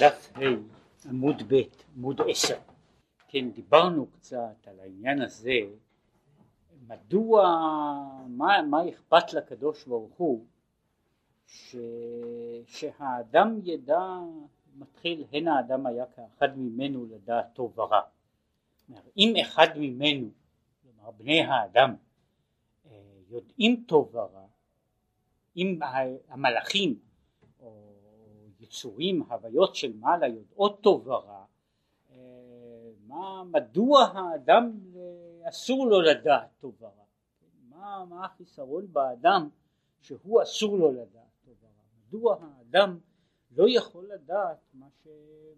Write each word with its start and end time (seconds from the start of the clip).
דף 0.00 0.32
ה' 0.34 0.40
עמוד 1.08 1.42
ב' 1.48 1.62
עמוד 1.96 2.20
עשר. 2.28 2.58
כן 3.28 3.50
דיברנו 3.50 4.06
קצת 4.06 4.66
על 4.66 4.80
העניין 4.80 5.22
הזה 5.22 5.58
מדוע 6.88 7.42
מה, 8.28 8.62
מה 8.62 8.88
אכפת 8.88 9.32
לקדוש 9.32 9.84
ברוך 9.84 10.14
הוא 10.16 10.46
ש, 11.46 11.76
שהאדם 12.66 13.58
ידע 13.64 14.00
מתחיל 14.76 15.24
הן 15.32 15.48
האדם 15.48 15.86
היה 15.86 16.04
כאחד 16.06 16.58
ממנו 16.58 17.06
לדעת 17.06 17.46
טוב 17.52 17.78
ורע 17.78 18.00
אם 19.16 19.34
אחד 19.40 19.68
ממנו 19.76 20.28
כלומר 20.82 21.10
בני 21.10 21.40
האדם 21.40 21.94
אה, 22.86 23.00
יודעים 23.28 23.84
טוב 23.86 24.14
ורע 24.14 24.46
אם 25.56 25.78
המלאכים 26.28 27.05
יצורים, 28.66 29.22
הוויות 29.22 29.74
של 29.74 29.92
מעלה 29.96 30.26
יודעות 30.26 30.80
טוב 30.80 31.06
ורע, 31.06 31.44
אה, 32.10 32.16
מה, 33.06 33.44
מדוע 33.44 34.04
האדם 34.04 34.78
אה, 34.96 35.48
אסור 35.48 35.86
לו 35.86 36.00
לדעת 36.00 36.48
טוב 36.58 36.82
ורע? 36.82 37.04
מה, 37.68 38.04
מה 38.08 38.24
החיסרון 38.24 38.92
באדם 38.92 39.48
שהוא 40.00 40.42
אסור 40.42 40.78
לו 40.78 40.92
לדעת 40.92 41.32
טוב 41.44 41.54
ורע? 41.62 41.70
מדוע 42.06 42.36
האדם 42.40 42.98
לא 43.50 43.66
יכול 43.68 44.10
לדעת 44.14 44.58
מה, 44.74 44.86
ש, 44.90 45.06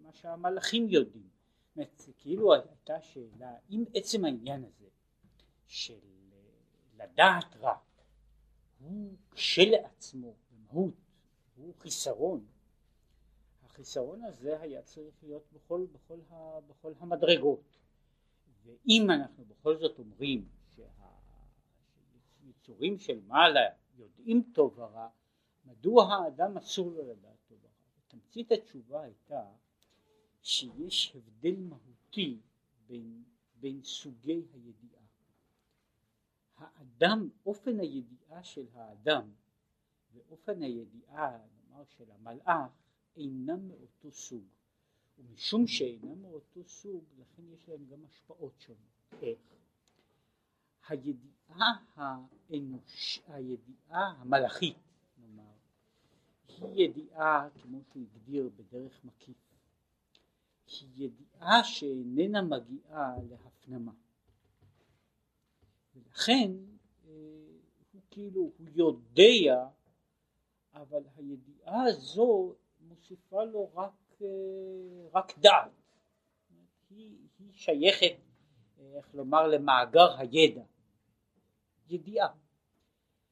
מה 0.01 0.13
שהמלאכים 0.13 0.89
יודעים? 0.89 1.29
זאת 1.75 2.15
כאילו 2.17 2.53
הייתה 2.53 3.01
שאלה, 3.01 3.53
אם 3.69 3.83
עצם 3.93 4.25
העניין 4.25 4.63
הזה 4.63 4.87
של 5.65 5.93
אה, 6.31 7.03
לדעת 7.03 7.55
רע 7.59 7.75
הוא 8.79 9.15
כשלעצמו 9.31 10.33
במהות 10.51 10.93
הוא 11.55 11.73
חיסרון 11.79 12.45
החיסרון 13.79 14.23
הזה 14.23 14.61
היה 14.61 14.81
צריך 14.81 15.23
להיות 15.23 15.43
בכל, 15.53 15.85
בכל, 15.91 16.19
ה, 16.29 16.59
בכל 16.67 16.93
המדרגות. 16.99 17.77
ואם 18.63 19.09
אנחנו 19.09 19.45
בכל 19.45 19.77
זאת 19.77 19.99
אומרים 19.99 20.49
שהיצורים 22.41 22.97
של 22.97 23.19
מעלה 23.27 23.69
יודעים 23.97 24.43
טוב 24.53 24.79
ורע 24.79 25.09
מדוע 25.65 26.13
האדם 26.13 26.57
אסור 26.57 26.91
לו 26.91 27.11
לדעת 27.11 27.37
טוב 27.47 27.57
ורע? 27.61 27.71
תמצית 28.07 28.51
התשובה 28.51 29.01
הייתה 29.01 29.43
שיש 30.41 31.15
הבדל 31.15 31.55
מהותי 31.59 32.39
בין, 32.87 33.23
בין 33.59 33.83
סוגי 33.83 34.43
הידיעה. 34.53 35.03
האדם 36.57 37.29
אופן 37.45 37.79
הידיעה 37.79 38.43
של 38.43 38.65
האדם 38.73 39.31
ואופן 40.13 40.61
הידיעה 40.61 41.37
נאמר 41.37 41.83
של 41.85 42.11
המלאך 42.11 42.71
אינם 43.19 43.67
מאותו 43.67 44.11
סוג. 44.11 44.43
ומשום 45.17 45.67
שאינם 45.67 46.21
מאותו 46.21 46.63
סוג 46.63 47.03
לכן 47.19 47.43
יש 47.53 47.69
להם 47.69 47.85
גם 47.85 48.05
השפעות 48.05 48.53
שונות. 48.59 49.13
איך? 49.21 49.39
הידיעה 50.87 51.85
האנוש, 51.95 53.19
הידיעה 53.27 54.11
המלאכית 54.19 54.77
נאמר 55.17 55.43
היא 56.47 56.89
ידיעה 56.89 57.49
כמו 57.61 57.81
שהוא 57.83 58.03
הגדיר 58.03 58.49
בדרך 58.55 59.05
מקיף 59.05 59.37
היא 60.67 60.89
ידיעה 60.95 61.63
שאיננה 61.63 62.41
מגיעה 62.41 63.15
להפנמה. 63.29 63.91
ולכן 65.95 66.51
אה, 67.07 67.11
הוא 67.91 68.01
כאילו 68.11 68.41
הוא 68.41 68.67
יודע 68.75 69.69
אבל 70.73 71.03
הידיעה 71.15 71.83
הזו 71.83 72.55
מוסיפה 72.89 73.43
לו 73.43 73.71
רק, 73.73 74.21
אה, 74.21 74.27
רק 75.13 75.37
דעת, 75.39 75.71
היא, 76.89 77.17
היא 77.39 77.53
שייכת, 77.53 78.17
אה, 78.79 78.97
איך 78.97 79.15
לומר, 79.15 79.47
למאגר 79.47 80.17
הידע, 80.17 80.63
ידיעה. 81.89 82.27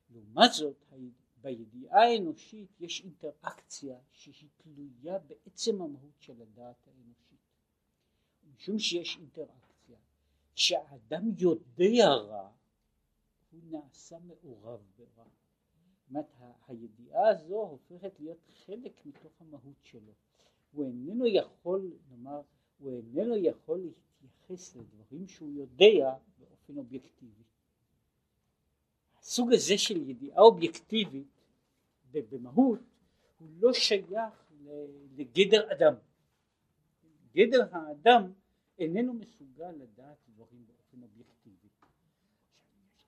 לעומת 0.10 0.54
זאת, 0.54 0.86
בידיעה 1.42 2.04
האנושית 2.04 2.82
יש 2.82 3.02
אינטראקציה 3.02 3.98
שהיא 4.12 4.50
תלויה 4.58 5.20
בעצם 5.20 5.82
המהות 5.82 6.20
של 6.20 6.42
הדעת 6.42 6.88
האנושית. 6.88 7.40
משום 8.54 8.80
שיש 8.80 9.18
אינטראקציה, 9.18 9.98
כשהאדם 10.56 11.24
יודע 11.38 12.14
רע, 12.14 12.52
הוא 13.52 13.62
נעשה 13.64 14.18
מעורב 14.20 14.82
ברע. 14.98 15.28
אומרת 16.10 16.26
הידיעה 16.68 17.30
הזו 17.30 17.56
הופכת 17.56 18.20
להיות 18.20 18.38
חלק 18.66 19.06
מתוך 19.06 19.42
המהות 19.42 19.84
שלו. 19.84 20.14
הוא 20.72 20.86
איננו 20.86 21.28
יכול 21.28 21.92
נאמר 22.10 22.42
הוא 22.80 22.92
איננו 22.92 23.36
יכול 23.36 23.80
להתייחס 24.22 24.76
לדברים 24.76 25.28
שהוא 25.28 25.52
יודע 25.52 26.16
באופן 26.40 26.78
אובייקטיבי. 26.78 27.44
הסוג 29.20 29.54
הזה 29.54 29.78
של 29.78 30.10
ידיעה 30.10 30.40
אובייקטיבית 30.42 31.28
במהות 32.12 32.80
הוא 33.40 33.48
לא 33.60 33.74
שייך 33.74 34.52
לגדר 35.18 35.72
אדם. 35.72 35.94
גדר 37.34 37.76
האדם 37.76 38.32
איננו 38.80 39.14
מסוגל 39.14 39.72
לדעת 39.72 40.18
דברים 40.30 40.66
באופן 40.68 41.04
אובייקטיבי. 41.04 41.68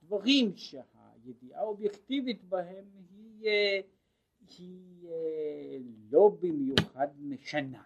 דברים 0.03 0.57
שה... 0.57 0.98
הידיעה 1.23 1.59
האובייקטיבית 1.59 2.43
בהם 2.43 2.85
היא, 3.09 3.47
אה, 3.47 3.79
היא 4.57 5.09
אה, 5.09 5.77
לא 6.11 6.37
במיוחד 6.39 7.07
משנה 7.19 7.83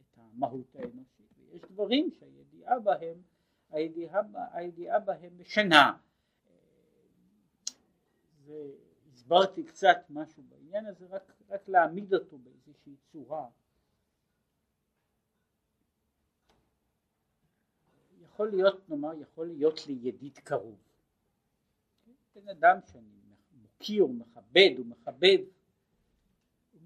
את 0.00 0.18
המהות 0.18 0.76
האנושית. 0.76 1.26
ויש 1.38 1.62
דברים 1.70 2.10
שהידיעה 2.10 2.80
בהם 2.80 3.22
הידיעה, 3.70 4.20
הידיעה 4.52 4.98
בהם 5.00 5.38
משנה. 5.38 5.98
והסברתי 8.44 9.64
קצת 9.64 9.96
משהו 10.10 10.42
בעניין 10.42 10.86
הזה 10.86 11.06
רק, 11.06 11.32
רק 11.48 11.68
להעמיד 11.68 12.14
אותו 12.14 12.38
באיזושהי 12.38 12.96
צורה. 13.12 13.48
יכול 18.22 18.50
להיות 18.50 18.88
נאמר 18.88 19.14
יכול 19.20 19.46
להיות 19.46 19.86
לי 19.86 19.98
ידיד 20.02 20.38
קרוב 20.38 20.93
בן 22.34 22.48
אדם 22.48 22.78
שאני 22.86 23.20
מוקיר 23.52 24.06
ומכבד 24.06 24.70
ומכבד 24.78 25.38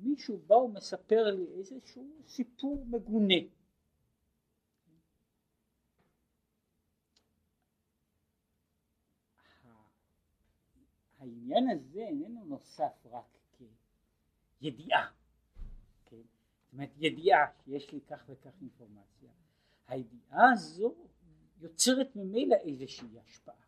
מישהו 0.00 0.38
בא 0.47 0.54
ומספר 0.54 1.31
לי 1.31 1.47
איזשהו 1.59 2.22
סיפור 2.26 2.86
מגונה. 2.86 3.34
העניין 11.19 11.69
הזה 11.70 12.00
איננו 12.00 12.44
נוסף 12.44 13.06
רק 13.06 13.38
כידיעה, 14.59 15.10
כן? 16.04 16.16
זאת 16.16 16.72
אומרת 16.72 16.91
ידיעה 16.97 17.47
שיש 17.65 17.92
לי 17.92 18.00
כך 18.00 18.25
וכך 18.28 18.60
אינפורמציה, 18.60 19.32
הידיעה 19.86 20.53
הזו 20.53 20.94
יוצרת 21.60 22.16
ממילא 22.16 22.56
איזושהי 22.56 23.19
השפעה 23.20 23.67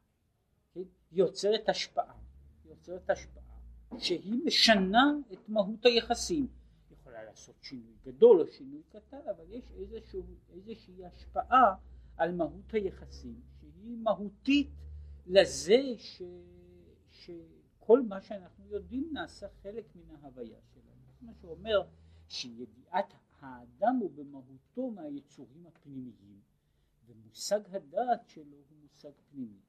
יוצרת 1.13 1.69
השפעה, 1.69 2.15
יוצרת 2.65 3.11
השפעה 3.11 3.45
שהיא 3.99 4.41
משנה 4.45 5.13
את 5.33 5.49
מהות 5.49 5.85
היחסים, 5.87 6.49
יכולה 6.91 7.25
לעשות 7.25 7.55
שינוי 7.63 7.95
גדול 8.05 8.41
או 8.41 8.47
שינוי 8.47 8.83
קטן 8.89 9.21
אבל 9.37 9.45
יש 9.49 9.65
איזשהו, 9.71 10.23
איזושהי 10.51 11.05
השפעה 11.05 11.75
על 12.17 12.33
מהות 12.33 12.73
היחסים 12.73 13.41
שהיא 13.61 13.97
מהותית 13.97 14.71
לזה 15.27 15.83
ש, 15.99 16.23
שכל 17.11 18.03
מה 18.03 18.21
שאנחנו 18.21 18.67
יודעים 18.67 19.11
נעשה 19.13 19.47
חלק 19.63 19.85
מן 19.95 20.17
ההוויה 20.17 20.59
שלנו, 20.75 21.01
מה 21.21 21.33
שאומר 21.41 21.83
שידיעת 22.29 23.15
האדם 23.41 23.97
הוא 24.01 24.11
במהותו 24.11 24.91
מהיצורים 24.91 25.67
הפנימיים 25.67 26.41
ומושג 27.07 27.61
הדעת 27.71 28.29
שלו 28.29 28.57
הוא 28.57 28.79
מושג 28.83 29.11
פנימי 29.31 29.61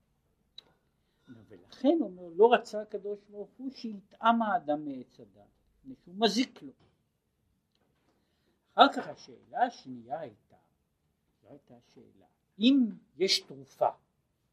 ולכן 1.52 1.98
הוא 2.00 2.10
אומר 2.10 2.30
לא 2.36 2.54
רצה 2.54 2.82
הקדוש 2.82 3.20
ברוך 3.30 3.50
הוא 3.58 3.72
שיטעם 3.72 4.42
האדם 4.42 4.86
מעץ 4.86 5.20
הדת 5.20 5.48
מפני 5.86 5.96
שהוא 6.04 6.16
מזיק 6.18 6.62
לו. 6.62 6.72
אחר 8.74 8.94
כך 8.94 9.08
השאלה 9.08 9.64
השנייה 9.64 10.20
הייתה 10.20 10.56
זו 11.42 11.50
הייתה 11.50 11.76
שאלה 11.94 12.26
אם 12.60 12.90
יש 13.18 13.40
תרופה 13.40 13.90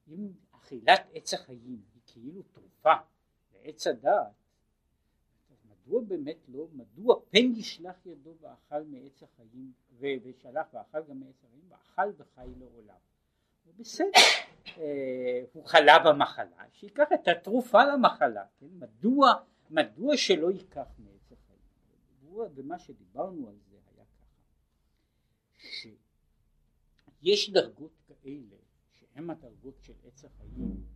אם 0.09 0.33
אכילת 0.51 1.01
עץ 1.13 1.35
החיים 1.35 1.83
היא 1.95 2.03
כאילו 2.07 2.43
תרופה 2.43 2.95
לעץ 3.53 3.87
הדעת 3.87 4.33
מדוע 5.65 6.01
באמת 6.01 6.49
לא 6.49 6.69
מדוע 6.73 7.21
פן 7.31 7.53
ישלח 7.57 8.07
ידו 8.07 8.35
ואכל 8.41 8.83
מעץ 8.83 9.23
החיים 9.23 9.73
ושלח 9.99 10.67
ואכל 10.75 11.03
גם 11.09 11.21
מעץ 11.21 11.45
החיים 11.45 11.65
ואכל 11.69 12.23
וחי 12.23 12.49
לעולם 12.59 12.99
בסדר, 13.77 14.11
אה, 14.79 15.43
הוא 15.53 15.67
חלה 15.67 15.99
במחלה, 15.99 16.65
שייקח 16.73 17.09
את 17.15 17.29
התרופה 17.29 17.85
למחלה, 17.85 18.45
כן? 18.59 18.67
מדוע, 18.73 19.35
מדוע 19.71 20.17
שלא 20.17 20.51
ייקח 20.51 20.87
מעץ 20.99 21.33
החיים? 21.33 22.49
ומה 22.55 22.79
שדיברנו 22.79 23.49
על 23.49 23.55
זה 23.71 23.77
היה 23.77 24.05
ככה, 24.05 24.27
שיש 27.23 27.51
דרגות 27.51 27.93
כאלה 28.07 28.57
שהן 28.93 29.31
הדרגות 29.31 29.79
של 29.81 29.95
עץ 30.07 30.25
החיים 30.25 30.87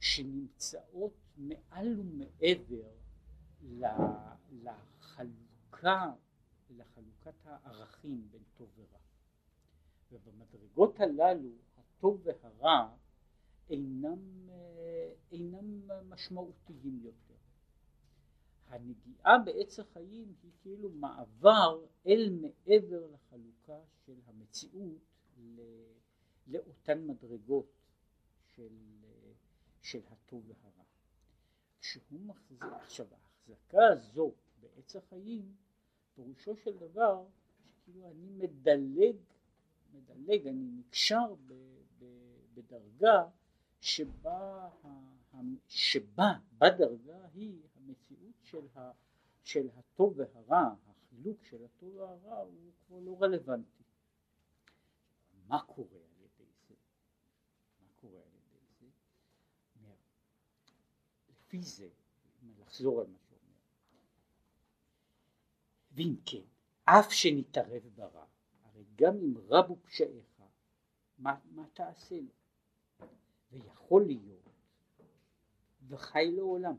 שנמצאות 0.00 1.16
מעל 1.36 2.00
ומעבר 2.00 2.88
לחלוקה, 4.52 6.10
לחלוקת 6.70 7.34
הערכים 7.44 8.28
בין 8.30 8.42
טוב 8.56 8.68
ורע. 8.76 8.98
ובמדרגות 10.12 11.00
הללו 11.00 11.50
הטוב 11.98 12.22
והרע 12.24 12.94
אינם, 13.70 14.48
אינם 15.32 15.90
משמעותיים 16.08 17.00
יותר. 17.02 17.34
הנגיעה 18.66 19.38
בעץ 19.44 19.78
החיים 19.78 20.34
היא 20.42 20.52
כאילו 20.62 20.90
מעבר 20.90 21.84
אל 22.06 22.38
מעבר 22.40 23.06
לחלוקה 23.06 23.80
של 24.06 24.20
המציאות 24.26 25.02
לאותן 26.46 27.06
מדרגות 27.06 27.72
של, 28.44 28.76
של 29.80 30.00
הטוב 30.10 30.44
והרע. 30.48 30.84
כשהוא 31.80 32.20
מחזיק, 32.20 32.62
עכשיו 32.62 33.06
ההחזקה 33.14 33.86
הזו 33.92 34.32
בעץ 34.60 34.96
החיים, 34.96 35.54
פירושו 36.14 36.56
של 36.56 36.76
דבר 36.78 37.26
שכאילו 37.58 38.10
אני 38.10 38.28
מדלג, 38.30 39.16
מדלג, 39.92 40.46
אני 40.46 40.70
נקשר 40.70 41.34
ב, 41.46 41.78
בדרגה 42.58 43.24
שבה, 43.80 44.68
שבה, 45.68 46.32
בדרגה 46.58 47.26
היא 47.34 47.62
המציאות 47.76 48.34
של, 48.42 48.66
ה, 48.74 48.90
של 49.42 49.68
הטוב 49.76 50.14
והרע, 50.16 50.74
החילוק 50.88 51.44
של 51.44 51.64
הטוב 51.64 51.96
והרע 51.96 52.38
הוא 52.38 52.72
כבר 52.86 52.98
לא 52.98 53.16
רלוונטי. 53.20 53.82
מה 55.48 55.62
קורה 55.62 55.96
על 55.96 56.22
ידי 56.24 56.50
זה? 56.68 56.74
מה 57.80 57.88
קורה 58.00 58.20
על 58.20 58.28
ידי 58.28 58.64
זה? 58.80 58.86
לפי 61.30 61.62
זה, 61.62 61.88
לחזור 62.58 63.00
על 63.00 63.06
מה 63.06 63.18
שאומר, 63.18 63.54
ואם 65.92 66.14
כן, 66.26 66.44
אף 66.84 67.12
שנתערב 67.12 67.82
ברע, 67.94 68.26
הרי 68.64 68.84
גם 68.94 69.14
אם 69.16 69.34
רבו 69.48 69.76
פשעיך, 69.82 70.42
מה, 71.18 71.34
מה 71.50 71.66
תעשה 71.72 72.20
לו? 72.20 72.37
ויכול 73.52 74.06
להיות 74.06 74.50
וחי 75.88 76.30
לעולם. 76.36 76.76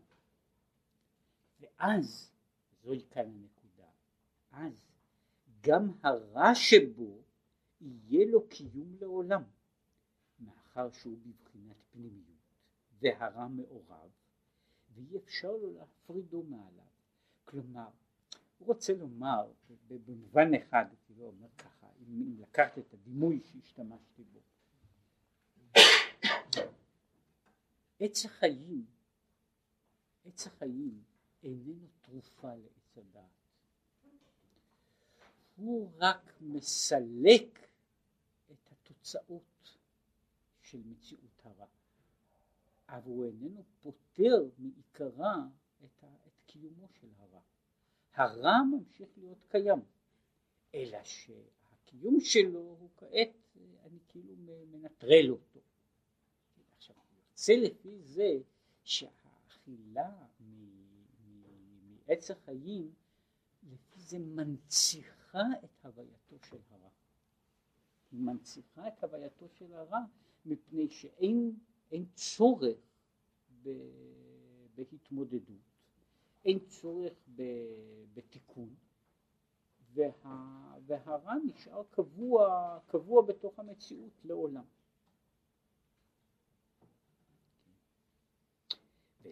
ואז, 1.59 2.31
זוהי 2.83 3.05
כאן 3.09 3.25
הנקודה, 3.25 3.89
אז 4.51 4.89
גם 5.61 5.91
הרע 6.03 6.55
שבו 6.55 7.21
יהיה 7.81 8.25
לו 8.31 8.47
קיום 8.47 8.95
לעולם, 9.01 9.43
מאחר 10.39 10.91
שהוא 10.91 11.17
בבחינת 11.17 11.75
פנימיות, 11.91 12.39
והרע 12.99 13.47
מעורב, 13.47 14.09
ואי 14.93 15.17
אפשר 15.17 15.51
לו 15.51 15.73
להפרידו 15.73 16.43
מעליו. 16.43 16.85
כלומר, 17.45 17.89
הוא 18.57 18.67
רוצה 18.67 18.93
לומר, 18.93 19.51
במובן 19.87 20.53
אחד, 20.53 20.85
כאילו 21.05 21.25
אומר 21.25 21.47
ככה, 21.57 21.87
אם 21.99 22.35
לקחת 22.39 22.77
את 22.77 22.93
הדימוי 22.93 23.41
שהשתמשתי 23.43 24.23
בו, 24.23 24.39
עץ 27.99 28.25
החיים, 28.25 28.85
עץ 30.25 30.47
החיים 30.47 31.03
איננו 31.43 31.87
תרופה 32.01 32.55
לעץ 32.55 32.97
הדעת. 32.97 33.23
הוא 35.55 35.91
רק 35.97 36.33
מסלק 36.41 37.59
את 38.51 38.71
התוצאות 38.71 39.77
של 40.61 40.81
מציאות 40.85 41.45
הרע, 41.45 41.65
אבל 42.87 43.11
הוא 43.11 43.25
איננו 43.25 43.63
פותר 43.81 44.49
מעיקרה 44.57 45.35
את, 45.83 46.03
את 46.03 46.41
קיומו 46.45 46.87
של 46.89 47.07
הרע. 47.17 47.41
הרע 48.13 48.63
ממשיך 48.71 49.09
להיות 49.17 49.45
קיים, 49.49 49.81
אלא 50.73 51.03
שהקיום 51.03 52.19
שלו 52.19 52.59
הוא 52.59 52.89
כעת, 52.97 53.57
אני 53.83 53.99
כאילו 54.07 54.33
מנטרל 54.71 55.31
אותו. 55.31 55.59
יוצא 57.39 57.53
לפי 57.53 57.99
זה 57.99 58.39
שהאכילה 58.83 60.11
מעץ 62.07 62.31
החיים, 62.31 62.93
לפי 63.63 64.01
זה 64.01 64.19
מנציחה 64.19 65.43
את 65.63 65.85
הווייתו 65.85 66.35
של 66.39 66.57
הרע. 66.69 66.89
היא 68.11 68.19
מנציחה 68.19 68.87
את 68.87 69.03
הווייתו 69.03 69.49
של 69.49 69.73
הרע 69.73 69.99
מפני 70.45 70.89
שאין 70.89 71.55
צורך 72.13 72.77
ב, 73.63 73.69
בהתמודדות, 74.75 75.57
אין 76.45 76.59
צורך 76.67 77.13
ב, 77.35 77.43
בתיקון, 78.13 78.75
וה, 79.93 80.77
והרע 80.85 81.35
נשאר 81.45 81.83
קבוע, 81.89 82.79
קבוע 82.87 83.21
בתוך 83.21 83.59
המציאות 83.59 84.13
לעולם. 84.23 84.65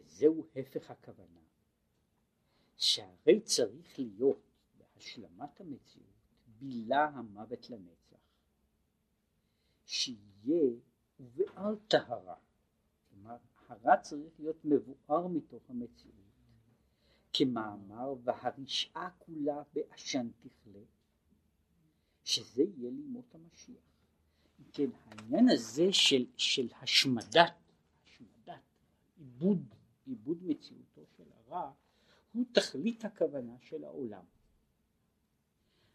וזהו 0.05 0.45
הפך 0.55 0.91
הכוונה, 0.91 1.41
שהרי 2.77 3.41
צריך 3.41 3.99
להיות 3.99 4.41
בהשלמת 4.77 5.61
המציאות 5.61 6.07
בילה 6.47 7.05
המוות 7.05 7.69
לנצח, 7.69 8.17
שיהיה 9.85 10.71
ובעל 11.19 11.75
טהרה, 11.88 12.35
כלומר 13.09 13.38
הרע 13.67 13.97
צריך 13.97 14.39
להיות 14.39 14.65
מבואר 14.65 15.27
מתוך 15.27 15.69
המציאות, 15.69 16.15
כמאמר 17.33 18.13
והרשעה 18.23 19.09
כולה 19.17 19.63
בעשן 19.73 20.29
תכלה, 20.39 20.85
שזה 22.23 22.63
יהיה 22.63 22.91
לימות 22.91 23.35
המשיח. 23.35 23.88
כן, 24.73 24.89
העניין 25.05 25.49
הזה 25.49 25.94
של, 25.94 26.25
של 26.38 26.67
השמדת, 26.81 27.53
השמדת, 28.03 28.61
עיבוד, 29.17 29.75
עיבוד 30.07 30.44
מציאותו 30.44 31.06
של 31.18 31.24
הרע, 31.31 31.71
הוא 32.33 32.45
תכלית 32.51 33.06
הכוונה 33.06 33.56
של 33.62 33.83
העולם. 33.83 34.24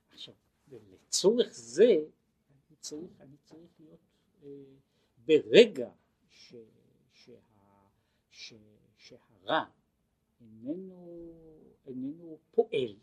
עכשיו, 0.08 0.34
ולצורך 0.68 1.52
זה 1.52 2.04
אני 2.72 2.76
צריך, 2.80 3.20
אני 3.20 3.36
צריך 3.44 3.70
להיות 3.80 4.00
אה, 4.42 4.48
ברגע 5.26 5.90
ש, 6.28 6.54
שה, 7.12 7.38
ש, 8.30 8.54
שהרע 8.96 9.64
איננו, 10.40 11.32
איננו 11.86 12.38
פועל, 12.50 12.96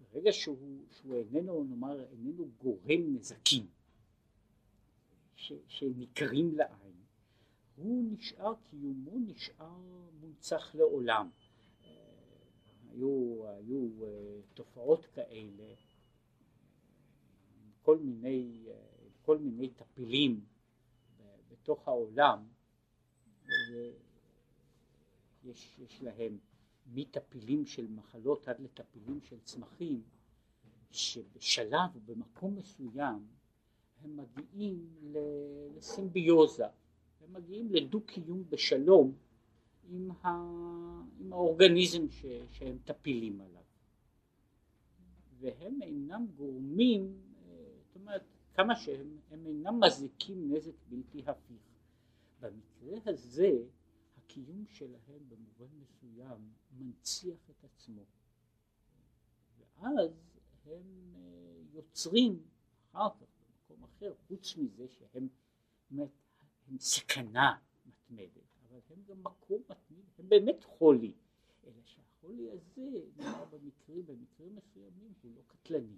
ברגע 0.00 0.32
שהוא, 0.32 0.86
שהוא 0.90 1.14
איננו, 1.14 1.64
נאמר, 1.64 2.04
איננו 2.10 2.50
גורם 2.58 3.14
נזקים 3.14 3.66
ש, 5.36 5.52
שניכרים 5.68 6.54
לעין, 6.56 7.05
הוא 7.76 8.04
נשאר, 8.12 8.54
קיומו 8.70 9.18
נשאר 9.18 9.78
מונצח 10.20 10.74
לעולם. 10.74 11.30
היו, 12.90 13.42
היו 13.48 14.04
אה, 14.04 14.40
תופעות 14.54 15.06
כאלה, 15.06 15.74
כל 17.82 17.98
מיני, 17.98 18.64
אה, 18.68 18.74
כל 19.22 19.38
מיני 19.38 19.70
טפילים 19.70 20.44
בתוך 21.48 21.88
העולם, 21.88 22.46
יש, 25.44 25.78
יש 25.78 26.02
להם 26.02 26.38
מטפילים 26.86 27.66
של 27.66 27.86
מחלות 27.86 28.48
עד 28.48 28.60
לטפילים 28.60 29.20
של 29.20 29.40
צמחים, 29.40 30.02
שבשלב 30.90 31.90
ובמקום 31.94 32.56
מסוים 32.56 33.26
הם 34.02 34.16
מגיעים 34.16 34.88
לסימביוזה, 35.76 36.66
הם 37.26 37.32
מגיעים 37.32 37.72
לדו-קיום 37.72 38.44
בשלום 38.50 39.14
עם, 39.88 40.10
ה, 40.10 40.28
עם 41.20 41.32
האורגניזם 41.32 42.10
ש, 42.10 42.24
שהם 42.50 42.78
טפילים 42.84 43.40
עליו. 43.40 43.62
והם 45.38 45.82
אינם 45.82 46.26
גורמים, 46.36 47.20
זאת 47.86 47.96
אומרת, 47.96 48.22
כמה 48.54 48.76
שהם, 48.76 49.18
הם 49.30 49.46
אינם 49.46 49.80
מזיקים 49.86 50.52
נזק 50.52 50.72
בלתי 50.88 51.22
הפיך. 51.26 51.62
במקרה 52.40 52.98
הזה, 53.06 53.50
הקיום 54.16 54.64
שלהם 54.66 55.28
במובן 55.28 55.74
מסוים 55.80 56.52
מנציח 56.72 57.50
את 57.50 57.64
עצמו. 57.64 58.04
ואז 59.58 60.10
הם 60.64 61.14
יוצרים 61.72 62.42
אחר 62.92 63.08
כך 63.10 63.26
במקום 63.68 63.84
אחר, 63.84 64.14
חוץ 64.28 64.56
מזה 64.56 64.88
שהם 64.88 65.28
באמת, 65.90 66.10
הם 66.68 66.78
סכנה 66.78 67.58
מתמדת. 67.86 68.46
אבל 68.68 68.80
הם 68.90 69.02
גם 69.06 69.24
מקום 69.24 69.62
מתמיד, 69.70 70.04
הם 70.18 70.28
באמת 70.28 70.64
חולי, 70.64 71.12
אלא 71.64 71.82
שהחולי 71.84 72.50
הזה 72.50 72.90
נאמר 73.16 73.44
במקרים, 73.44 74.06
במקרים 74.06 74.56
מסוימים 74.56 75.12
הוא 75.22 75.32
לא 75.36 75.42
קטלני, 75.46 75.96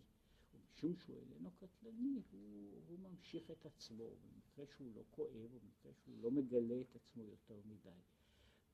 משום 0.55 0.97
שהוא 0.97 1.17
איננו 1.17 1.51
קטלני, 1.51 2.23
הוא, 2.31 2.83
הוא 2.89 2.99
ממשיך 2.99 3.51
את 3.51 3.67
עצמו, 3.67 4.05
במקרה 4.05 4.65
שהוא 4.77 4.93
לא 4.95 5.03
כואב, 5.11 5.51
במקרה 5.53 5.93
שהוא 5.95 6.23
לא 6.23 6.31
מגלה 6.31 6.81
את 6.81 6.97
עצמו 6.97 7.23
יותר 7.25 7.61
מדי. 7.65 8.01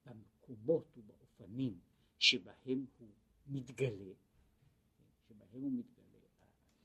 במקומות 0.07 0.97
ובאופנים 0.97 1.81
שבהם 2.19 2.87
הוא 2.99 3.09
מתגלה, 3.47 4.13
שבהם 5.29 5.63
הוא 5.63 5.73
מתגלה, 5.73 6.29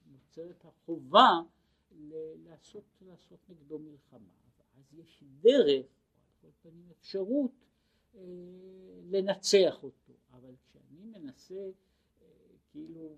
נוצרת 0.05 0.65
החובה 0.65 1.29
לעשות, 2.45 2.83
לעשות 3.01 3.39
נגדו 3.49 3.79
מלחמה, 3.79 4.33
ואז 4.79 4.99
יש 4.99 5.23
דרך, 5.41 5.85
על 6.15 6.41
כל 6.41 6.47
פנים 6.61 6.89
אפשרות, 6.91 7.51
אה, 8.15 8.21
לנצח 9.09 9.83
אותו, 9.83 10.13
אבל 10.31 10.53
כשאני 10.63 11.19
מנסה 11.19 11.55
אה, 11.55 12.27
כאילו 12.71 13.15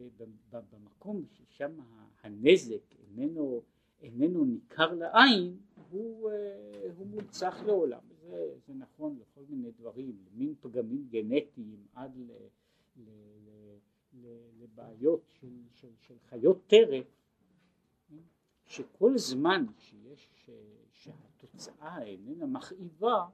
אה, 0.00 0.60
במקום 0.70 1.24
ששם 1.30 1.76
הנזק 2.22 2.94
איננו, 2.98 3.62
איננו 4.00 4.44
ניכר 4.44 4.94
לעין, 4.94 5.56
הוא, 5.90 6.30
הוא 6.96 7.06
מולצח 7.06 7.62
לעולם. 7.66 8.00
זה, 8.20 8.54
זה 8.66 8.74
נכון 8.74 9.18
לכל 9.20 9.40
מיני 9.48 9.70
דברים, 9.70 10.24
למין 10.26 10.54
פגמים 10.60 11.08
גנטיים 11.10 11.86
עד 11.94 12.16
ל, 12.16 12.32
ל, 12.96 13.10
ל, 14.14 14.26
לבעיות 14.62 15.22
של, 15.40 15.62
של, 15.74 15.88
של 16.00 16.14
חיות 16.28 16.66
טרף, 16.66 17.19
שכל 18.70 19.18
זמן 19.18 19.66
שיש, 19.78 20.50
שהתוצאה 20.92 22.02
איננה 22.02 22.46
מכאיבה, 22.46 23.28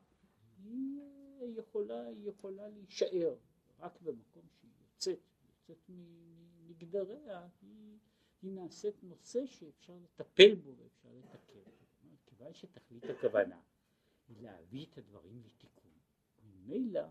היא 0.64 1.00
יכולה, 1.58 2.10
יכולה 2.16 2.68
להישאר, 2.68 3.34
רק 3.80 4.00
במקום 4.00 4.42
שהיא 4.60 4.70
יוצאת, 4.80 5.18
יוצאת 5.48 5.90
מגדריה, 6.66 7.46
היא, 7.62 7.98
היא 8.42 8.52
נעשית 8.52 9.02
נושא 9.02 9.46
שאפשר 9.46 9.92
לטפל 10.04 10.54
בו 10.54 10.70
ואפשר 10.76 11.08
לתקן. 11.18 11.70
כיוון 12.26 12.54
שתכלית 12.54 13.04
הכוונה 13.04 13.60
היא 14.28 14.36
להביא 14.42 14.86
את 14.86 14.98
הדברים 14.98 15.42
לתיקון. 15.46 15.90
ממילא 16.44 17.06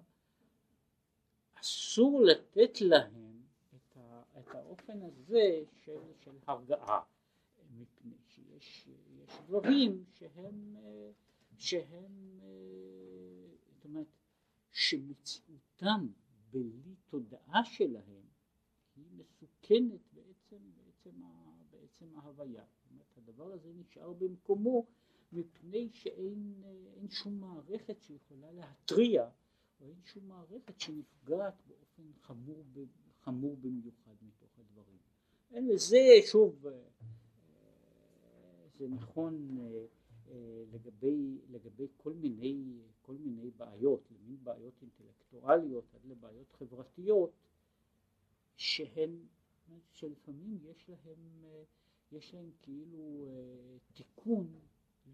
אסור 1.53 2.21
לתת 2.21 2.81
להם 2.81 3.41
את, 3.75 3.97
ה, 3.97 4.23
את 4.39 4.55
האופן 4.55 5.01
הזה 5.01 5.63
של, 5.83 5.99
של 6.23 6.37
הרגעה, 6.47 7.03
מפני 7.79 8.15
שיש 8.27 8.89
דברים 9.47 10.03
שהם, 10.13 10.75
שהם, 11.57 12.39
זאת 13.69 13.85
אומרת, 13.85 14.07
שמציאותם 14.71 16.07
בלי 16.51 16.95
תודעה 17.09 17.65
שלהם 17.65 18.25
היא 18.95 19.05
מסוכנת 19.11 20.01
בעצם, 20.13 20.57
בעצם, 20.75 21.21
בעצם 21.69 22.05
ההוויה. 22.15 22.63
זאת 22.65 22.91
אומרת, 22.91 23.17
הדבר 23.17 23.53
הזה 23.53 23.73
נשאר 23.73 24.13
במקומו 24.13 24.85
מפני 25.31 25.89
שאין 25.91 26.63
שום 27.09 27.39
מערכת 27.39 28.01
שיכולה 28.01 28.51
להתריע 28.51 29.29
או 29.81 29.89
אין 29.89 30.01
שום 30.03 30.27
מערכת 30.27 30.79
שנפגעת 30.79 31.61
באופן 31.67 32.03
חמור, 32.21 32.63
חמור 33.21 33.57
במיוחד 33.57 34.15
מתוך 34.21 34.59
הדברים. 34.59 34.97
אין 35.51 35.67
לזה 35.67 35.97
שוב 36.31 36.65
זה 38.77 38.87
נכון 38.87 39.57
אה, 39.59 39.85
אה, 40.27 40.63
לגבי, 40.71 41.39
לגבי 41.49 41.87
כל 41.97 42.13
מיני, 42.13 42.79
כל 43.01 43.15
מיני 43.15 43.51
בעיות, 43.51 44.11
למין 44.11 44.37
בעיות 44.43 44.73
אינטלקטואליות 44.81 45.85
עד 45.95 46.05
לבעיות 46.05 46.51
חברתיות 46.51 47.31
שהן, 48.55 49.17
שלפעמים 49.91 50.57
יש 50.63 50.89
להם, 50.89 51.43
יש 52.11 52.33
להם 52.33 52.51
כאילו 52.61 53.25
תיקון 53.93 54.53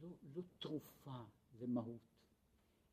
לא, 0.01 0.09
לא 0.35 0.41
תרופה 0.59 1.23
למהות, 1.61 2.07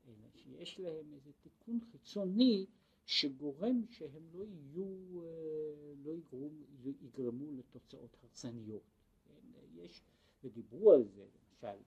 אלא 0.08 0.28
שיש 0.34 0.80
להם 0.80 1.14
איזה 1.14 1.30
תיקון 1.42 1.80
חיצוני 1.92 2.66
שגורם 3.06 3.86
שהם 3.90 4.22
לא 4.32 4.44
יהיו, 4.44 5.22
אה, 5.22 5.92
לא 6.04 6.12
יגרמו, 6.16 6.64
יגרמו 7.00 7.52
לתוצאות 7.52 8.16
הרסניות. 8.22 8.82
כן, 9.24 9.60
יש, 9.74 10.02
ודיברו 10.44 10.92
על 10.92 11.04
זה, 11.04 11.26
למשל, 11.26 11.82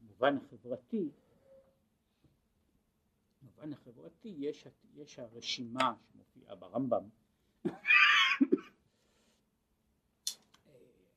במובן 0.00 0.36
החברתי, 0.36 1.08
במובן 3.42 3.72
החברתי 3.72 4.34
יש, 4.38 4.66
יש 4.94 5.18
הרשימה 5.18 5.94
שמופיעה 6.12 6.54
ברמב"ם, 6.54 7.08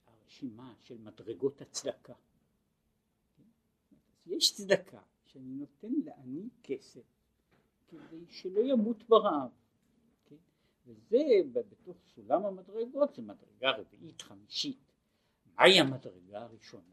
הרשימה 0.06 0.74
של 0.82 0.98
מדרגות 0.98 1.62
הצדקה. 1.62 2.14
יש 4.26 4.56
צדקה 4.56 5.02
שאני 5.26 5.56
נותן 5.56 5.94
לעני 6.04 6.50
כסף 6.64 7.04
כדי 7.88 8.26
שלא 8.30 8.60
ימות 8.62 9.04
ברעב. 9.10 9.52
כן? 10.26 10.36
וזה 10.86 11.24
בתוך 11.54 11.98
סולם 12.16 12.46
המדרגות 12.46 13.16
זה 13.16 13.22
מדרגה 13.22 13.72
רביעית 13.72 14.22
חמישית. 14.22 14.85
מהי 15.58 15.80
המדרגה 15.80 16.42
הראשונה? 16.42 16.84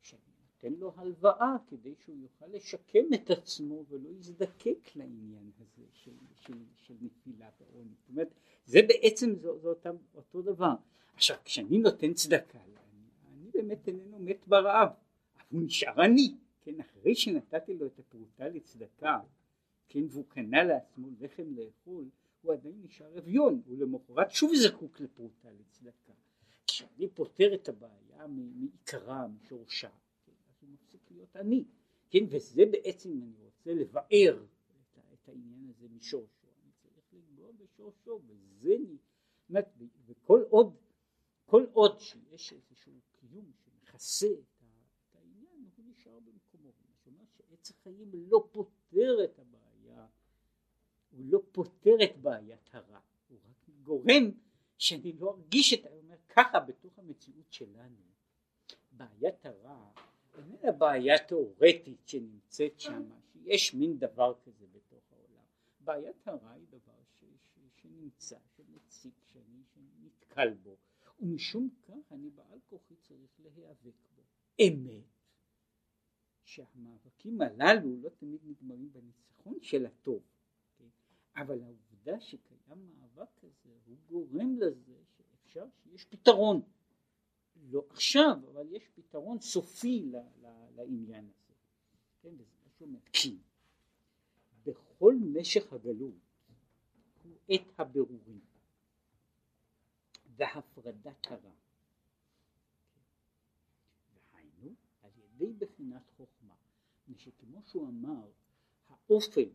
שאני 0.00 0.20
נותן 0.40 0.80
לו 0.80 0.92
הלוואה 0.96 1.56
כדי 1.66 1.94
שהוא 1.98 2.16
יוכל 2.22 2.46
לשקם 2.46 3.14
את 3.14 3.30
עצמו 3.30 3.84
ולא 3.88 4.08
יזדקק 4.08 4.96
לעניין 4.96 5.50
הזה 5.60 5.84
של, 5.92 6.12
של, 6.34 6.58
של 6.76 6.94
נפילת 7.00 7.60
העוני. 7.60 7.94
זאת 8.00 8.08
אומרת, 8.08 8.34
זה 8.64 8.80
בעצם 8.88 9.34
זה, 9.34 9.58
זה 9.58 9.68
אותם, 9.68 9.96
אותו 10.14 10.42
דבר. 10.42 10.74
עכשיו, 11.14 11.36
כשאני 11.44 11.78
נותן 11.78 12.14
צדקה 12.14 12.58
לעני, 12.58 13.08
אני 13.28 13.50
באמת 13.50 13.88
איננו 13.88 14.18
מת 14.18 14.46
ברעב, 14.46 14.88
הוא 15.50 15.62
נשאר 15.62 16.00
עני. 16.02 16.34
כן, 16.60 16.80
אחרי 16.80 17.14
שנתתי 17.14 17.74
לו 17.74 17.86
את 17.86 17.98
הפרוטה 17.98 18.48
לצדקה, 18.48 19.20
כן, 19.88 20.04
והוא 20.08 20.24
קנה 20.28 20.64
לעצמו 20.64 21.08
לחם 21.20 21.54
לאכול, 21.56 22.04
הוא 22.42 22.52
עדיין 22.52 22.80
נשאר 22.84 23.18
אביון, 23.18 23.62
הוא 23.66 23.78
למחרת 23.78 24.30
שוב 24.30 24.54
זקוק 24.54 25.00
לפרוטה 25.00 25.48
לצדקה. 25.50 26.12
כשאני 26.66 27.08
פותר 27.14 27.54
את 27.54 27.68
הבעיה 27.68 28.26
מעיקרה, 28.26 29.26
משורשה, 29.28 29.88
אז 29.88 30.56
הוא 30.60 30.70
מפסיק 30.70 31.10
להיות 31.10 31.36
עני, 31.36 31.64
כן, 32.10 32.24
וזה 32.30 32.62
בעצם, 32.72 33.10
אני 33.10 33.44
רוצה 33.44 33.74
לבאר 33.74 34.44
את, 34.44 34.98
את 35.12 35.28
העניין 35.28 35.70
הזה 35.70 35.88
משורשו, 35.88 36.46
אני 36.62 36.72
צריך 36.82 37.04
לגבוה 37.12 37.52
בשורשו, 37.52 38.20
וזה, 38.26 38.76
וכל 40.06 40.44
עוד, 40.50 40.76
כל 41.46 41.66
עוד 41.72 42.00
שיש 42.00 42.52
איזשהו 42.52 42.92
קיום 43.12 43.52
שמכסה 43.64 44.28
עץ 47.62 47.70
החיים 47.70 48.10
לא 48.14 48.48
פותר 48.52 49.24
את 49.24 49.38
הבעיה, 49.38 50.06
הוא 51.10 51.24
לא 51.24 51.40
פותר 51.52 51.96
את 52.04 52.16
בעיית 52.16 52.70
הרע, 52.72 53.00
הוא 53.28 53.38
רק 53.48 53.68
גורם 53.82 54.30
שאני 54.78 55.12
לא 55.12 55.30
ארגיש 55.30 55.72
את, 55.72 55.86
אומר 55.86 56.01
ככה 56.36 56.60
בתוך 56.60 56.98
המציאות 56.98 57.52
שלנו, 57.52 57.96
בעיית 58.92 59.46
הרע 59.46 59.90
איננה 60.38 60.72
בעיה 60.72 61.18
תיאורטית 61.18 62.08
שנמצאת 62.08 62.80
שם, 62.80 63.08
שיש 63.32 63.74
מין 63.74 63.98
דבר 63.98 64.34
כזה 64.44 64.66
בתוך 64.72 65.12
העולם, 65.12 65.44
בעיית 65.80 66.28
הרע 66.28 66.52
היא 66.52 66.66
דבר 66.70 67.02
ש, 67.04 67.24
ש, 67.38 67.58
שנמצא, 67.76 68.38
שמציק, 68.56 69.14
שאני, 69.32 69.62
נתקל 70.02 70.54
בו, 70.54 70.76
ומשום 71.20 71.68
כך 71.82 72.12
אני 72.12 72.30
בעל 72.30 72.58
כוחי 72.68 72.96
צריך 72.96 73.40
להיאבק 73.40 73.94
בו. 74.14 74.22
אמת 74.60 75.04
שהמאבקים 76.44 77.40
הללו 77.40 77.96
לא 78.02 78.08
תמיד 78.08 78.40
נגמרים 78.44 78.92
בניצחון 78.92 79.58
של 79.62 79.86
הטוב, 79.86 80.22
כן? 80.78 80.88
אבל 81.36 81.62
העובדה 81.62 82.20
שקיים 82.20 82.90
מאבק 82.98 83.28
כזה 83.36 83.70
הוא 83.86 83.96
גורם 84.06 84.56
לזה 84.56 84.94
שאפשר 85.52 85.66
שיש 85.82 86.04
פתרון, 86.04 86.62
לא 87.70 87.84
עכשיו, 87.90 88.38
אבל 88.52 88.66
יש 88.72 88.88
פתרון 88.94 89.40
סופי 89.40 90.02
ל, 90.02 90.16
ל, 90.16 90.46
לעניין 90.76 91.24
הזה, 91.24 91.54
כן? 92.22 92.34
וזה 92.34 92.68
שאומר, 92.78 92.98
כי 93.12 93.38
בכל 94.64 95.14
משך 95.32 95.72
הגלות 95.72 96.14
הוא 97.24 97.36
עת 97.48 97.80
הבירורים 97.80 98.40
והפרדת 100.36 101.26
הרע. 101.26 101.52
ידי 105.42 105.66
בחינת 105.66 106.10
חוכמה, 106.16 106.54
מפני 107.02 107.18
שכמו 107.18 107.62
שהוא 107.62 107.88
אמר, 107.88 108.30
האופן, 108.88 109.48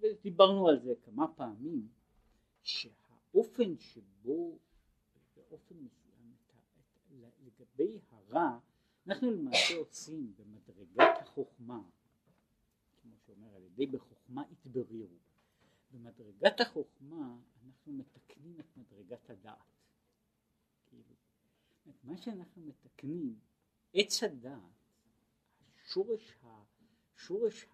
ודיברנו 0.00 0.68
על 0.68 0.80
זה 0.80 0.94
כמה 1.02 1.34
פעמים, 1.34 1.88
שהאופן 2.62 3.78
שבו 3.78 4.58
באופן 5.50 5.74
מסוים 5.74 6.34
לגבי 7.40 8.00
הרע, 8.10 8.58
אנחנו 9.06 9.30
למעשה 9.30 9.76
עושים 9.76 10.34
במדרגת 10.36 11.18
החוכמה, 11.20 11.82
כמו 13.02 13.16
שאומר 13.26 13.54
על 13.54 13.62
ידי 13.64 13.86
בחוכמה 13.86 14.42
התברירו, 14.52 15.18
במדרגת 15.90 16.60
החוכמה 16.60 17.38
אנחנו 17.64 17.92
מתקנים 17.92 18.60
את 18.60 18.76
מדרגת 18.76 19.30
הדעת, 19.30 19.58
כאילו 20.88 21.14
מה 22.04 22.16
שאנחנו 22.16 22.62
מתקנים, 22.62 23.38
עץ 23.94 24.22
הדעת, 24.22 24.60
שורש, 25.84 26.36
ה, 26.42 26.62
שורש 27.16 27.66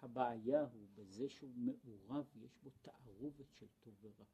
הבעיה 0.00 0.62
הוא 0.62 0.88
בזה 0.94 1.28
שהוא 1.28 1.50
מעורב, 1.56 2.26
יש 2.36 2.58
בו 2.62 2.70
תערובת 2.82 3.52
של 3.58 3.66
טוב 3.80 3.94
ורע. 4.02 4.24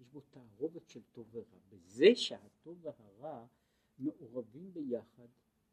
יש 0.00 0.08
בו 0.08 0.20
תערובת 0.20 0.88
של 0.88 1.02
טוב 1.12 1.28
ורע. 1.30 1.58
בזה 1.68 2.14
שהטוב 2.14 2.78
והרע 2.84 3.46
מעורבים 3.98 4.72
ביחד 4.72 5.28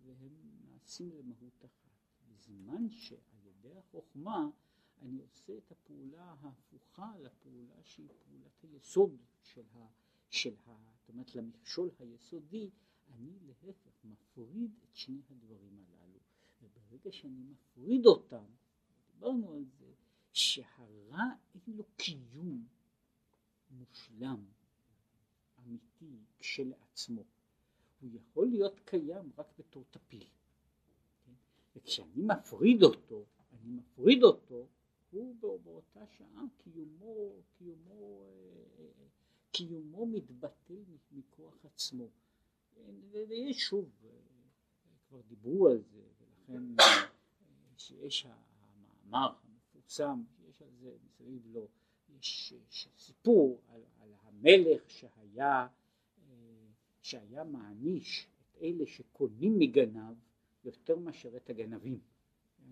והם 0.06 0.34
נעשים 0.66 1.12
למהות 1.12 1.66
אחת. 1.66 1.96
בזמן 2.28 2.90
שעל 2.90 3.46
ידי 3.46 3.78
החוכמה 3.78 4.50
אני 5.02 5.22
עושה 5.22 5.58
את 5.58 5.72
הפעולה 5.72 6.36
ההפוכה 6.40 7.18
לפעולה 7.20 7.84
שהיא 7.84 8.10
פעולת 8.20 8.64
היסוד 8.64 9.18
של 9.42 9.64
ה... 9.74 9.88
של 10.30 10.56
ה... 10.66 10.76
זאת 11.00 11.10
אומרת 11.10 11.36
למכשול 11.36 11.90
היסודי, 12.00 12.70
אני 13.10 13.40
להפך 13.42 14.06
מפריד 14.06 14.72
את 14.84 14.96
שני 14.96 15.22
הדברים 15.30 15.86
הללו. 15.88 16.20
וברגע 16.62 17.12
שאני 17.12 17.44
מפריד 17.44 18.06
אותם, 18.06 18.46
דיברנו 19.12 19.54
על 19.54 19.66
זה, 19.66 19.94
שהרע 20.34 21.24
אין 21.54 21.76
לו 21.76 21.84
קיום 21.98 22.68
מושלם, 23.72 24.46
אמיתי, 25.60 26.20
כשלעצמו. 26.40 27.24
הוא 28.02 28.10
יכול 28.14 28.48
להיות 28.48 28.80
קיים 28.86 29.32
רק 29.38 29.48
בתור 29.60 29.84
טפיל. 29.92 30.28
כן? 31.26 31.32
וכשאני 31.76 32.22
מפריד 32.22 32.84
אותו, 32.84 33.26
אני 33.52 33.72
מפריד 33.72 34.24
אותו, 34.24 34.68
הוא 35.12 35.60
באותה 35.64 36.08
שעה 36.08 36.44
קיומו, 36.58 37.42
קיומו, 37.58 38.22
קיומו 39.52 40.06
מתבטל 40.06 40.84
מכוח 41.12 41.66
עצמו. 41.66 42.10
ויש 43.12 43.60
שוב, 43.60 43.90
כבר 45.08 45.22
דיברו 45.22 45.68
על 45.68 45.82
זה, 45.82 46.02
ולכן 46.20 46.64
שיש 47.78 48.26
המאמר 48.26 49.34
המפורסם, 49.44 50.24
יש 50.50 50.62
על 50.62 50.72
זה 50.80 50.98
מסביב 51.06 51.48
לו, 51.48 51.68
יש, 52.20 52.54
יש 52.70 52.90
סיפור 52.98 53.62
על, 53.68 53.82
על 54.00 54.14
המלך 54.24 54.90
שהיה, 54.90 55.68
שהיה 57.02 57.44
מעניש 57.44 58.28
את 58.42 58.58
אלה 58.62 58.86
שקונים 58.86 59.60
מגנב 59.60 60.16
יותר 60.64 60.96
מאשר 60.96 61.38
את 61.38 61.50
הגנבים. 61.50 62.00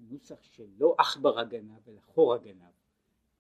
נוסח 0.09 0.43
שלא 0.43 0.95
עכבר 0.97 1.39
הגנב 1.39 1.89
אלא 1.89 2.00
חור 2.01 2.33
הגנב, 2.33 2.71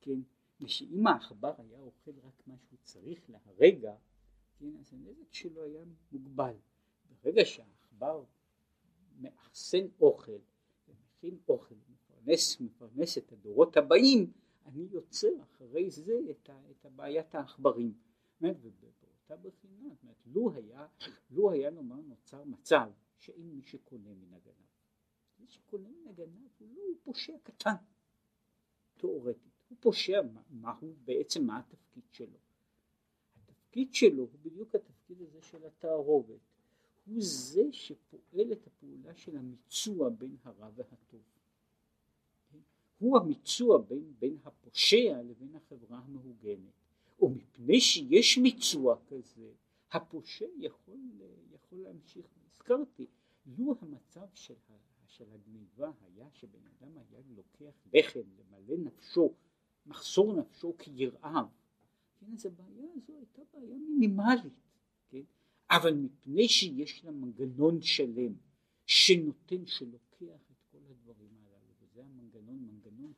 כן, 0.01 0.19
ושאם 0.61 1.07
העכבר 1.07 1.53
היה 1.57 1.79
אוכל 1.79 2.11
רק 2.23 2.43
מה 2.47 2.55
שהוא 2.57 2.79
צריך 2.83 3.29
להרגע, 3.29 3.95
כן, 4.59 4.75
אז 4.79 4.93
הנזק 4.93 5.33
שלו 5.33 5.63
היה 5.63 5.83
מוגבל. 6.11 6.55
ברגע 7.23 7.45
שהעכבר 7.45 8.23
מאחסן 9.19 9.87
אוכל 10.01 10.39
ומכין 10.87 11.37
אוכל 11.47 11.75
ומפרנס 11.87 12.61
מפרנס 12.61 13.17
את 13.17 13.31
הדורות 13.31 13.77
הבאים, 13.77 14.31
אני 14.65 14.87
יוצר 14.91 15.41
אחרי 15.43 15.89
זה 15.89 16.19
את, 16.31 16.49
ה, 16.49 16.71
את 16.71 16.85
הבעיית 16.85 17.35
העכברים. 17.35 17.93
ובאותה 18.41 19.35
בחינה, 19.35 19.89
לו 20.25 20.51
היה, 20.53 20.87
לו 21.31 21.51
היה 21.51 21.69
נאמר 21.69 21.95
נוצר 21.95 22.43
מצב 22.43 22.91
שאין 23.17 23.55
מי 23.55 23.61
שקונה 23.61 24.13
מן 24.13 24.33
הגנב. 24.33 24.53
מי 25.39 25.47
שקונה 25.47 25.89
מן 25.89 26.07
הגנב 26.07 26.49
הוא 26.59 26.75
לא, 26.75 26.81
הוא 26.81 26.95
פושע 27.03 27.33
קטן, 27.43 27.75
תאורטית. 28.97 29.53
הוא 29.69 29.77
פושע, 29.81 30.21
מה, 30.33 30.41
מה 30.49 30.77
הוא 30.79 30.95
בעצם, 31.03 31.45
מה 31.45 31.59
התפקיד 31.59 32.03
שלו? 32.11 32.37
התפקיד 33.35 33.93
שלו 33.93 34.23
הוא 34.23 34.39
בדיוק 34.41 34.75
התפקיד 34.75 35.21
הזה 35.21 35.41
של 35.41 35.65
התערובת. 35.65 36.39
הוא 37.05 37.17
זה 37.19 37.63
שפועל 37.71 38.51
את 38.51 38.67
הפעולה 38.67 39.15
של 39.15 39.37
המיצוע 39.37 40.09
בין 40.09 40.37
הרע 40.43 40.69
והטוב. 40.75 41.21
הוא 43.03 43.17
המיצוע 43.17 43.77
בין, 43.77 44.13
בין 44.19 44.37
הפושע 44.43 45.21
לבין 45.21 45.55
החברה 45.55 45.97
המהוגנת. 45.97 46.73
ומפני 47.19 47.81
שיש 47.81 48.37
מיצוע 48.37 48.97
כזה, 49.07 49.51
הפושע 49.91 50.45
יכול, 50.57 50.99
יכול 51.51 51.79
להמשיך. 51.79 52.25
הזכרתי, 52.45 53.05
לו 53.57 53.75
המצב 53.81 54.27
של 54.33 54.53
של 55.07 55.25
הגניבה 55.33 55.91
היה 56.01 56.27
שבן 56.33 56.67
אדם 56.67 56.97
היה 56.97 57.21
לוקח 57.35 57.75
לחם 57.93 58.19
למלא 58.37 58.77
נפשו, 58.77 59.33
מחסור 59.85 60.33
נפשו 60.33 60.75
כירעב, 60.77 61.47
כן, 62.19 62.33
אז 62.33 62.45
הבעיה 62.45 62.85
הזו 62.95 63.13
הייתה 63.17 63.41
בעיה 63.53 63.77
מינימלית, 63.77 64.53
כן, 65.09 65.23
אבל 65.69 65.93
מפני 65.93 66.49
שיש 66.49 67.05
לה 67.05 67.11
מנגנון 67.11 67.81
שלם 67.81 68.33
שנותן, 68.85 69.65
שלוקח 69.65 70.51
את 70.51 70.63
כל 70.71 70.81
הדברים 70.89 71.29
הללו, 71.45 71.73
וזה 71.81 72.01
המנגנון, 72.05 72.59
מנגנון 72.59 73.13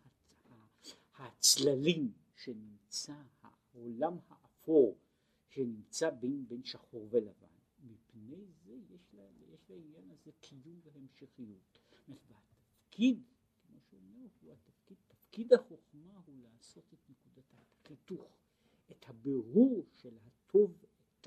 הצללים 1.18 2.12
שנמצא, 2.36 3.16
העולם 3.42 4.18
האפור 4.30 4.98
שנמצא 5.50 6.10
בין, 6.10 6.48
בין 6.48 6.64
שחור 6.64 7.08
ולבן, 7.12 7.48
מפני 7.84 8.46
זה 8.64 8.74
יש 8.90 9.14
לה, 9.14 9.24
יש 9.54 9.70
לעניין 9.70 10.12
הזה 10.12 10.32
קיום 10.42 10.80
והמשכיות. 10.84 11.80
והתפקיד, 12.08 13.24
כמו 13.68 13.80
שהוא 13.82 14.00
אומר, 14.00 14.28
הוא 14.42 14.54
התפקיד, 14.54 14.98
תפקיד 15.08 15.54
החוכמה 15.54 16.20
הוא 16.26 16.36
לעשות 16.44 16.94
את 16.94 17.10
נקודת 17.10 17.54
החיתוך, 17.54 18.38
את 18.92 19.10
הבירור 19.10 19.86
של 19.94 20.18
הטוב, 20.26 20.86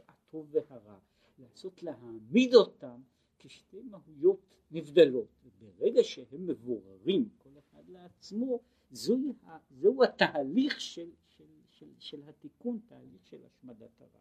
הטוב 0.08 0.48
והרע, 0.50 0.98
לעשות 1.38 1.82
להעמיד 1.82 2.54
אותם 2.54 3.02
כשתי 3.38 3.82
מהויות 3.82 4.54
נבדלות, 4.70 5.28
וברגע 5.44 6.04
שהם 6.04 6.46
מבוררים 6.46 7.28
כל 7.38 7.58
אחד 7.58 7.88
לעצמו, 7.88 8.60
זוהי, 8.90 9.32
זהו 9.70 10.04
התהליך 10.04 10.80
של, 10.80 11.10
של, 11.36 11.44
של, 11.70 11.92
של 11.98 12.28
התיקון, 12.28 12.80
תהליך 12.86 13.26
של 13.26 13.44
השמדת 13.46 14.00
הרע. 14.00 14.20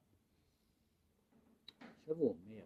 עכשיו 1.99 2.15
הוא 2.15 2.30
אומר, 2.30 2.65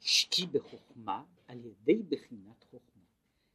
שקי 0.00 0.46
בחוכמה 0.46 1.24
על 1.46 1.64
ידי 1.64 2.02
בחינת 2.02 2.64
חוכמה. 2.64 3.04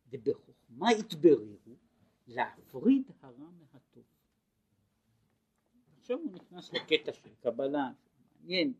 ובחוכמה 0.10 0.91
יתבררו 0.91 1.75
להפריד 2.28 3.12
הרע 3.21 3.49
מהטוב. 3.52 4.04
עכשיו 5.99 6.17
הוא 6.17 6.32
נכנס 6.32 6.73
לקטע 6.73 7.13
של 7.13 7.36
קבלה, 7.41 7.91
מעניין, 8.41 8.73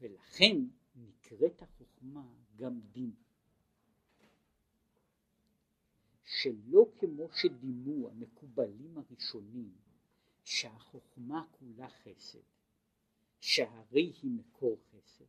ולכן 0.00 0.56
נקראת 0.94 1.62
החוכמה 1.62 2.32
גם 2.56 2.80
דין. 2.92 3.14
שלא 6.42 6.86
כמו 6.98 7.28
שדימו 7.32 8.08
המקובלים 8.08 8.98
הראשונים 8.98 9.72
שהחוכמה 10.44 11.46
כולה 11.50 11.88
חסד, 11.88 12.42
שהרי 13.40 14.12
היא 14.22 14.30
מקור 14.30 14.78
חסד. 14.90 15.24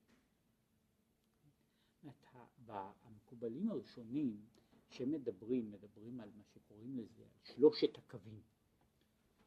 המקובלים 3.04 3.70
הראשונים 3.70 4.46
שמדברים, 4.90 5.72
מדברים 5.72 6.20
על 6.20 6.30
מה 6.36 6.44
שקוראים 6.44 6.98
לזה, 6.98 7.24
שלושת 7.44 7.98
הקווים, 7.98 8.42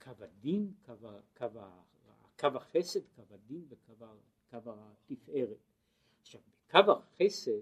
קו 0.02 0.10
הדין, 0.18 0.74
קו, 0.84 0.92
קו, 1.36 1.46
קו 2.38 2.46
החסד, 2.46 3.00
קו 3.14 3.22
הדין 3.30 3.66
וקו 3.68 4.06
התפארת. 5.10 5.58
עכשיו 6.20 6.40
בקו 6.40 6.92
החסד, 6.92 7.60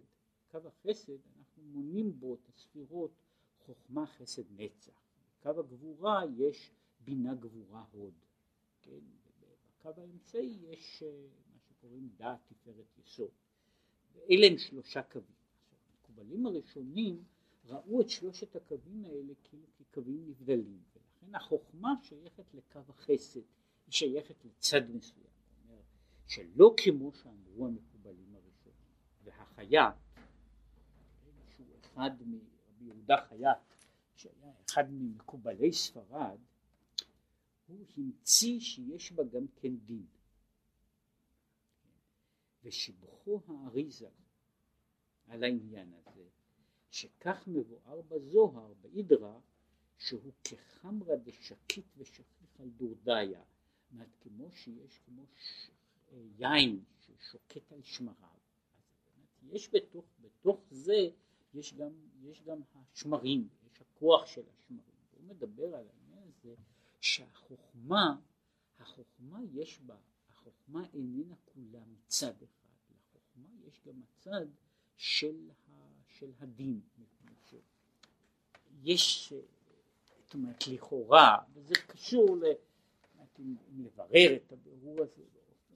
קו 0.51 0.59
החסד 0.69 1.19
אנחנו 1.39 1.63
מונים 1.63 2.21
בו 2.21 2.35
את 2.35 2.49
הספירות 2.49 3.24
חוכמה 3.67 4.07
חסד 4.07 4.61
נצח, 4.61 4.93
בקו 5.41 5.61
הגבורה 5.61 6.23
יש 6.37 6.71
בינה 7.01 7.35
גבורה 7.35 7.85
הוד, 7.93 8.15
כן? 8.83 9.01
בקו 9.41 9.91
האמצעי 9.97 10.59
יש 10.63 11.03
אה, 11.03 11.27
מה 11.53 11.59
שקוראים 11.61 12.09
דעת 12.17 12.39
תפארת 12.47 12.99
יסוד, 12.99 13.31
ואלה 14.15 14.47
הם 14.47 14.59
שלושה 14.59 15.03
קווים. 15.03 15.35
המקובלים 15.93 16.47
הראשונים 16.47 17.25
ראו 17.67 18.01
את 18.01 18.11
שלושת 18.11 18.57
הקווים 18.57 19.05
האלה 19.05 19.33
כאילו 19.45 19.67
כקווים 19.79 20.25
נבדלים. 20.27 20.83
ולכן 20.95 21.35
החוכמה 21.35 21.95
שייכת 22.03 22.55
לקו 22.55 22.81
החסד, 22.89 23.41
היא 23.87 23.93
שייכת 23.93 24.45
לצד 24.45 24.91
מסוים, 24.91 25.27
אומר, 25.65 25.81
שלא 26.27 26.75
כמו 26.77 27.13
שאמרו 27.13 27.67
המקובלים 27.67 28.35
הראשונים. 28.35 28.55
והחייט 29.25 29.95
שהוא 31.57 31.67
אחד 31.81 32.11
מרבי 32.85 32.99
יהודה 32.99 33.27
חייט 33.29 33.59
שהיה 34.17 34.53
אחד 34.65 34.85
ממקובלי 34.91 35.73
ספרד 35.73 36.39
הוא 37.67 37.87
המציא 37.97 38.61
שיש 38.61 39.13
בה 39.13 39.25
גם 39.25 39.47
כן 39.57 39.77
דין 39.77 40.07
ושיבחו 42.63 43.41
האריזה 43.49 44.09
על 45.27 45.45
העניין 45.45 45.93
הזה, 45.95 46.29
שכך 46.91 47.45
מבואר 47.47 48.03
בזוהר, 48.03 48.73
באידרא, 48.81 49.39
שהוא 49.99 50.33
כחמרא 50.45 51.17
דשקיט 51.17 51.87
ושכיח 51.97 52.61
על 52.61 52.69
דורדיה, 52.69 53.43
זאת 53.99 54.17
כמו 54.21 54.51
שיש 54.51 54.99
כמו 54.99 55.27
ש... 55.37 55.71
יין 56.39 56.85
שוקט 57.31 57.73
על 57.73 57.83
שמריו. 57.83 58.39
יש 59.43 59.75
בתוך, 59.75 60.05
בתוך 60.21 60.61
זה, 60.71 61.11
יש 61.55 61.75
גם, 61.75 61.93
יש 62.23 62.43
גם 62.43 62.61
השמרים, 62.75 63.49
יש 63.67 63.81
הכוח 63.81 64.27
של 64.27 64.43
השמרים. 64.49 64.95
הוא 65.11 65.25
מדבר 65.25 65.77
על 65.77 65.87
העניין 65.89 66.29
הזה 66.29 66.55
שהחוכמה, 67.01 68.17
החוכמה 68.79 69.39
יש 69.53 69.81
בה, 69.81 69.97
החוכמה 70.29 70.85
איננה 70.95 71.35
כולה 71.45 71.81
מצד 71.87 72.43
אחד, 72.43 72.95
לחוכמה 72.95 73.49
יש 73.67 73.81
גם 73.87 74.01
הצד 74.03 74.47
של, 74.97 75.51
ה, 75.69 75.73
של 76.07 76.33
הדין. 76.39 76.81
יש, 78.83 79.33
זאת 80.19 80.35
אומרת, 80.35 80.67
לכאורה, 80.67 81.39
וזה 81.53 81.75
קשור 81.87 82.37
ל... 82.37 82.45
לברר 83.77 84.37
את 84.37 84.53
הבירור 84.53 85.03
הזה 85.03 85.23
באופן 85.33 85.75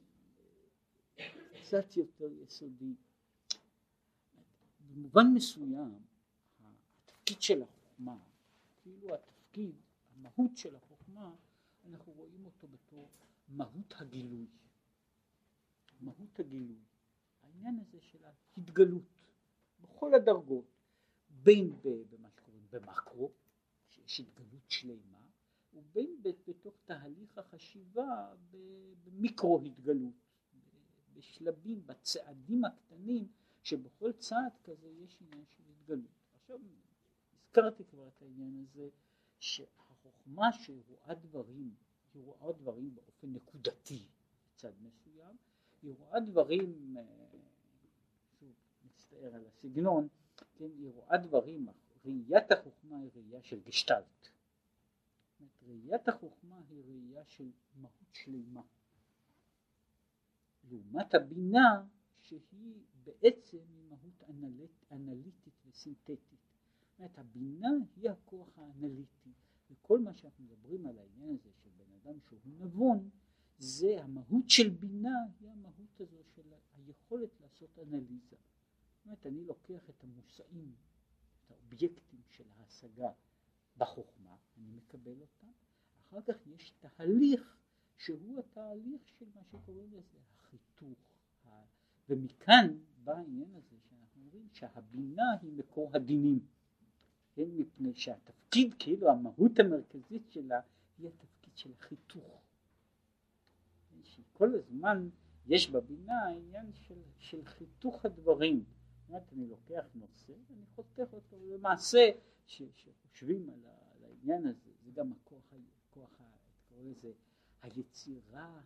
קצת 1.63 1.97
יותר 1.97 2.33
יסודי. 2.43 2.95
במובן 4.89 5.27
מסוים 5.35 5.99
התפקיד 7.05 7.43
של 7.43 7.63
החוכמה, 7.63 8.19
כאילו 8.83 9.15
התפקיד, 9.15 9.75
המהות 10.15 10.57
של 10.57 10.77
החוכמה, 10.77 11.35
אנחנו 11.85 12.13
רואים 12.13 12.45
אותו 12.45 12.69
בתור 12.69 13.09
מהות 13.49 13.95
הגילוי. 13.97 14.47
מהות 16.01 16.41
הגילוי. 16.41 16.79
העניין 17.43 17.79
הזה 17.81 18.01
של 18.01 18.19
ההתגלות 18.25 19.23
בכל 19.81 20.15
הדרגות, 20.15 20.65
בין 21.31 21.73
במה 22.11 22.29
שקוראים 22.31 22.67
במקרו, 22.71 23.31
שיש 23.89 24.21
התגלות 24.21 24.71
שלמה, 24.71 25.19
ובין 25.73 26.23
בתוך 26.23 26.75
תהליך 26.85 27.39
החשיבה 27.39 28.35
במיקרו 29.05 29.63
התגלות, 29.65 30.15
בשלבים, 31.15 31.87
בצעדים 31.87 32.65
הקטנים, 32.65 33.29
שבכל 33.69 34.13
צעד 34.13 34.53
כזה 34.65 34.89
יש 34.91 35.19
עניין 35.21 35.45
של 35.47 35.63
התגלות. 35.71 36.11
עכשיו 36.35 36.59
הזכרתי 37.33 37.85
כבר 37.85 38.09
את 38.09 38.23
העניין 38.23 38.65
הזה 38.65 38.89
שהחוכמה 39.39 40.53
שרואה 40.53 41.15
דברים, 41.15 41.75
היא 42.15 42.23
רואה 42.23 42.53
דברים 42.53 42.95
באופן 42.95 43.33
נקודתי 43.33 44.09
בצד 44.47 44.73
מסוים, 44.81 45.37
היא 45.83 45.93
רואה 45.99 46.21
דברים, 46.21 46.97
אה, 46.99 47.03
שוב 48.39 48.53
מצטער 48.85 49.35
על 49.35 49.47
הסגנון, 49.47 50.09
כן, 50.55 50.71
היא 50.79 50.89
רואה 50.89 51.19
דברים, 51.19 51.67
ראיית 52.05 52.53
החוכמה 52.53 52.99
היא 52.99 53.11
ראייה 53.15 53.43
של 53.43 53.61
גשטלט. 53.61 54.29
ראיית 55.69 56.09
החוכמה 56.09 56.57
היא 56.69 56.83
ראייה 56.85 57.25
של 57.25 57.51
מהות 57.75 58.13
שלמה. 58.13 58.63
לעומת 60.71 61.15
הבינה 61.15 61.85
שהיא 62.29 62.85
בעצם 63.05 63.59
מהות 63.89 64.23
אנליט, 64.29 64.85
אנליטית 64.93 65.55
וסינתטית. 65.67 66.19
זאת 66.91 66.99
אומרת 66.99 67.19
הבינה 67.19 67.69
היא 67.97 68.11
הכוח 68.11 68.59
האנליטי 68.59 69.33
וכל 69.71 70.01
מה 70.01 70.15
שאנחנו 70.15 70.45
מדברים 70.45 70.87
על 70.87 70.99
העניין 70.99 71.35
הזה 71.35 71.51
של 71.53 71.71
בן 71.77 71.93
אדם 71.93 72.21
שהוא 72.21 72.41
נבון 72.59 73.11
זה 73.59 74.05
המהות 74.05 74.51
של 74.51 74.69
בינה 74.71 75.17
היא 75.41 75.51
המהות 75.51 76.01
הזו 76.01 76.23
של 76.35 76.53
היכולת 76.77 77.41
לעשות 77.41 77.79
אנליזה. 77.79 78.37
זאת 78.37 79.05
אומרת 79.05 79.27
אני 79.27 79.45
לוקח 79.45 79.91
את 79.91 80.05
המושאים, 80.05 80.75
את 81.47 81.51
האובייקטים 81.51 82.21
של 82.29 82.45
ההשגה 82.57 83.11
בחוכמה, 83.77 84.37
אני 84.57 84.71
מקבל 84.71 85.21
אותם, 85.21 85.53
אחר 86.01 86.23
כך 86.23 86.47
יש 86.47 86.71
תהליך 86.71 87.57
שהוא 87.97 88.39
התהליך 88.39 89.09
של 89.09 89.27
מה 89.35 89.45
שקוראים 89.45 89.93
לזה 89.93 90.19
החיתוך, 90.33 90.99
ומכאן 92.09 92.79
בא 93.05 93.13
העניין 93.13 93.55
הזה 93.55 93.77
שאנחנו 93.89 94.23
אומרים 94.23 94.49
שהבינה 94.53 95.37
היא 95.43 95.53
מקור 95.53 95.91
הדינים, 95.95 96.41
כן, 97.35 97.49
מפני 97.57 97.95
שהתפקיד, 97.95 98.75
כאילו 98.79 99.11
המהות 99.11 99.59
המרכזית 99.59 100.31
שלה 100.31 100.61
היא 100.99 101.09
התפקיד 101.09 101.57
של 101.57 101.73
החיתוך, 101.79 102.43
שכל 104.03 104.55
הזמן 104.55 105.09
יש 105.47 105.71
בבינה 105.71 106.23
העניין 106.27 106.73
של, 106.73 107.03
של 107.19 107.45
חיתוך 107.45 108.05
הדברים, 108.05 108.65
זאת 108.65 109.09
אומרת 109.09 109.33
אני 109.33 109.47
לוקח 109.47 109.85
נושא 109.95 110.33
ואני 110.49 110.67
חותך 110.75 111.13
אותו, 111.13 111.37
למעשה 111.43 112.11
שחושבים 112.47 113.51
על, 113.51 113.65
על 113.65 114.05
העניין 114.05 114.47
הזה, 114.47 114.71
זה 114.85 114.91
גם 114.91 115.13
הכוח, 115.13 115.53
הכוח 115.91 116.21
קורא 116.69 116.83
לזה? 116.83 117.13
היצירה 117.63 118.61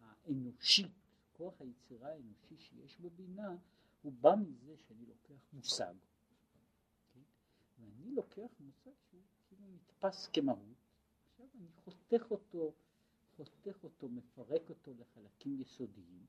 האנושית 0.00 1.03
כוח 1.36 1.60
היצירה 1.60 2.08
האנושי 2.08 2.56
שיש 2.56 3.00
בבינה 3.00 3.56
הוא 4.02 4.12
בא 4.12 4.34
מזה 4.34 4.76
שאני 4.76 5.06
לוקח 5.06 5.52
מושג 5.52 5.94
כן? 7.14 7.20
ואני 7.78 8.14
לוקח 8.14 8.50
מושג 8.60 8.90
שהוא 9.10 9.22
כאילו 9.48 9.66
נתפס 9.74 10.26
כמהות 10.32 10.76
עכשיו 11.30 11.46
אני 11.54 11.68
חותך 11.84 12.30
אותו 12.30 12.74
חותך 13.36 13.84
אותו, 13.84 14.08
מפרק 14.08 14.70
אותו 14.70 14.94
לחלקים 14.94 15.60
יסודיים 15.60 16.26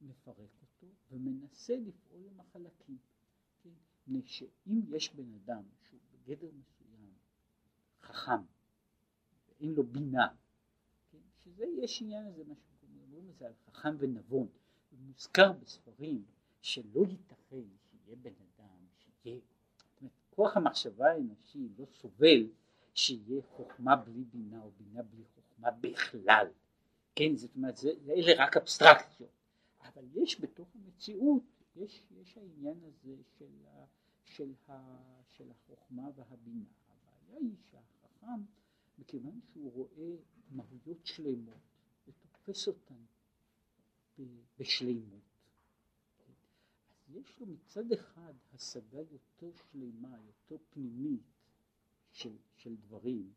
מפרק 0.00 0.50
אותו 0.62 0.86
ומנסה 1.10 1.76
לפעול 1.76 2.26
עם 2.26 2.40
החלקים 2.40 2.98
כן? 3.62 3.70
מפני 4.02 4.22
שאם 4.26 4.80
יש 4.88 5.14
בן 5.14 5.34
אדם 5.34 5.62
שהוא 5.82 6.00
בגדר 6.12 6.50
מסוים 6.52 7.14
חכם 8.00 8.42
ואין 9.48 9.70
לו 9.70 9.82
בינה 9.82 10.34
כן? 11.10 11.18
שזה 11.44 11.64
יש 11.64 12.02
עניין 12.02 12.26
הזה 12.26 12.44
מה 12.44 12.54
מדברים 13.14 13.28
על 13.28 13.34
זה 13.38 13.46
על 13.46 13.52
חכם 13.66 13.96
ונבון, 13.98 14.46
מוזכר 14.92 15.52
בספרים 15.52 16.24
שלא 16.62 17.00
ייתכן 17.10 17.66
שיהיה 17.90 18.16
בן 18.16 18.30
אדם, 18.30 18.86
שיהיה, 18.98 19.40
זאת 19.76 20.00
אומרת, 20.00 20.12
כוח 20.30 20.56
המחשבה 20.56 21.10
האנושי 21.10 21.68
לא 21.78 21.86
סובל 21.86 22.46
שיהיה 22.94 23.42
חוכמה 23.42 23.96
בלי 23.96 24.24
בינה 24.24 24.62
או 24.62 24.70
בינה 24.70 25.02
בלי 25.02 25.24
חוכמה 25.34 25.70
בכלל, 25.70 26.46
כן, 27.14 27.36
זאת 27.36 27.56
אומרת, 27.56 27.76
זה, 27.76 27.90
אלה 28.08 28.44
רק 28.44 28.56
אבסטרקציות, 28.56 29.30
אבל 29.80 30.04
יש 30.14 30.40
בתוך 30.40 30.68
המציאות, 30.74 31.42
יש, 31.76 32.06
יש 32.20 32.38
העניין 32.38 32.78
הזה 32.84 33.16
של, 33.38 33.66
ה, 33.66 33.84
של, 34.24 34.52
ה, 34.68 34.96
של 35.28 35.50
החוכמה 35.50 36.08
והבינה, 36.14 36.64
הבעיה 36.88 37.38
היא 37.40 37.56
שהחכם, 37.70 38.42
מכיוון 38.98 39.40
שהוא 39.52 39.72
רואה 39.72 40.16
מהויות 40.50 41.06
שלמות 41.06 41.73
תופס 42.44 42.68
אותן 42.68 43.04
בשלימות. 44.58 45.22
אז 46.90 47.16
יש 47.16 47.40
לו 47.40 47.46
מצד 47.46 47.92
אחד 47.92 48.34
השגה 48.54 49.00
יותר 49.10 49.50
שלמה, 49.54 50.18
יותר 50.26 50.56
פנימית 50.70 51.22
של, 52.12 52.36
של 52.56 52.76
דברים, 52.76 53.32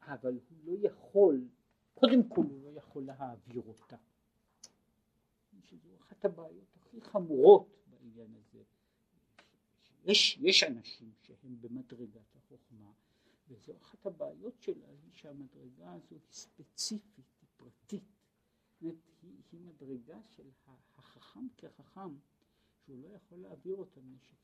אבל 0.00 0.38
הוא 0.48 0.58
לא 0.64 0.86
יכול, 0.86 1.48
קודם 1.94 2.28
כל 2.28 2.44
הוא 2.44 2.62
לא 2.62 2.78
יכול 2.78 3.04
להעביר 3.04 3.62
אותה. 3.66 3.96
שזו 5.64 5.88
אחת 5.96 6.24
הבעיות 6.24 6.76
הכי 6.76 7.00
חמורות 7.00 7.68
בעניין 7.86 8.34
הזה. 8.34 8.62
יש, 10.04 10.38
יש 10.40 10.62
אנשים 10.62 11.12
שהם 11.22 11.60
במדרגת 11.60 12.36
החוכמה, 12.36 12.92
וזו 13.48 13.76
אחת 13.76 14.06
הבעיות 14.06 14.60
שלה, 14.60 14.86
שהמדרגה 15.14 15.92
הזו 15.92 16.14
היא 16.14 16.20
ספציפית, 16.30 17.39
פרטית. 17.60 18.04
זאת 18.80 18.96
היא, 19.22 19.42
היא 19.52 19.60
מדרגה 19.60 20.18
של 20.28 20.48
החכם 20.96 21.46
כחכם, 21.56 22.14
שהוא 22.84 23.02
לא 23.02 23.08
יכול 23.08 23.38
להעביר 23.38 23.74
אותה, 23.74 24.00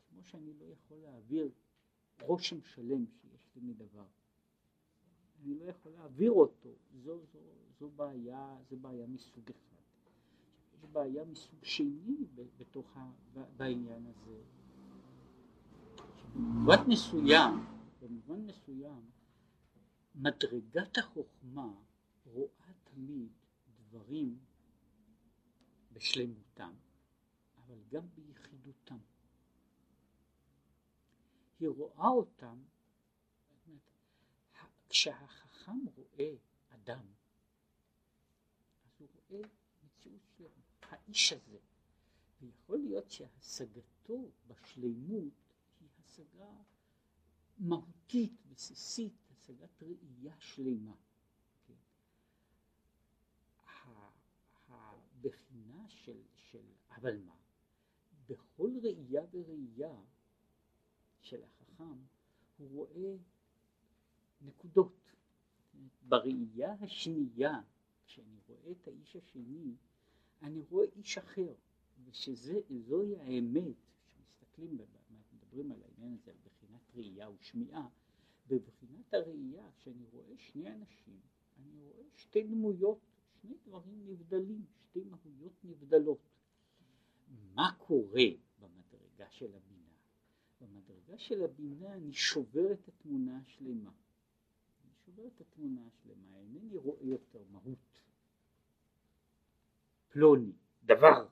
כמו 0.08 0.24
שאני 0.24 0.54
לא 0.54 0.64
יכול 0.64 0.96
להעביר 0.96 1.50
רושם 2.20 2.62
שלם 2.62 3.06
שיש 3.06 3.50
לי 3.56 3.62
מדבר. 3.62 4.06
אני 5.42 5.54
לא 5.54 5.64
יכול 5.64 5.92
להעביר 5.92 6.30
אותו, 6.30 6.68
זו, 7.02 7.20
זו, 7.32 7.38
זו 7.78 7.88
בעיה, 7.88 8.56
זו 8.70 8.76
בעיה 8.76 9.06
מסוג 9.06 9.50
אחד. 9.50 9.76
יש 10.74 10.84
בעיה 10.92 11.24
מסוג 11.24 11.64
שני 11.64 12.16
בתוך 12.58 12.96
ה, 12.96 13.10
בעניין 13.56 14.06
הזה. 14.06 14.42
במובן 16.34 16.84
מסוים, 16.88 17.66
במובן 18.00 18.46
מסוים, 18.46 19.10
מדרגת 20.14 20.98
החוכמה 20.98 21.72
רואה 22.26 22.65
תמיד 22.96 23.32
דברים 23.74 24.38
בשלמותם, 25.92 26.74
אבל 27.56 27.82
גם 27.88 28.08
ביחידותם. 28.14 28.98
היא 31.60 31.68
רואה 31.68 32.08
אותם, 32.08 32.62
כשהחכם 34.88 35.78
רואה 35.94 36.34
אדם, 36.68 37.06
אז 38.84 39.00
הוא 39.00 39.08
רואה 39.28 39.48
מציאות 39.84 40.22
שלמה, 40.36 40.62
האיש 40.82 41.32
הזה, 41.32 41.58
ויכול 42.40 42.78
להיות 42.78 43.10
שהשגתו 43.10 44.30
בשלמות 44.46 45.34
היא 45.80 45.88
השגה 45.98 46.62
מהותית, 47.58 48.32
בסיסית, 48.46 49.14
השגת 49.30 49.82
ראייה 49.82 50.40
שלמה. 50.40 50.94
של, 56.06 56.22
של 56.34 56.62
אבל 56.90 57.18
מה? 57.18 57.36
בכל 58.28 58.70
ראייה 58.82 59.22
וראייה 59.32 60.00
של 61.20 61.44
החכם 61.44 61.98
הוא 62.56 62.68
רואה 62.70 63.16
נקודות. 64.40 64.92
בראייה 66.02 66.72
השנייה, 66.72 67.60
כשאני 68.06 68.38
רואה 68.48 68.70
את 68.70 68.88
האיש 68.88 69.16
השני, 69.16 69.74
אני 70.42 70.62
רואה 70.70 70.86
איש 70.96 71.18
אחר, 71.18 71.54
ושזוהי 72.04 73.16
האמת, 73.16 73.76
כשמסתכלים, 74.06 74.78
מדברים 75.32 75.72
על 75.72 75.82
העניין 75.82 76.14
הזה, 76.14 76.30
על 76.30 76.36
בחינת 76.44 76.90
ראייה 76.94 77.30
ושמיעה, 77.30 77.88
בבחינת 78.48 79.14
הראייה, 79.14 79.70
כשאני 79.76 80.04
רואה 80.12 80.36
שני 80.36 80.72
אנשים, 80.72 81.20
אני 81.58 81.80
רואה 81.80 82.02
שתי 82.16 82.42
דמויות, 82.42 82.98
שני 83.46 83.56
דברים 83.64 84.06
נבדלים, 84.06 84.64
שתי 84.78 85.04
מהויות 85.04 85.64
נבדלות. 85.64 86.18
מה 87.54 87.74
קורה 87.78 88.24
במדרגה 88.60 89.30
של 89.30 89.54
הבינה? 89.54 89.92
במדרגה 90.60 91.18
של 91.18 91.42
הבינה 91.42 91.94
אני 91.94 92.12
שובר 92.12 92.72
את 92.72 92.88
התמונה 92.88 93.38
השלמה. 93.38 93.90
אני 94.84 94.92
שובר 95.04 95.26
את 95.26 95.40
התמונה 95.40 95.86
השלמה, 95.86 96.38
אינני 96.38 96.76
רואה 96.76 97.04
יותר 97.04 97.44
מהות. 97.50 98.00
פלוני, 100.08 100.52
דבר, 100.84 101.28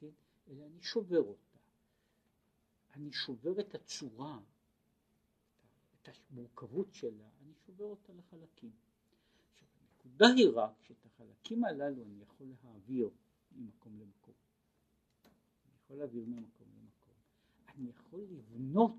כן? 0.00 0.10
אלא 0.48 0.66
אני 0.66 0.82
שובר 0.82 1.20
אותה. 1.20 1.58
אני 2.94 3.12
שובר 3.12 3.60
את 3.60 3.74
הצורה, 3.74 4.40
את 6.02 6.08
המורכבות 6.30 6.94
שלה, 6.94 7.28
אני 7.42 7.52
שובר 7.66 7.84
אותה 7.84 8.12
לחלקים. 8.12 8.72
הנקודה 10.06 10.26
היא 10.36 10.48
רק 10.54 10.82
שאת 10.82 11.06
החלקים 11.06 11.64
הללו 11.64 12.02
אני 12.02 12.22
יכול 12.22 12.46
להעביר 12.64 13.10
ממקום 13.52 13.98
למקום. 13.98 14.34
אני 15.24 15.74
יכול 15.84 15.96
להעביר 15.96 16.24
ממקום 16.24 16.68
למקום. 16.78 17.14
אני 17.68 17.88
יכול 17.88 18.20
לבנות 18.20 18.92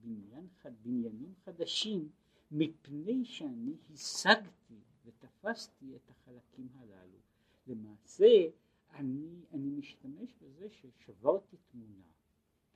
בניין, 0.00 0.48
בניינים 0.82 1.34
חדשים 1.44 2.08
מפני 2.50 3.24
שאני 3.24 3.76
השגתי 3.90 4.80
ותפסתי 5.04 5.96
את 5.96 6.10
החלקים 6.10 6.68
הללו. 6.74 7.18
למעשה 7.66 8.48
אני, 8.90 9.44
אני 9.52 9.70
משתמש 9.70 10.34
בזה 10.42 10.70
ששברתי 10.70 11.56
תמונה, 11.70 12.12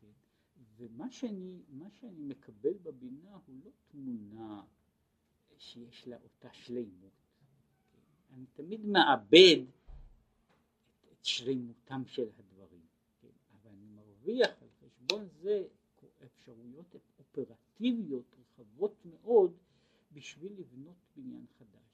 כן? 0.00 0.12
ומה 0.76 1.10
שאני, 1.10 1.62
שאני 1.90 2.24
מקבל 2.24 2.78
בבינה 2.82 3.34
הוא 3.46 3.56
לא 3.64 3.70
תמונה 3.88 4.64
שיש 5.58 6.08
לה 6.08 6.16
אותה 6.16 6.52
שלימות. 6.52 7.25
אני 8.32 8.46
תמיד 8.52 8.86
מאבד 8.86 9.64
את, 11.12 11.24
שלימותם 11.24 12.02
של 12.06 12.28
הדברים, 12.38 12.86
כן? 13.20 13.28
אבל 13.52 13.70
אני 13.70 13.86
מרוויח 13.88 14.62
על 14.62 14.68
חשבון 14.80 15.28
זה 15.40 15.64
אפשרויות 16.24 16.96
אופרטיביות 17.18 18.34
רחבות 18.38 18.96
מאוד 19.04 19.56
בשביל 20.12 20.52
לבנות 20.58 20.96
בניין 21.16 21.46
חדש. 21.58 21.86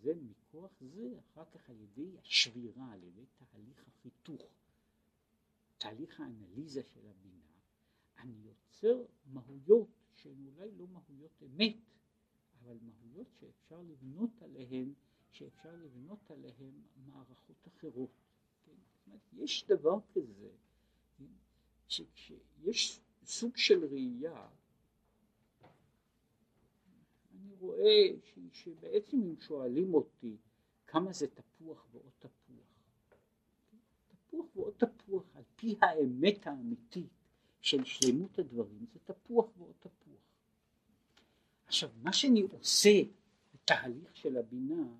וזה 0.00 0.14
מכוח 0.14 0.70
זה 0.80 1.18
אחר 1.18 1.44
כך 1.44 1.70
על 1.70 1.76
ידי 1.80 2.18
השבירה, 2.18 2.92
על 2.92 3.02
ידי 3.02 3.24
תהליך 3.36 3.84
החיתוך, 3.88 4.42
תהליך 5.78 6.20
האנליזה 6.20 6.82
של 6.82 7.06
הבינה, 7.06 7.50
אני 8.18 8.34
יוצר 8.44 9.04
מהויות 9.26 9.88
שהן 10.16 10.46
אולי 10.46 10.70
לא 10.76 10.86
מהויות 10.86 11.42
אמת, 11.42 11.76
אבל 12.58 12.76
מהויות 12.82 13.26
שאפשר 13.40 13.82
לבנות 13.82 14.42
עליהן, 14.42 14.92
שאפשר 15.30 15.76
לבנות 15.76 16.30
עליהן 16.30 16.74
מערכות 17.06 17.68
אחרות. 17.68 18.10
כן? 18.66 18.72
זאת 18.72 19.06
אומרת, 19.06 19.20
יש 19.32 19.64
דבר 19.68 19.98
כזה, 20.12 20.50
כן? 21.18 21.24
שכשיש 21.88 23.00
סוג 23.24 23.56
של 23.56 23.84
ראייה 23.84 24.48
אני 27.34 27.54
רואה 27.60 28.06
ש, 28.24 28.38
שבעצם 28.52 29.16
אם 29.16 29.36
שואלים 29.40 29.94
אותי 29.94 30.36
כמה 30.86 31.12
זה 31.12 31.26
תפוח 31.26 31.86
ועוד 31.92 32.12
תפוח, 32.18 32.66
תפוח 34.08 34.46
ועוד 34.56 34.74
תפוח 34.78 35.24
על 35.34 35.42
פי 35.56 35.76
האמת 35.82 36.46
האמיתית 36.46 37.10
של 37.60 37.84
שלמות 37.84 38.38
הדברים 38.38 38.86
זה 38.92 38.98
תפוח 38.98 39.46
ועוד 39.58 39.74
תפוח. 39.80 40.20
עכשיו 41.66 41.90
מה 42.02 42.12
שאני 42.12 42.40
עושה 42.40 43.02
בתהליך 43.54 44.16
של 44.16 44.36
הבינה 44.36 44.96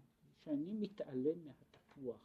שאני 0.50 0.72
מתעלם 0.72 1.44
מהתפוח, 1.44 2.20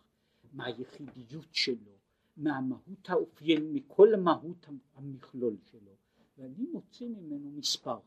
מהיחידיות 0.53 1.47
שלו, 1.51 1.91
מהמהות 2.37 3.09
האופיין, 3.09 3.73
מכל 3.73 4.13
המהות 4.13 4.67
המכלול 4.95 5.57
שלו 5.71 5.91
ואני 6.37 6.65
מוציא 6.73 7.07
ממנו 7.07 7.51
מספר 7.51 7.99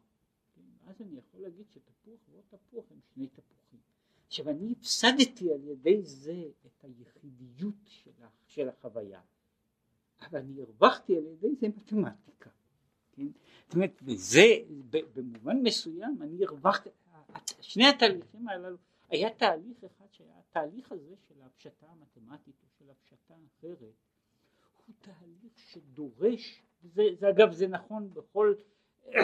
אז 0.89 1.01
אני 1.01 1.19
יכול 1.19 1.41
להגיד 1.41 1.67
שתפוח 1.71 2.21
ועוד 2.31 2.45
תפוח 2.49 2.85
הם 2.91 3.01
שני 3.15 3.27
תפוחים. 3.27 3.81
עכשיו 4.27 4.51
אני 4.51 4.73
הפסדתי 4.73 5.53
על 5.53 5.65
ידי 5.65 6.03
זה 6.03 6.45
את 6.67 6.85
היחידיות 6.85 7.75
של, 7.85 8.11
של 8.47 8.69
החוויה, 8.69 9.21
אבל 10.21 10.39
אני 10.39 10.63
הרווחתי 10.63 11.17
על 11.17 11.27
ידי 11.27 11.55
זה 11.61 11.69
מתמטיקה. 11.69 12.51
כן? 13.13 13.27
זאת 13.65 13.75
אומרת, 13.75 14.01
וזה 14.03 14.45
במובן 14.91 15.63
מסוים 15.63 16.23
אני 16.23 16.45
הרווחתי, 16.45 16.91
שני 17.61 17.87
התהליכים 17.87 18.49
הללו, 18.49 18.77
היה 19.09 19.35
תהליך 19.35 19.85
אחד 19.85 20.07
שהיה 20.13 20.39
התהליך 20.39 20.93
הזה 20.93 21.17
של 21.17 21.43
ההפשטה 21.43 21.87
המתמטית 21.87 22.63
או 22.63 22.69
של 22.79 22.91
הפשטה 22.91 23.35
אחרת, 23.47 23.95
הוא 24.87 24.95
תהליך 24.99 25.59
שדורש, 25.59 26.63
זה, 26.83 27.03
זה 27.19 27.31
אגב 27.31 27.53
זה 27.53 27.69
נכון 27.69 28.15
בכל 28.15 28.55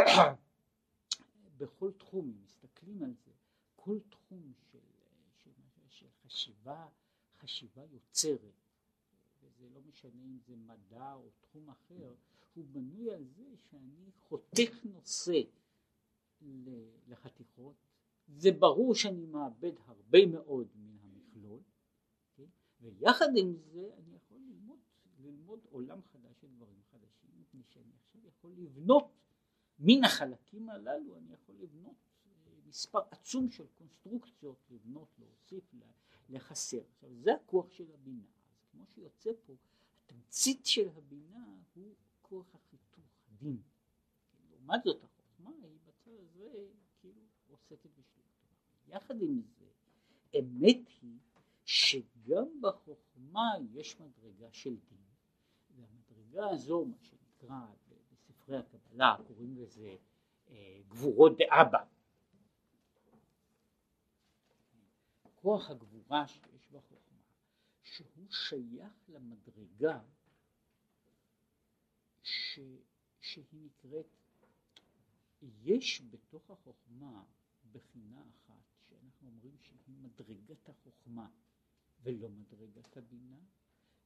בכל 1.58 1.92
תחום, 1.92 2.28
אם 2.28 2.42
מסתכלים 2.44 3.02
על 3.02 3.14
זה, 3.24 3.32
כל 3.76 3.98
תחום 4.08 4.52
של, 4.72 4.78
של, 5.36 5.50
של 5.88 6.06
חשיבה, 6.22 6.86
חשיבה 7.38 7.82
יוצרת, 7.84 8.54
וזה 9.42 9.68
לא 9.74 9.80
משנה 9.88 10.22
אם 10.22 10.38
זה 10.46 10.56
מדע 10.56 11.12
או 11.12 11.30
תחום 11.40 11.70
אחר, 11.70 12.14
הוא 12.54 12.64
בנוי 12.72 13.14
על 13.14 13.24
זה 13.24 13.56
שאני 13.56 14.10
חותך 14.28 14.84
נושא 14.84 15.40
לחתיכות, 17.08 17.74
זה 18.28 18.52
ברור 18.52 18.94
שאני 18.94 19.26
מאבד 19.26 19.72
הרבה 19.86 20.26
מאוד 20.26 20.68
מן 20.74 20.96
המכלול, 21.02 21.60
כן? 22.36 22.46
ויחד 22.80 23.28
עם 23.36 23.56
זה 23.56 23.90
אני 23.98 24.16
יכול 24.16 24.38
ללמוד, 24.38 24.78
ללמוד 25.18 25.60
עולם 25.70 26.02
חדש 26.12 26.40
של 26.40 26.46
דברים 26.56 26.82
חדשים, 26.90 27.30
מפני 27.40 27.62
שאני 27.68 27.92
עכשיו 27.96 28.20
יכול 28.26 28.52
לבנות 28.56 29.12
מן 29.78 30.04
החלקים 30.04 30.68
הללו 30.68 31.16
אני 31.16 31.32
יכול 31.32 31.54
לבנות 31.58 31.96
אה, 32.26 32.52
מספר 32.66 33.00
עצום 33.10 33.50
של 33.50 33.66
קונסטרוקציות, 33.74 34.56
לבנות, 34.70 35.08
להוסיף, 35.18 35.74
לחסר. 36.28 36.80
עכשיו 36.94 37.10
זה 37.14 37.34
הכוח 37.34 37.70
של 37.70 37.92
הבינה. 37.94 38.24
אז 38.56 38.66
כמו 38.72 38.86
שיוצא 38.94 39.30
פה, 39.46 39.52
התמצית 40.04 40.66
של 40.66 40.88
הבינה 40.88 41.44
הוא 41.74 41.94
כוח 42.22 42.54
החיתוך, 42.54 43.04
הדין. 43.28 43.62
לעומת 44.50 44.84
זאת 44.84 45.04
החוכמה 45.04 45.50
היא 45.62 45.78
בצד 45.86 46.10
הזה 46.10 46.66
עוסקת 47.54 47.90
בשלמות. 47.90 48.24
יחד 48.88 49.22
עם 49.22 49.42
זה, 49.42 49.64
אמת 50.38 50.88
היא 51.02 51.18
שגם 51.64 52.60
בחוכמה 52.60 53.50
יש 53.72 54.00
מדרגה 54.00 54.52
של 54.52 54.76
דין, 54.76 55.04
והמדרגה 55.76 56.50
הזו, 56.50 56.84
מה 56.84 56.96
שנקרא 57.02 57.66
בספרי 58.12 58.58
הקבלה 58.58 59.16
קוראים 59.26 59.56
לזה 59.56 59.96
אה, 60.50 60.80
גבורות 60.88 61.32
דאבא. 61.38 61.84
כוח 65.34 65.70
הגבורה 65.70 66.28
שיש 66.28 66.68
בחוכמה, 66.72 67.22
שהוא 67.82 68.30
שייך 68.30 69.08
למדרגה 69.08 70.00
ש, 72.22 72.60
שהיא 73.20 73.60
נקראת, 73.64 74.06
יש 75.42 76.02
בתוך 76.10 76.50
החוכמה 76.50 77.22
בחינה 77.74 78.22
אחת 78.30 78.62
שאנחנו 78.88 79.28
אומרים 79.28 79.56
שהיא 79.60 79.96
מדרגת 80.02 80.68
החוכמה 80.68 81.28
ולא 82.02 82.28
מדרגת 82.28 82.96
הבינה, 82.96 83.38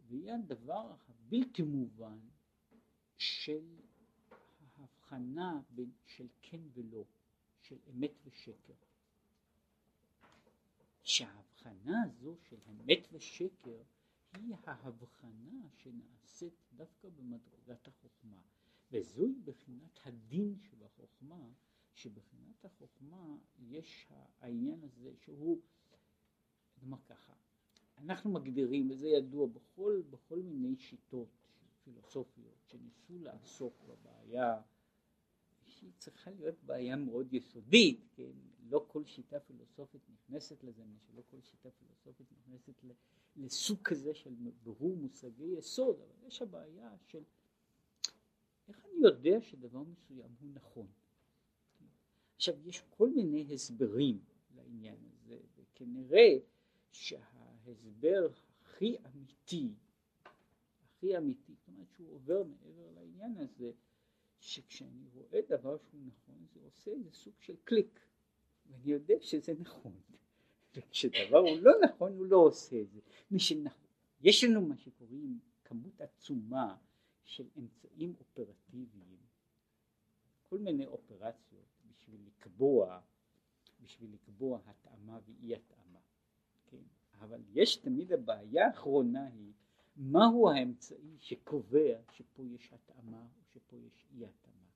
והיא 0.06 0.32
הדבר 0.32 0.94
הבלתי 1.08 1.62
מובן 1.62 2.18
של 3.16 3.80
ההבחנה 4.76 5.60
בין 5.70 5.92
של 6.06 6.26
כן 6.42 6.60
ולא, 6.74 7.04
של 7.60 7.76
אמת 7.90 8.12
ושקר. 8.24 8.74
שההבחנה 11.02 12.02
הזו 12.02 12.36
של 12.48 12.56
אמת 12.70 13.08
ושקר 13.12 13.82
היא 14.32 14.54
ההבחנה 14.64 15.68
שנעשית 15.76 16.54
דווקא 16.76 17.08
במדרגת 17.08 17.88
החוכמה, 17.88 18.42
וזוהי 18.92 19.34
בחינת 19.44 19.98
הדין 20.04 20.58
שבחוכמה, 20.60 21.48
שבחינת 21.98 22.64
החוכמה 22.64 23.36
יש 23.58 24.08
העניין 24.40 24.84
הזה 24.84 25.12
שהוא, 25.16 25.60
נאמר 26.82 26.98
ככה, 27.06 27.32
אנחנו 27.98 28.30
מגדירים, 28.30 28.90
וזה 28.90 29.08
ידוע 29.08 29.46
בכל, 29.46 30.02
בכל 30.10 30.42
מיני 30.42 30.76
שיטות 30.76 31.28
פילוסופיות 31.84 32.56
שניסו 32.66 33.18
לעסוק 33.18 33.74
בבעיה 33.88 34.60
שהיא 35.64 35.92
צריכה 35.98 36.30
להיות 36.30 36.62
בעיה 36.62 36.96
מאוד 36.96 37.34
יסודית, 37.34 38.04
כן? 38.12 38.32
לא 38.68 38.84
כל 38.88 39.04
שיטה 39.04 39.40
פילוסופית 39.40 40.02
נכנסת 40.10 40.64
לזה, 40.64 40.82
שלא 41.06 41.22
כל 41.30 41.40
שיטה 41.40 41.70
פילוסופית 41.70 42.26
נכנסת 42.32 42.84
לסוג 43.36 43.78
כזה 43.84 44.14
של 44.14 44.34
ברור 44.62 44.96
מושגי 44.96 45.54
יסוד, 45.58 46.00
אבל 46.00 46.26
יש 46.26 46.42
הבעיה 46.42 46.96
של 47.06 47.22
איך 48.68 48.84
אני 48.84 49.00
יודע 49.02 49.40
שדבר 49.40 49.82
מסוים 49.82 50.30
הוא 50.40 50.50
נכון. 50.54 50.86
עכשיו 52.38 52.54
יש 52.68 52.82
כל 52.90 53.10
מיני 53.10 53.54
הסברים 53.54 54.18
לעניין 54.56 54.96
הזה, 55.12 55.38
וכנראה 55.56 56.38
שההסבר 56.92 58.28
הכי 58.62 58.96
אמיתי, 59.06 59.68
הכי 60.84 61.18
אמיתי, 61.18 61.54
זאת 61.54 61.68
אומרת 61.68 61.86
שהוא 61.96 62.14
עובר 62.14 62.42
מעבר 62.42 62.90
לעניין 62.94 63.36
הזה, 63.38 63.72
שכשאני 64.40 65.08
רואה 65.14 65.40
דבר 65.48 65.78
שהוא 65.78 66.00
נכון 66.06 66.46
זה 66.54 66.60
עושה 66.64 66.90
איזה 66.90 67.10
סוג 67.12 67.34
של 67.40 67.56
קליק. 67.64 68.00
ואני 68.66 68.90
יודע 68.90 69.14
שזה 69.20 69.54
נכון. 69.58 70.00
וכשדבר 70.74 71.38
הוא 71.38 71.58
לא 71.60 71.72
נכון 71.84 72.16
הוא 72.16 72.26
לא 72.26 72.36
עושה 72.36 72.80
את 72.80 72.90
זה. 72.90 73.00
משנכון 73.30 73.88
יש 74.20 74.44
לנו 74.44 74.60
מה 74.60 74.76
שקוראים 74.76 75.38
כמות 75.64 76.00
עצומה 76.00 76.76
של 77.24 77.48
אמצעים 77.58 78.14
אופרטיביים. 78.20 79.16
כל 80.42 80.58
מיני 80.58 80.86
אופרציות 80.86 81.77
בשביל 82.08 82.26
לקבוע 82.26 83.00
בשביל 83.80 84.14
לקבוע 84.14 84.60
התאמה 84.66 85.18
ואי 85.26 85.54
התאמה 85.54 85.98
כן? 86.66 86.82
אבל 87.20 87.42
יש 87.52 87.76
תמיד 87.76 88.12
הבעיה 88.12 88.66
האחרונה 88.66 89.26
היא 89.26 89.52
מהו 89.96 90.50
האמצעי 90.50 91.16
שקובע 91.18 91.98
שפה 92.12 92.42
יש 92.46 92.72
התאמה 92.72 93.22
או 93.22 93.44
שפה 93.52 93.76
יש 93.76 94.06
אי 94.14 94.26
התאמה 94.26 94.68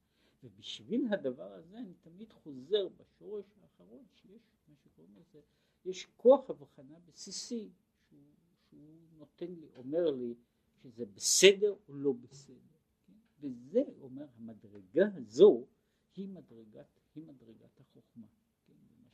ובשביל 0.44 1.14
הדבר 1.14 1.52
הזה 1.52 1.78
אני 1.78 1.94
תמיד 1.94 2.32
חוזר 2.32 2.88
בשורש 2.88 3.46
האחרון 3.62 4.04
שיש 4.14 4.42
מה 4.68 4.76
שקוראים 4.76 5.14
לזה 5.16 5.40
יש 5.84 6.06
כוח 6.16 6.50
הבחנה 6.50 6.98
בסיסי 7.06 7.70
שהוא, 8.08 8.18
שהוא 8.68 9.08
נותן 9.18 9.46
לי 9.54 9.68
אומר 9.76 10.10
לי 10.10 10.34
שזה 10.82 11.06
בסדר 11.06 11.74
או 11.88 11.94
לא 11.94 12.12
בסדר 12.12 12.78
כן? 13.06 13.12
וזה 13.40 13.82
אומר 14.00 14.26
המדרגה 14.36 15.06
הזו 15.14 15.66
היא 16.16 16.28
מדרגת, 16.28 17.00
היא 17.14 17.24
מדרגת 17.24 17.80
החוכמה 17.80 18.26
כן? 18.66 18.72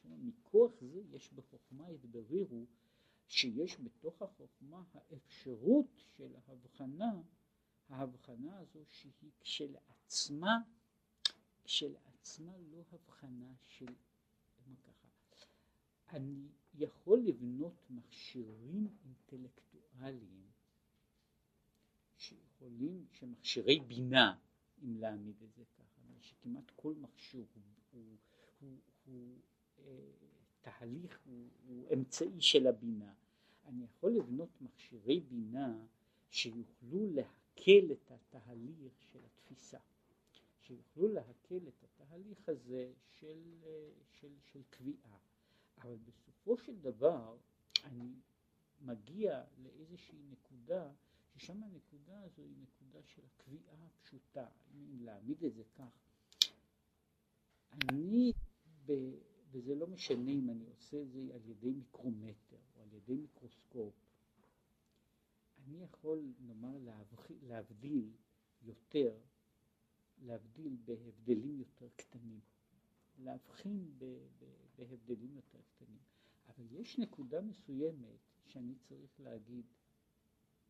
מכוח 0.08 0.72
זה 0.80 1.02
יש 1.10 1.32
בחוכמה 1.32 1.86
התברירו 1.88 2.66
שיש 3.26 3.80
בתוך 3.80 4.22
החוכמה 4.22 4.82
האפשרות 4.94 6.04
של 6.16 6.36
ההבחנה, 6.46 7.22
ההבחנה 7.88 8.58
הזו 8.58 8.84
שהיא 8.86 9.30
כשלעצמה, 9.40 10.58
כשלעצמה 11.64 12.58
לא 12.58 12.84
הבחנה 12.92 13.54
של, 13.66 13.94
ככה, 14.86 15.08
אני 16.08 16.48
יכול 16.74 17.18
לבנות 17.18 17.90
מכשירים 17.90 18.88
אינטלקטואליים 19.04 20.50
שיכולים, 22.16 23.06
שמכשירי 23.12 23.80
בינה, 23.80 24.38
אם 24.82 24.96
להעמיד 24.96 25.42
את 25.42 25.54
זה 25.54 25.64
ככה, 25.64 25.88
שכמעט 26.20 26.70
כל 26.76 26.94
מכשיר 26.94 27.44
הוא, 27.54 27.62
הוא, 27.98 28.16
הוא, 28.60 28.78
הוא 29.04 29.38
אה, 29.78 30.10
התהליך 30.60 31.20
הוא, 31.24 31.48
הוא 31.66 31.86
אמצעי 31.94 32.40
של 32.40 32.66
הבינה. 32.66 33.14
אני 33.66 33.84
יכול 33.84 34.12
לבנות 34.12 34.60
מכשירי 34.60 35.20
בינה 35.20 35.86
שיוכלו 36.30 37.06
להקל 37.10 37.92
את 37.92 38.10
התהליך 38.10 39.02
של 39.12 39.18
התפיסה, 39.24 39.78
שיוכלו 40.60 41.08
להקל 41.08 41.68
את 41.68 41.84
התהליך 41.84 42.48
הזה 42.48 42.92
של, 43.08 43.42
של, 44.20 44.32
של 44.40 44.62
קביעה, 44.70 45.18
אבל 45.78 45.96
בסופו 45.96 46.56
של 46.56 46.78
דבר 46.78 47.36
אני 47.84 48.14
מגיע 48.80 49.44
לאיזושהי 49.62 50.18
נקודה 50.30 50.90
ששם 51.28 51.62
הנקודה 51.62 52.22
הזו 52.22 52.42
היא 52.42 52.56
נקודה 52.60 53.02
של 53.02 53.22
הקביעה 53.24 53.74
הפשוטה, 53.86 54.46
אם 54.74 55.04
להעמיד 55.04 55.44
את 55.44 55.54
זה 55.54 55.62
כך. 55.74 56.07
אני 57.72 58.32
ב... 58.86 58.92
וזה 59.50 59.74
לא 59.74 59.86
משנה 59.86 60.30
אם 60.30 60.50
אני 60.50 60.66
עושה 60.66 61.02
את 61.02 61.10
זה 61.10 61.20
על 61.34 61.40
ידי 61.46 61.70
מיקרומטר 61.70 62.56
או 62.76 62.82
על 62.82 62.92
ידי 62.92 63.16
מיקרוסקופ, 63.16 63.94
אני 65.66 65.82
יכול 65.82 66.32
נאמר 66.40 66.78
להבדיל 67.42 68.10
יותר, 68.62 69.18
להבדיל 70.22 70.76
בהבדלים 70.84 71.58
יותר 71.58 71.88
קטנים, 71.96 72.40
להבחין 73.18 73.98
בהבדלים 74.78 75.36
יותר 75.36 75.58
קטנים, 75.62 76.00
אבל 76.48 76.66
יש 76.70 76.98
נקודה 76.98 77.40
מסוימת 77.40 78.18
שאני 78.46 78.74
צריך 78.74 79.20
להגיד 79.20 79.64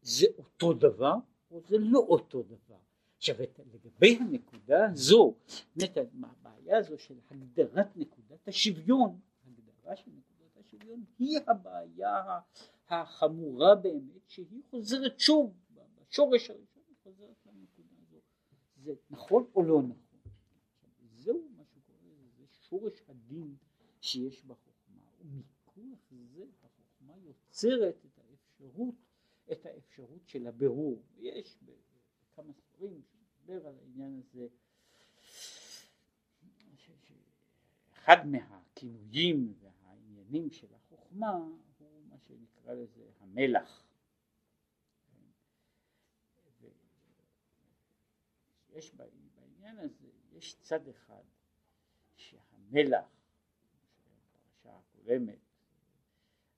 זה 0.03 0.27
אותו 0.39 0.73
דבר 0.73 1.15
או 1.51 1.61
זה 1.61 1.79
לא 1.79 1.99
אותו 1.99 2.43
דבר. 2.43 2.81
עכשיו 3.19 3.37
לגבי 3.73 4.17
הנקודה 4.21 4.91
הזו, 4.91 5.35
באמת 5.77 5.97
הבעיה 5.97 6.79
הזו 6.79 6.99
של 6.99 7.19
הגדרת 7.31 7.97
נקודת 7.97 8.49
השוויון, 8.49 9.21
הגדרה 9.47 9.97
של 9.97 10.11
נקודת 10.11 10.57
השוויון 10.57 11.05
היא 11.19 11.39
הבעיה 11.47 12.41
החמורה 12.89 13.75
באמת 13.75 14.29
שהיא 14.29 14.63
חוזרת 14.71 15.21
שוב 15.21 15.55
בשורש 15.75 16.51
הראשון 16.51 16.83
היא 16.89 16.97
חוזרת 17.03 17.47
לנקודה 17.47 17.97
הזו, 18.03 18.21
זה 18.77 18.93
נכון 19.11 19.51
או 19.55 19.63
לא 19.63 19.83
נכון, 19.83 20.21
זהו 21.01 21.49
מה 21.57 21.65
שקורה, 21.65 22.11
זה 22.37 22.45
שורש 22.47 23.03
הדין 23.09 23.57
שיש 24.01 24.45
בחוכמה, 24.45 25.11
ומכוח 25.21 25.99
זה 26.11 26.45
החוכמה 26.63 27.13
יוצרת 27.19 28.05
את 28.05 28.19
האפשרות, 28.19 28.95
את 29.53 29.67
האפשרות 29.67 30.29
של 30.29 30.47
הבירור, 30.47 31.03
יש 31.17 31.59
כמה 32.39 32.53
ספרים 32.53 33.03
שמדבר 33.03 33.67
על 33.67 33.79
העניין 33.79 34.21
הזה. 34.21 34.49
אחד 37.93 38.27
מהכינויים 38.27 39.55
והעניינים 39.61 40.51
של 40.51 40.75
החוכמה 40.75 41.31
הוא 41.79 42.07
מה 42.09 42.19
שנקרא 42.19 42.73
לזה 42.75 43.11
המלח. 43.21 43.85
יש 48.71 48.95
בעניין 48.95 49.79
הזה 49.79 50.09
יש 50.33 50.57
צד 50.61 50.89
אחד 50.89 51.23
שהמלח 52.17 53.07
בפרשה 54.05 54.77
הקודמת 54.77 55.39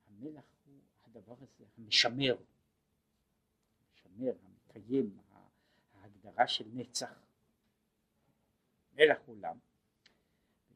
המלח 0.06 0.44
הוא 0.66 0.80
הדבר 1.04 1.36
הזה 1.40 1.64
המשמר. 1.78 2.36
המשמר 3.90 4.32
המקיים 4.42 5.18
ההגדרה 6.24 6.48
של 6.48 6.64
נצח, 6.72 7.22
מלך 8.92 9.28
עולם. 9.28 9.58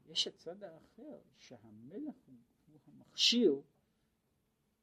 ויש 0.05 0.27
הצד 0.27 0.63
האחר 0.63 1.19
שהמלך 1.37 2.15
הוא, 2.25 2.35
הוא 2.67 2.79
המכשיר, 2.87 3.61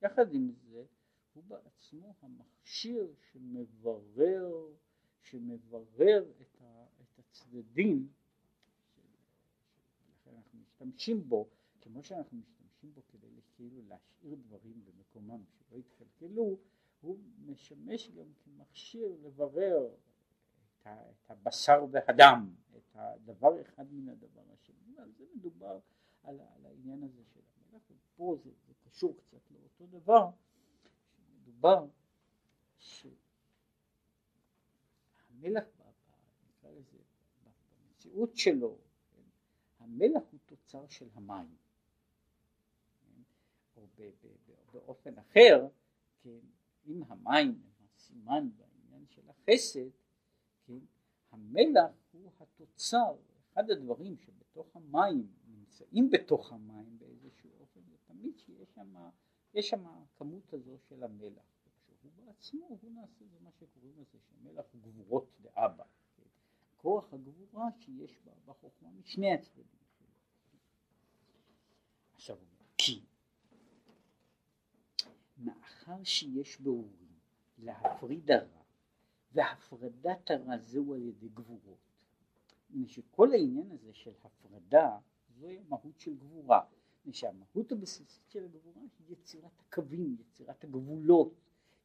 יחד 0.03 0.35
עם 0.35 0.53
זה 0.53 0.85
הוא 1.33 1.45
בעצמו 1.45 2.15
המכשיר 2.21 3.15
שמברר, 3.33 4.73
שמברר 5.21 6.25
את, 6.41 6.61
ה, 6.61 6.87
את 7.03 7.19
הצדדים, 7.19 8.09
לכן 10.11 10.37
אנחנו 10.37 10.59
משתמשים 10.59 11.29
בו, 11.29 11.49
כמו 11.81 12.03
שאנחנו 12.03 12.39
משתמשים 12.39 12.95
בו 12.95 13.03
כדי 13.09 13.29
כאילו 13.57 13.83
להשאיר 13.83 14.35
דברים 14.35 14.85
במקומם 14.85 15.45
שלא 15.47 15.77
יתקלקלו, 15.77 16.59
הוא 17.01 17.19
משמש 17.47 18.11
גם 18.11 18.27
כמכשיר 18.45 19.17
לברר 19.23 19.95
את 20.87 21.31
הבשר 21.31 21.85
והדם, 21.91 22.55
את 22.77 22.91
הדבר 22.95 23.61
אחד 23.61 23.93
מן 23.93 24.09
הדבר 24.09 24.43
השני, 24.53 24.95
ועל 24.97 25.13
זה 25.13 25.25
מדובר 25.35 25.79
על, 26.23 26.41
על 26.41 26.67
העניין 26.67 27.03
הזה 27.03 27.25
של 27.25 27.41
המלך, 27.57 27.83
ופה 27.91 28.37
זה, 28.45 28.51
זה 28.67 28.73
קשור 28.85 29.17
קצת 29.17 29.51
לאותו 29.51 29.87
דבר, 29.87 30.31
מדובר 31.41 31.87
שהמלך, 32.79 33.25
נקרא 36.49 36.71
לזה, 36.71 36.99
במציאות 37.85 38.37
שלו, 38.37 38.79
כן, 39.11 39.23
המלך 39.79 40.23
הוא 40.31 40.41
תוצר 40.47 40.89
של 40.89 41.09
המים, 41.15 41.57
כן, 43.01 43.23
או 43.77 43.87
באופן 44.73 45.19
אחר, 45.19 45.69
כן, 46.23 46.41
אם 46.87 47.03
המים 47.09 47.49
הם 47.49 47.87
הסימן 47.97 48.49
בעניין 48.57 49.07
של 49.09 49.31
החסד, 49.31 50.02
כן? 50.67 50.79
המלח 51.31 51.93
הוא 52.13 52.31
התוצר, 52.41 53.17
אחד 53.53 53.71
הדברים 53.71 54.17
שבתוך 54.17 54.77
המים, 54.77 55.27
נמצאים 55.47 56.11
בתוך 56.11 56.53
המים 56.53 56.99
באיזשהו 56.99 57.51
אופן, 57.61 57.81
זה 57.91 57.97
תמיד 58.07 58.39
שיש 58.39 58.75
שם 58.75 58.95
יש 59.55 59.69
שם 59.69 59.87
הכמות 59.87 60.53
הזו 60.53 60.79
של 60.79 61.05
המלח, 61.05 61.45
שהוא 62.01 62.13
בעצמו, 62.17 62.67
הוא 62.83 62.93
נעשה, 62.93 63.25
זה 63.25 63.39
מה 63.41 63.51
שקוראים 63.53 63.93
לזה, 63.99 64.19
שמלח 64.21 64.65
הוא 64.73 64.81
גבורות 64.83 65.27
דאבא, 65.41 65.85
כן? 66.17 66.23
כוח 66.77 67.15
הגבורה 67.15 67.69
שיש 67.73 68.19
בה 68.25 68.33
בחוכמה 68.47 68.91
משני 68.91 69.35
הצדדים 69.35 69.85
שלו. 69.99 70.07
עכשיו 72.15 72.39
כי 72.79 73.05
מאחר 75.39 76.05
שיש 76.05 76.61
באורים 76.61 77.19
להפריד 77.59 78.31
הרע, 78.31 78.62
והפרדת 79.33 80.31
הרע 80.31 80.59
זהו 80.59 80.95
על 80.95 81.03
ידי 81.03 81.29
גבורות, 81.29 82.05
שכל 82.87 83.33
העניין 83.33 83.71
הזה 83.71 83.93
של 83.93 84.13
הפרדה 84.25 84.99
זוהי 85.29 85.59
המהות 85.59 86.01
של 86.01 86.15
גבורה, 86.17 86.61
שהמהות 87.13 87.73
הבסיסית 87.73 88.29
של 88.29 88.45
הגבורה 88.45 88.83
היא 88.99 89.17
יצירת 89.17 89.61
הקווים, 89.61 90.17
יצירת 90.21 90.65
הגבולות, 90.65 91.35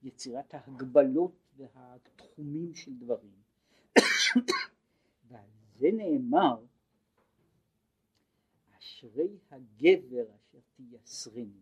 יצירת 0.04 0.54
ההגבלות 0.54 1.32
והתחומים 1.58 2.76
של 2.76 2.94
דברים. 2.94 3.42
ועל 5.28 5.50
זה 5.76 5.88
נאמר 5.94 6.66
אשרי 8.78 9.38
הגבר 9.52 10.26
אשר 10.36 10.60
תייסרני 10.76 11.62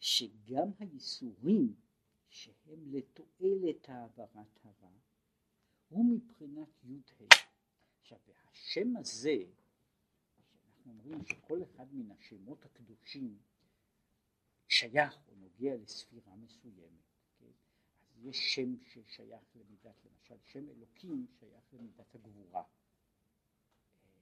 שגם 0.00 0.70
הייסורים 0.78 1.74
שהם 2.28 2.94
לתועלת 2.94 3.88
העברת 3.88 4.58
הרע 4.64 4.92
הוא 5.88 6.04
מבחינת 6.04 6.84
י"ה. 6.84 7.24
עכשיו 8.00 8.18
השם 8.50 8.96
הזה 8.96 9.36
שאנחנו 10.36 10.92
אומרים 10.92 11.24
שכל 11.24 11.62
אחד 11.62 11.94
מן 11.94 12.10
השמות 12.10 12.64
הקדושים 12.64 13.38
שייך 14.68 15.18
או 15.28 15.34
נוגע 15.34 15.76
לספירה 15.76 16.36
מסוימת, 16.36 17.04
כן? 17.38 17.50
אז 18.10 18.24
יש 18.24 18.54
שם 18.54 18.76
ששייך 18.84 19.56
למידת, 19.56 20.04
למשל 20.04 20.36
שם 20.44 20.68
אלוקים 20.68 21.26
שייך 21.38 21.64
למידת 21.72 22.14
הגבורה, 22.14 22.62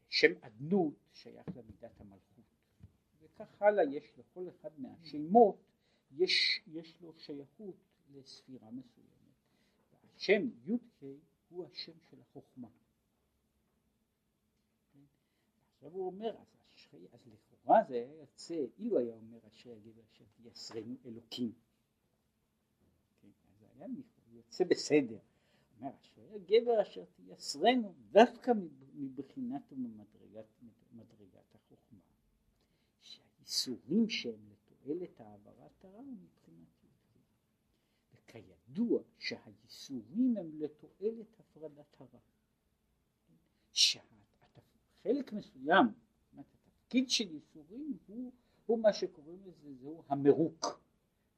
שם 0.08 0.32
אדנות 0.40 0.94
שייך 1.12 1.46
למידת 1.56 2.00
המלכות, 2.00 2.44
וכך 3.20 3.62
הלאה 3.62 3.84
יש 3.84 4.18
לכל 4.18 4.48
אחד 4.48 4.80
מהשמות 4.80 5.56
יש, 6.10 6.60
יש 6.66 7.00
לו 7.00 7.12
שייכות 7.18 7.76
לספירה 8.14 8.70
מסוימת. 8.70 9.16
השם 10.16 10.42
י"ק 10.64 11.02
הוא 11.48 11.66
השם 11.66 12.00
של 12.10 12.20
החוכמה. 12.20 12.68
עכשיו 15.74 15.90
הוא 15.90 16.06
אומר, 16.06 16.36
אז, 16.40 16.46
אשרי, 16.74 17.06
אז 17.12 17.20
לכאורה 17.26 17.84
זה 17.88 17.94
היה 17.94 18.14
יוצא, 18.14 18.64
אילו 18.78 18.98
היה 18.98 19.14
אומר 19.14 19.38
אשרי 19.48 19.72
הגבר 19.72 20.02
אשר 20.12 20.24
תייסרנו 20.36 20.96
אלוקים. 21.04 21.52
כן, 23.22 23.28
אז 23.48 23.62
היה 23.62 23.86
יוצא 24.32 24.64
בסדר. 24.64 25.18
אומר 25.76 25.90
אשרי 26.00 26.34
הגבר 26.34 26.82
אשר 26.82 27.04
תייסרנו 27.04 27.94
דווקא 28.10 28.52
מבחינת 28.94 29.72
וממדרגת 29.72 31.54
החוכמה. 31.54 32.00
שהאיסורים 33.00 34.08
שהם 34.08 34.50
לתועלת 34.50 35.20
העברת 35.20 35.84
הרע 35.84 36.02
מבחינת 36.02 36.16
י"ק. 36.24 36.35
וכידוע 38.76 39.02
שהייסורים 39.18 40.36
הם 40.36 40.50
לתועלת 40.54 41.40
הפרדת 41.40 42.00
הרע. 42.00 42.20
שחלק 43.72 45.32
מסוים, 45.32 45.86
התפקיד 46.38 47.10
של 47.10 47.34
ייסורים 47.34 47.98
הוא, 48.06 48.32
הוא 48.66 48.78
מה 48.78 48.92
שקוראים 48.92 49.42
לזה, 49.44 49.74
זהו 49.74 50.02
המרוק. 50.08 50.80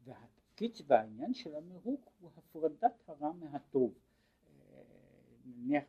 והתפקיד 0.05 0.73
והעניין 0.87 1.35
של 1.35 1.55
המרוק 1.55 2.11
הוא 2.21 2.31
הפרדת 2.37 3.03
הרע 3.07 3.33
מהטוב. 3.33 3.95
אה, 3.95 4.83
נניח 5.45 5.85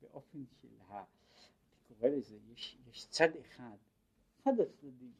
באופן 0.00 0.44
של 0.60 0.68
ה... 0.88 0.92
אני 0.94 1.98
קורא 1.98 2.08
לזה, 2.08 2.38
יש, 2.52 2.78
יש 2.90 3.06
צד 3.06 3.36
אחד, 3.40 3.76
אחד 4.42 4.60
הצדדים, 4.60 5.12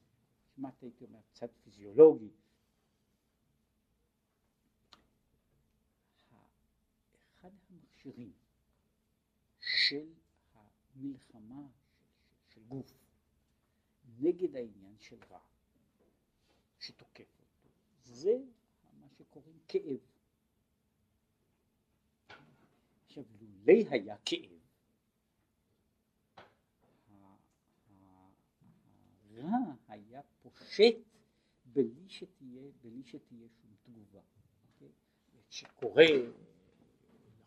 כמעט 0.54 0.82
הייתי 0.82 1.04
אומר 1.04 1.20
צד 1.32 1.46
פיזיולוגי. 1.64 2.30
אחד 7.38 7.50
המכשירים 8.04 8.32
של 9.60 10.12
המלחמה 10.54 11.68
של, 12.48 12.54
של 12.54 12.64
גוף 12.64 12.92
נגד 14.18 14.56
העניין 14.56 14.96
של 15.00 15.18
רע 15.30 15.40
שתוקף 16.78 17.40
אותו, 17.40 17.68
זה 18.04 18.38
מה 19.00 19.08
שקוראים 19.18 19.58
כאב. 19.68 20.00
עכשיו, 23.06 23.24
לולי 23.40 23.84
היה 23.90 24.16
כאב, 24.24 24.60
הרע 29.30 29.74
היה 29.88 30.22
פושט 30.42 30.96
בלי 31.64 32.08
שתהיה, 32.08 32.70
בלי 32.80 33.02
שתהיה 33.04 33.48
שום 33.48 33.74
תגובה. 33.82 34.20
אוקיי? 34.68 34.88
שקורה 35.50 36.04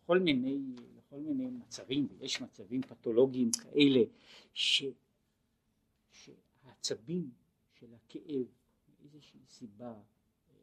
לכל 0.06 0.20
מיני, 0.20 0.60
לכל 0.98 1.20
מיני 1.20 1.50
מצבים, 1.50 2.08
ויש 2.18 2.42
מצבים 2.42 2.82
פתולוגיים 2.82 3.52
כאלה, 3.52 4.04
ש, 4.54 4.84
שהעצבים 6.12 7.32
של 7.74 7.94
הכאב 7.94 8.46
מאיזושהי 8.88 9.40
סיבה 9.48 9.94
אה, 9.94 10.54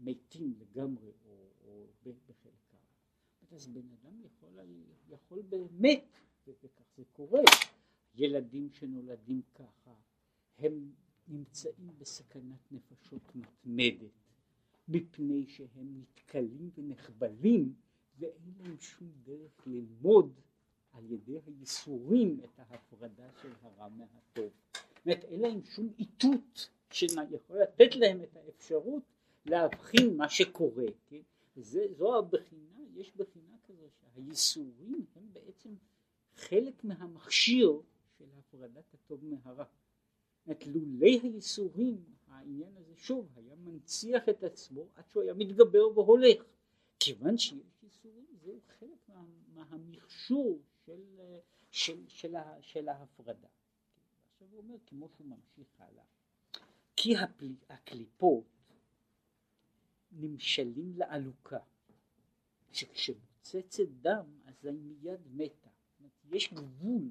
מתים 0.00 0.54
לגמרי 0.58 1.10
או, 1.24 1.46
או 1.64 1.86
בחלקם. 2.28 2.76
אז 3.52 3.66
בן 3.66 3.88
אדם 3.92 4.20
יכול, 4.24 4.58
יכול 5.08 5.42
באמת, 5.42 6.04
וכך 6.46 6.84
זה 6.96 7.04
קורה, 7.12 7.42
ילדים 8.14 8.70
שנולדים 8.70 9.42
ככה, 9.54 9.94
הם 10.58 10.92
נמצאים 11.28 11.90
בסכנת 11.98 12.72
נפשות 12.72 13.34
מתמדת, 13.34 14.12
מפני 14.88 15.46
שהם 15.46 16.00
נתקלים 16.00 16.70
ונחבלים 16.74 17.74
ואין 18.20 18.54
להם 18.58 18.76
שום 18.80 19.08
דרך 19.24 19.66
ללמוד 19.66 20.32
על 20.92 21.12
ידי 21.12 21.38
הייסורים 21.46 22.40
את 22.44 22.58
ההפרדה 22.58 23.28
של 23.42 23.52
הרע 23.62 23.88
מהטוב. 23.88 24.52
זאת 24.72 25.06
אומרת 25.06 25.24
אין 25.24 25.40
להם 25.40 25.62
שום 25.64 25.92
איתות 25.98 26.70
שיכול 26.90 27.62
לתת 27.62 27.96
להם 27.96 28.22
את 28.22 28.36
האפשרות 28.36 29.02
להבחין 29.46 30.16
מה 30.16 30.28
שקורה, 30.28 30.86
כן? 31.06 31.20
זה, 31.56 31.86
זו 31.98 32.18
הבחינה, 32.18 32.80
יש 32.94 33.16
בחינה 33.16 33.56
כזו 33.68 33.86
שהייסורים 34.00 35.06
הם 35.16 35.28
בעצם 35.32 35.74
חלק 36.34 36.84
מהמכשיר 36.84 37.80
של 38.18 38.24
הפרדת 38.38 38.94
הטוב 38.94 39.24
מהרע. 39.24 39.64
את 40.50 40.66
לולי 40.66 41.20
הייסורים 41.22 42.04
העניין 42.26 42.76
הזה 42.76 42.92
שוב 42.96 43.28
היה 43.36 43.54
מנציח 43.56 44.28
את 44.28 44.44
עצמו 44.44 44.86
עד 44.94 45.08
שהוא 45.08 45.22
היה 45.22 45.34
מתגבר 45.34 45.98
והולך 45.98 46.42
כיוון 47.00 47.38
שיש 47.38 47.79
ייסורים 47.90 48.26
זהו 48.42 48.60
חלק 48.78 49.08
מה, 49.08 49.24
מהמכשור 49.54 50.62
של, 50.86 51.20
של, 51.70 52.08
של, 52.08 52.34
של 52.60 52.88
ההפרדה. 52.88 53.48
עכשיו 54.32 54.48
הוא 54.50 54.58
אומר 54.58 54.76
כמו 54.86 55.08
שהוא 55.08 55.26
ממשיך 55.26 55.68
הלאה 55.78 56.04
כי 56.96 57.16
הפל, 57.16 57.54
הקליפות 57.68 58.44
נמשלים 60.12 60.92
לעלוקה 60.96 61.58
שכשמוצצת 62.72 63.88
דם 64.00 64.40
אז 64.44 64.64
היא 64.64 64.72
מיד 64.72 65.20
מתה. 65.30 65.68
יש 66.30 66.52
גבול 66.54 67.02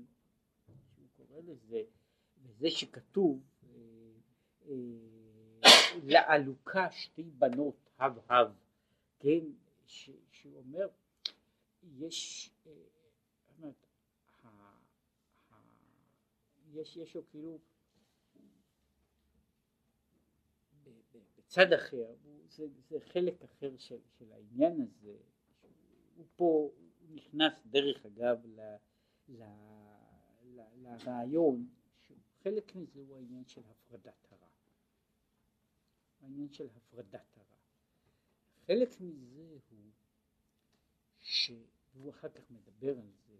שהוא 0.65 1.07
קורא 1.17 1.39
לזה 1.39 1.83
וזה 2.41 2.69
שכתוב 2.69 3.43
אה, 3.63 3.69
אה, 4.65 4.75
לעלוקה 6.03 6.91
שתי 6.91 7.23
בנות 7.23 7.89
הב 7.99 8.19
הב, 8.29 8.53
כן, 9.19 9.45
ש, 9.89 10.09
שהוא 10.31 10.57
אומר 10.57 10.87
יש, 11.83 12.49
אה, 12.67 12.71
אומרת, 13.57 13.85
ה, 14.43 14.47
ה, 15.49 15.55
יש, 16.73 16.97
יש 16.97 17.15
לו 17.15 17.27
כאילו 17.29 17.59
בצד 21.37 21.73
אחר, 21.73 22.15
זה, 22.47 22.67
זה 22.89 22.99
חלק 22.99 23.41
אחר 23.41 23.77
של, 23.77 23.99
של 24.17 24.31
העניין 24.31 24.81
הזה, 24.81 25.17
הוא 26.15 26.25
פה 26.35 26.71
נכנס 27.09 27.65
דרך 27.65 28.05
אגב 28.05 28.45
ל, 28.45 28.75
ל, 29.29 29.43
ל, 30.43 30.61
לרעיון 30.81 31.69
חלק 32.43 32.75
מזה 32.75 33.01
הוא 33.01 33.15
העניין 33.15 33.45
של 33.47 33.61
הפרדת 33.69 34.27
הרע. 34.31 34.47
העניין 36.21 36.53
של 36.53 36.67
הפרדת 36.75 37.37
הרע. 37.37 37.48
חלק 38.69 39.01
מזה 39.01 39.57
הוא 39.69 39.91
שהוא 41.19 42.09
אחר 42.09 42.29
כך 42.29 42.51
מדבר 42.51 42.99
על 42.99 43.11
זה 43.27 43.37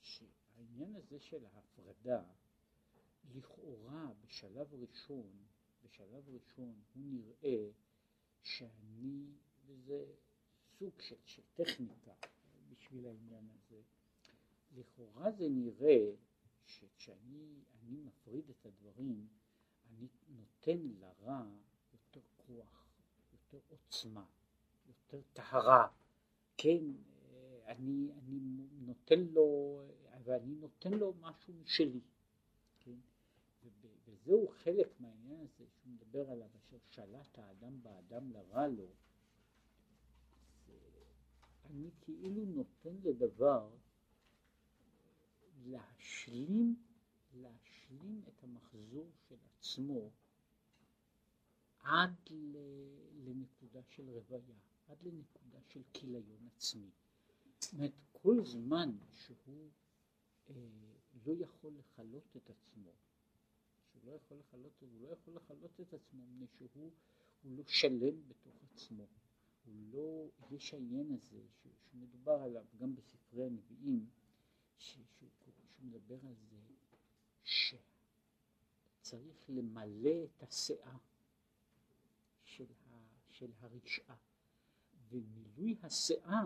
שהעניין 0.00 0.96
הזה 0.96 1.20
של 1.20 1.46
ההפרדה 1.46 2.22
לכאורה 3.34 4.12
בשלב 4.20 4.74
ראשון 4.74 5.44
בשלב 5.84 6.28
ראשון 6.28 6.82
הוא 6.94 7.04
נראה 7.06 7.70
שאני, 8.42 9.26
וזה 9.66 10.06
סוג 10.78 11.00
של, 11.00 11.16
של 11.24 11.42
טכניקה 11.54 12.14
בשביל 12.68 13.06
העניין 13.06 13.48
הזה, 13.50 13.82
לכאורה 14.76 15.32
זה 15.32 15.48
נראה 15.48 16.10
שכשאני 16.66 17.64
מפריד 17.82 18.50
את 18.50 18.66
הדברים, 18.66 19.28
אני 19.90 20.08
נותן 20.28 20.78
לרע 20.78 21.46
יותר 21.92 22.20
כוח, 22.36 22.83
יותר 23.54 23.74
עוצמה, 23.74 24.24
יותר 24.86 25.20
טהרה, 25.32 25.88
כן, 26.56 26.84
אני, 27.66 28.12
אני 28.18 28.38
נותן 28.80 29.20
לו, 29.20 29.78
ואני 30.24 30.54
נותן 30.54 30.92
לו 30.92 31.14
משהו 31.20 31.54
משלי, 31.54 32.00
כן, 32.80 32.96
וזהו 34.06 34.48
חלק 34.48 35.00
מהעניין 35.00 35.40
הזה 35.40 35.66
שהוא 35.66 35.92
מדבר 35.92 36.30
עליו, 36.30 36.48
אשר 36.56 36.76
שלט 36.90 37.38
האדם 37.38 37.82
באדם 37.82 38.32
לרע 38.32 38.68
לו, 38.68 38.88
אני 41.64 41.90
כאילו 42.00 42.44
נותן 42.44 42.96
לדבר 43.04 43.70
להשלים, 45.66 46.76
להשלים 47.34 48.22
את 48.28 48.44
המחזור 48.44 49.10
של 49.28 49.36
עצמו 49.58 50.10
עד 51.84 52.14
לנקודה 53.24 53.82
של 53.82 54.08
רוויה, 54.08 54.58
עד 54.88 55.02
לנקודה 55.02 55.58
של 55.68 55.82
כיליון 55.92 56.48
עצמי. 56.56 56.90
זאת 57.60 57.72
אומרת, 57.72 57.92
כל 58.12 58.44
זמן 58.44 58.90
שהוא 59.12 59.70
אה, 60.50 60.54
לא 61.26 61.32
יכול 61.32 61.72
לכלות 61.78 62.36
את 62.36 62.50
עצמו, 62.50 62.90
שהוא 63.84 64.02
לא 64.04 64.12
יכול 64.12 64.38
לכלות, 64.38 64.72
הוא 64.80 65.02
לא 65.02 65.08
יכול 65.08 65.34
לכלות 65.34 65.80
את 65.80 65.94
עצמו 65.94 66.22
מפני 66.38 66.90
שהוא 67.40 67.56
לא 67.56 67.64
שלם 67.66 68.28
בתוך 68.28 68.54
עצמו. 68.72 69.06
הוא 69.64 69.74
לא, 69.92 70.28
יש 70.50 70.74
העניין 70.74 71.12
הזה 71.12 71.42
שמדובר 71.92 72.42
עליו 72.42 72.64
גם 72.80 72.94
בספרי 72.94 73.46
הנביאים, 73.46 74.06
שהוא 74.78 75.04
מדבר 75.82 76.18
על 76.26 76.34
זה 76.34 76.56
שצריך 79.02 79.50
למלא 79.50 80.24
את 80.24 80.42
הסאה 80.42 80.96
של 83.34 83.52
הרשעה, 83.60 84.16
ומילוי 85.08 85.76
הסאה 85.82 86.42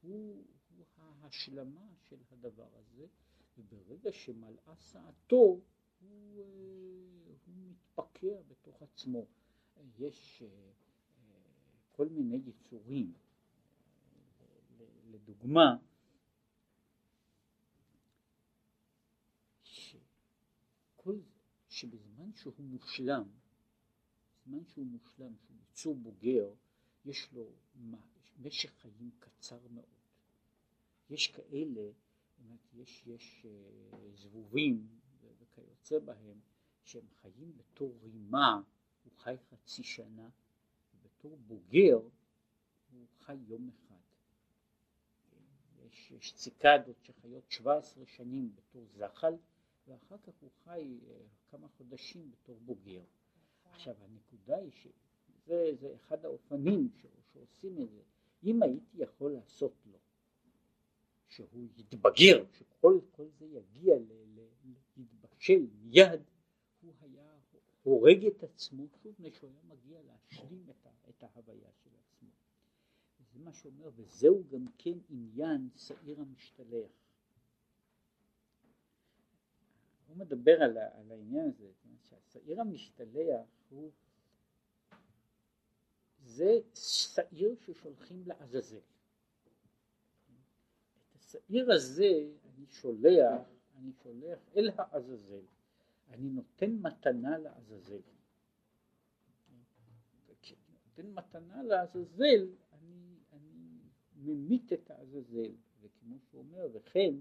הוא, 0.00 0.44
הוא 0.76 0.86
ההשלמה 0.96 1.86
של 2.08 2.16
הדבר 2.30 2.68
הזה, 2.74 3.06
וברגע 3.58 4.12
שמלאה 4.12 4.76
סאתו 4.76 5.36
הוא, 5.36 5.62
אה, 6.00 7.34
הוא 7.46 7.54
מתפקע 7.56 8.42
בתוך 8.48 8.82
עצמו. 8.82 9.26
יש 9.98 10.42
אה, 10.42 10.70
כל 11.92 12.08
מיני 12.08 12.42
יצורים, 12.46 13.14
לדוגמה, 15.10 15.76
שכל, 19.62 21.20
שבזמן 21.68 22.32
שהוא 22.34 22.54
מושלם, 22.58 23.28
בזמן 24.48 24.64
שהוא 24.64 24.86
מושלם, 24.86 25.36
שהוא 25.36 25.56
יצור 25.70 25.94
בוגר, 25.94 26.54
יש 27.04 27.32
לו 27.32 27.52
משך 28.38 28.70
חיים 28.70 29.10
קצר 29.18 29.60
מאוד. 29.70 29.84
יש 31.10 31.28
כאלה, 31.28 31.90
יש, 32.74 33.02
יש 33.06 33.46
אה, 33.46 33.98
זבובים 34.14 34.88
וכיוצא 35.38 35.98
בהם, 35.98 36.40
שהם 36.84 37.06
חיים 37.20 37.56
בתור 37.56 37.98
רימה, 38.02 38.60
הוא 39.04 39.12
חי 39.16 39.34
חצי 39.50 39.82
שנה, 39.82 40.28
בתור 41.02 41.36
בוגר 41.36 41.98
הוא 42.92 43.06
חי 43.18 43.36
יום 43.46 43.68
אחד. 43.68 43.96
יש, 45.86 46.10
יש 46.10 46.34
ציקדות 46.34 46.96
שחיות 47.02 47.50
17 47.50 48.06
שנים 48.06 48.56
בתור 48.56 48.86
זחל 48.86 49.34
ואחר 49.88 50.18
כך 50.18 50.32
הוא 50.40 50.50
חי 50.64 50.98
אה, 51.08 51.20
כמה 51.50 51.68
חודשים 51.68 52.30
בתור 52.30 52.60
בוגר. 52.60 53.02
עכשיו 53.70 53.94
הנקודה 54.00 54.56
היא 54.56 54.70
שזה 54.72 55.94
אחד 55.94 56.24
האופנים 56.24 56.88
שעושים 57.32 57.82
את 57.82 57.90
זה. 57.90 58.02
אם 58.44 58.62
הייתי 58.62 58.96
יכול 58.98 59.32
לעשות 59.32 59.72
לו 59.86 59.98
שהוא 61.26 61.68
יתבגר, 61.76 62.44
שכל 62.52 62.98
זה 63.38 63.46
יגיע 63.46 63.94
להתבשל 64.96 65.66
מיד, 65.82 66.20
הוא 66.80 66.94
היה 67.00 67.38
הורג 67.82 68.26
את 68.26 68.42
עצמו 68.42 68.86
שוב 69.02 69.12
מפני 69.18 69.30
שהוא 69.32 69.50
היה 69.50 69.60
מגיע 69.62 70.02
להשלים 70.02 70.66
את 70.70 70.86
את 71.08 71.22
ההוויה 71.22 71.70
של 71.84 71.90
עצמו. 72.00 72.28
זה 73.32 73.38
מה 73.38 73.52
שאומר, 73.52 73.90
וזהו 73.94 74.44
גם 74.48 74.66
כן 74.78 74.98
עניין 75.08 75.68
שעיר 75.76 76.20
המשתלח. 76.20 76.90
הוא 80.08 80.16
מדבר 80.16 80.62
על, 80.62 80.78
על 80.78 81.10
העניין 81.10 81.46
הזה, 81.48 81.70
שהשעיר 82.02 82.60
המשתלח 82.60 83.46
הוא, 83.68 83.90
זה 86.24 86.58
שעיר 86.74 87.54
ששולחים 87.60 88.22
לעזאזל. 88.26 88.76
את 91.08 91.14
השעיר 91.14 91.72
הזה 91.72 92.28
אני 92.44 92.66
שולח, 92.66 93.40
אני 93.76 93.92
שולח 94.02 94.38
אל 94.56 94.70
העזאזל, 94.76 95.44
אני 96.08 96.28
נותן 96.28 96.70
מתנה 96.70 97.38
לעזאזל. 97.38 98.00
נותן 100.98 101.10
מתנה 101.12 101.62
לעזאזל, 101.62 102.48
אני, 102.72 103.14
אני 103.32 103.80
ממית 104.16 104.72
את 104.72 104.90
העזאזל, 104.90 105.52
וכמו 105.80 106.18
שהוא 106.20 106.40
אומר, 106.40 106.68
וכן 106.72 107.14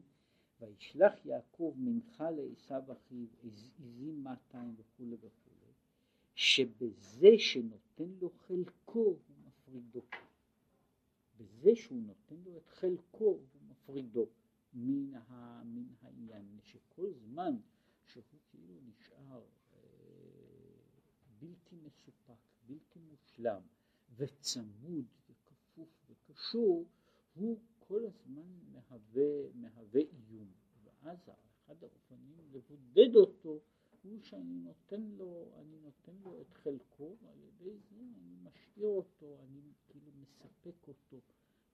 וישלח 0.59 1.25
יעקב 1.25 1.73
מנחה 1.77 2.31
לעשו 2.31 2.91
אחיו 2.91 3.27
עזים 3.43 4.23
200 4.23 4.75
וכולי 4.77 5.15
וכולי, 5.15 5.71
שבזה 6.35 7.29
שנותן 7.37 8.09
לו 8.19 8.29
חלקו 8.29 8.99
הוא 8.99 9.17
מפרידו. 9.45 10.01
בזה 11.37 11.75
שהוא 11.75 12.01
נותן 12.01 12.35
לו 12.45 12.57
את 12.57 12.67
חלקו 12.67 13.25
הוא 13.25 13.61
מפרידו 13.69 14.27
מן, 14.73 15.15
ה, 15.15 15.63
מן 15.63 15.87
העניין, 16.01 16.59
שכל 16.63 17.13
זמן 17.13 17.55
שהוא 18.05 18.23
כאילו 18.49 18.73
נשאר 18.87 19.41
אה, 19.73 19.79
בלתי 21.39 21.75
מסופק 21.75 22.47
בלתי 22.67 22.99
מושלם 22.99 23.61
וצמוד 24.15 25.05
וכפוף 25.29 25.89
וקשור, 26.09 26.85
הוא 27.33 27.59
כל 27.87 28.05
הזמן 28.05 28.47
מהווה, 28.71 29.51
מהווה 29.53 30.01
איום. 30.01 30.47
ואז 30.83 31.29
אחד 31.29 31.83
האופנים 31.83 32.37
לבודד 32.51 33.15
אותו 33.15 33.59
הוא 34.03 34.19
שאני 34.21 34.59
נותן 34.59 35.01
לו, 35.01 35.51
אני 35.55 35.79
נותן 35.79 36.15
לו 36.23 36.41
את 36.41 36.53
חלקו, 36.53 37.15
ועל 37.21 37.39
ידי 37.43 37.77
זה 37.77 37.95
אני 37.95 38.35
משאיר 38.43 38.87
אותו, 38.87 39.37
אני 39.43 39.61
כאילו 39.85 40.11
מספק 40.21 40.87
אותו, 40.87 41.21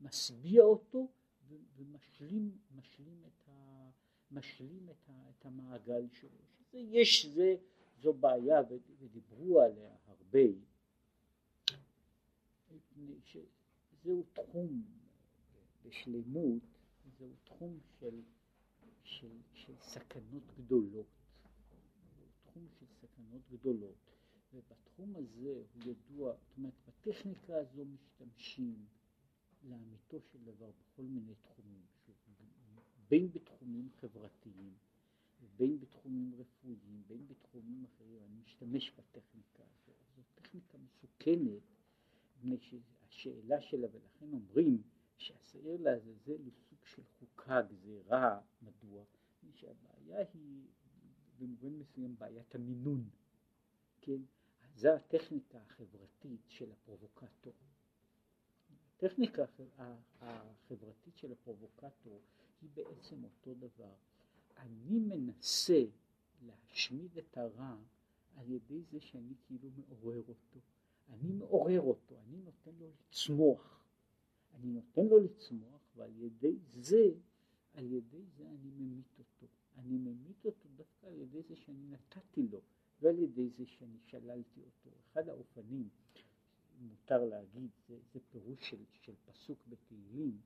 משביע 0.02 0.64
אותו 0.64 1.08
ומשלים 1.76 2.58
משלים 2.76 3.24
את, 3.28 3.48
ה, 3.48 3.90
משלים 4.32 4.90
את, 4.90 5.10
ה, 5.10 5.30
את 5.30 5.46
המעגל 5.46 6.08
שלו. 6.12 6.40
שזה 6.48 6.78
יש, 6.78 7.26
זה, 7.26 7.56
זו 8.02 8.14
בעיה 8.14 8.62
ודיברו 9.00 9.62
עליה 9.62 9.96
הרבה. 10.06 10.40
שזהו 13.26 14.24
תחום 14.34 14.84
בשלמות, 15.86 16.64
זהו 17.18 17.34
תחום 17.44 17.80
של, 18.00 18.22
של, 19.04 19.38
של 19.54 19.74
סכנות 19.80 20.44
גדולות, 20.58 21.08
זהו 22.16 22.26
תחום 22.44 22.68
של 22.80 22.86
סכנות 23.02 23.42
גדולות, 23.52 24.12
ובתחום 24.54 25.16
הזה 25.16 25.50
הוא 25.50 25.82
ידוע, 25.86 26.34
זאת 26.34 26.58
אומרת 26.58 26.74
בטכניקה 26.88 27.58
הזו 27.58 27.86
משתמשים 28.44 28.86
לאמיתו 29.64 30.22
של 30.22 30.44
דבר 30.44 30.72
בכל 30.72 31.04
מיני 31.04 31.36
תחומים, 31.36 31.86
בין 33.10 33.32
בתחומים 33.32 33.90
חברתיים 33.92 34.74
ובין 35.42 35.80
בתחומים 35.80 36.36
רפואיים, 36.36 37.04
בין 37.08 37.28
בתחומים 37.28 37.86
אחרים, 37.86 38.24
אני 38.24 38.42
משתמש 38.46 38.92
בטכניקה 38.92 39.64
הזו, 39.64 39.92
זו 40.16 40.22
טכניקה 40.36 40.78
מסוכנת 40.78 41.62
מפני 42.44 42.58
שהשאלה 42.60 43.62
שלה, 43.62 43.88
ולכן 43.92 44.34
אומרים 44.34 44.82
שהשעיר 45.18 45.82
לעזאזל 45.82 46.42
הוא 46.44 46.52
סוג 46.70 46.86
של 46.86 47.04
חוקה, 47.20 47.62
גזירה, 47.62 48.40
מדוע? 48.62 49.04
מפני 49.38 49.52
שהבעיה 49.54 50.18
היא 50.34 50.68
במובן 51.40 51.74
מסוים 51.74 52.16
בעיית 52.18 52.56
המינון, 52.56 53.10
כן? 54.02 54.22
זו 54.76 54.90
הטכניקה 54.90 55.62
החברתית 55.62 56.42
של 56.48 56.72
הפרובוקטור. 56.72 57.54
הטכניקה 59.06 59.46
החברתית 60.22 61.18
של 61.18 61.32
הפרובוקטור 61.32 62.22
היא 62.62 62.70
בעצם 62.74 63.24
אותו 63.24 63.54
דבר. 63.54 63.94
אני 64.58 65.00
מנסה 65.00 65.84
להשמיד 66.46 67.18
את 67.18 67.38
הרע 67.38 67.76
על 68.36 68.50
ידי 68.50 68.82
זה 68.92 69.00
שאני 69.00 69.34
כאילו 69.48 69.70
מעורר 69.76 70.22
אותו. 70.28 70.60
אני 71.10 71.32
מעורר 71.32 71.82
אותו, 71.82 72.16
אני 72.28 72.38
נותן 72.38 72.72
לו 72.80 72.88
לצמוח. 72.90 73.84
אני 74.54 74.68
נותן 74.68 75.06
לו 75.06 75.20
לצמוח 75.20 75.82
ועל 75.96 76.18
ידי 76.18 76.58
זה, 76.68 77.12
על 77.74 77.92
ידי 77.92 78.26
זה 78.38 78.50
אני 78.50 78.72
ממית 78.78 79.20
אותו. 79.20 79.48
אני 79.78 79.98
ממית 79.98 80.46
אותו 80.46 80.70
דווקא 80.76 81.08
על 81.08 81.22
ידי 81.22 81.42
זה 81.42 81.56
שאני 81.56 81.88
נתתי 81.90 82.48
לו, 82.48 82.62
לא 83.02 83.10
על 83.10 83.20
ידי 83.20 83.50
זה 83.50 83.66
שאני 83.66 83.98
שללתי 84.06 84.62
אותו. 84.62 84.98
אחד 85.12 85.30
האופנים, 85.30 85.90
מותר 86.84 87.26
להגיד, 87.26 87.70
זה, 87.88 87.98
זה 88.14 88.20
פירוש 88.32 88.70
של, 88.70 88.84
של 88.92 89.14
פסוק 89.26 89.60
בתהילים, 89.68 90.42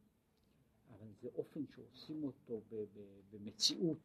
אבל 0.90 1.08
זה 1.22 1.30
אופן 1.36 1.68
שעושים 1.76 2.24
אותו 2.24 2.62
ב, 2.70 2.76
ב, 2.76 3.22
במציאות 3.32 3.98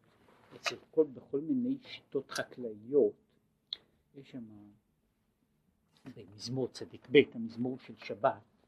אצל 0.56 0.76
כל, 0.90 1.06
בכל 1.06 1.40
מיני 1.40 1.78
שיטות 1.82 2.30
חקלאיות. 2.30 3.14
יש 4.14 4.30
שם 4.30 4.72
במזמור 6.16 6.68
צדיק 6.68 7.08
ב', 7.12 7.16
המזמור 7.34 7.78
של 7.78 7.96
שבת, 7.96 8.66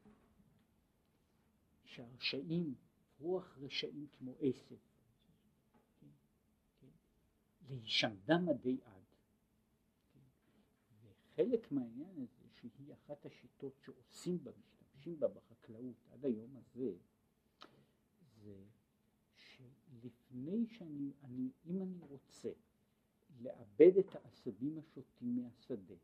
שהרשעים, 1.83 2.75
רוח 3.19 3.57
רשעים 3.57 4.07
כמו 4.11 4.35
עשב, 4.39 4.75
כן, 5.99 6.07
כן, 6.79 6.87
להישמדם 7.69 8.49
עדי 8.49 8.77
עד. 8.85 9.03
וחלק 11.01 11.71
מהעניין 11.71 12.15
הזה, 12.17 12.44
שהיא 12.69 12.93
אחת 12.93 13.25
השיטות 13.25 13.73
שעושים 13.85 14.43
בה, 14.43 14.51
משתמשים 14.59 15.19
בה 15.19 15.27
בחקלאות 15.27 15.95
עד 16.11 16.25
היום 16.25 16.57
הזה, 16.57 16.95
זה 18.43 18.63
שלפני 19.35 20.67
שאני, 20.67 21.11
אני, 21.23 21.49
אם 21.65 21.81
אני 21.81 21.99
רוצה 22.01 22.49
לאבד 23.41 23.97
את 23.99 24.15
העשבים 24.15 24.79
השוטים 24.79 25.35
מהשדה, 25.35 25.95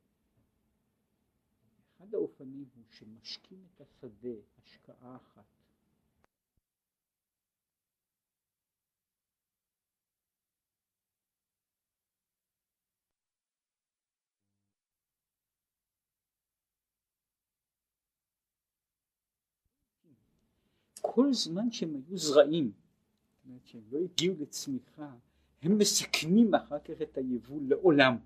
אחד 1.97 2.13
האופנים 2.13 2.69
הוא 2.75 2.83
שמשקים 2.89 3.65
את 3.75 3.81
השדה 3.81 4.35
השקעה 4.57 5.15
אחת 5.15 5.60
כל 21.01 21.33
זמן 21.33 21.71
שהם 21.71 21.95
היו 21.95 22.17
זרעים, 22.17 22.71
זאת 22.71 23.45
אומרת 23.45 23.65
שהם 23.65 23.81
לא 23.91 23.99
הגיעו 23.99 24.35
לצמיחה, 24.39 25.15
הם 25.61 25.77
מסכנים 25.77 26.55
אחר 26.55 26.79
כך 26.79 27.01
את 27.01 27.17
היבול 27.17 27.63
לעולם, 27.67 28.17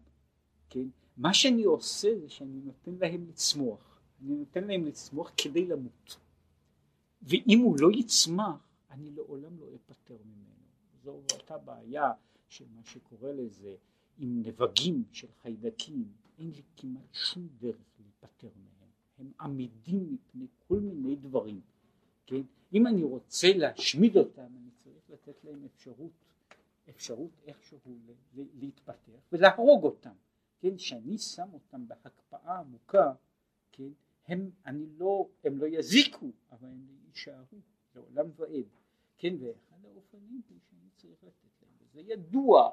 כן? 0.70 0.88
מה 1.18 1.34
שאני 1.34 1.64
עושה 1.64 2.20
זה 2.20 2.30
שאני 2.30 2.60
נותן 2.64 2.96
להם 3.00 3.26
לצמוח, 3.30 4.00
אני 4.22 4.36
נותן 4.36 4.64
להם 4.64 4.86
לצמוח 4.86 5.32
כדי 5.38 5.66
למות, 5.66 6.18
ואם 7.22 7.60
הוא 7.64 7.78
לא 7.80 7.92
יצמח, 7.92 8.68
אני 8.92 9.12
לעולם 9.12 9.60
לא 9.60 9.66
אפטר 9.76 10.18
ממנו. 10.26 10.46
זו 11.04 11.22
אותה 11.34 11.58
בעיה 11.58 12.12
של 12.50 12.66
מה 12.76 12.82
שקורא 12.84 13.32
לזה 13.32 13.76
עם 14.18 14.42
נבגים 14.46 15.04
של 15.12 15.28
חיידקים, 15.42 16.08
אין 16.40 16.52
לי 16.52 16.62
כמעט 16.78 17.14
שום 17.14 17.48
דרך 17.60 17.76
להיפטר 18.00 18.50
מהם, 18.56 18.90
הם 19.18 19.32
עמידים 19.42 20.14
מפני 20.14 20.48
כל 20.68 20.80
מיני 20.80 21.16
דברים. 21.16 21.62
כן? 22.26 22.42
אם 22.74 22.88
אני 22.88 23.04
רוצה 23.04 23.48
להשמיד 23.56 24.18
אותם, 24.18 24.42
אני 24.42 24.70
צריך 24.84 25.10
לתת 25.10 25.44
להם 25.44 25.66
אפשרות, 25.66 26.12
אפשרות 26.90 27.32
איכשהו 27.46 27.80
להתפתח 28.34 29.20
ולהרוג 29.32 29.84
אותם, 29.84 30.14
כן? 30.60 30.78
שאני 30.78 31.18
שם 31.18 31.48
אותם 31.54 31.88
בהקפאה 31.88 32.60
עמוקה, 32.60 33.14
כן? 33.72 33.90
הם, 34.28 34.50
אני 34.66 34.86
לא, 34.98 35.28
הם 35.44 35.58
לא 35.58 35.66
יזיקו, 35.66 36.32
אבל 36.52 36.68
הם 36.68 36.88
יישארו 37.08 37.58
לעולם 37.96 38.26
ועד, 38.36 38.66
כן? 39.18 39.36
ואחד 39.40 39.86
האופנים 39.86 40.42
שאני 40.48 40.90
צריך 40.96 41.24
לתת 41.24 41.62
להם, 41.62 41.72
וזה 41.82 42.02
ידוע, 42.02 42.72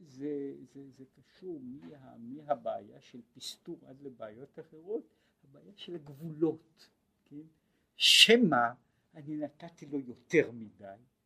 זה, 0.00 0.54
זה, 0.74 0.90
זה 0.90 1.04
קשור 1.04 1.60
מה, 1.62 2.16
מהבעיה 2.18 3.00
של 3.00 3.20
פסטור 3.34 3.78
עד 3.86 4.02
לבעיות 4.02 4.58
אחרות, 4.58 5.02
הבעיה 5.44 5.72
של 5.76 5.94
הגבולות, 5.94 6.88
כן? 7.24 7.42
שמא 7.96 8.68
אני 9.14 9.36
נתתי 9.36 9.86
לו 9.86 9.98
יותר 10.00 10.52
מדי, 10.52 10.84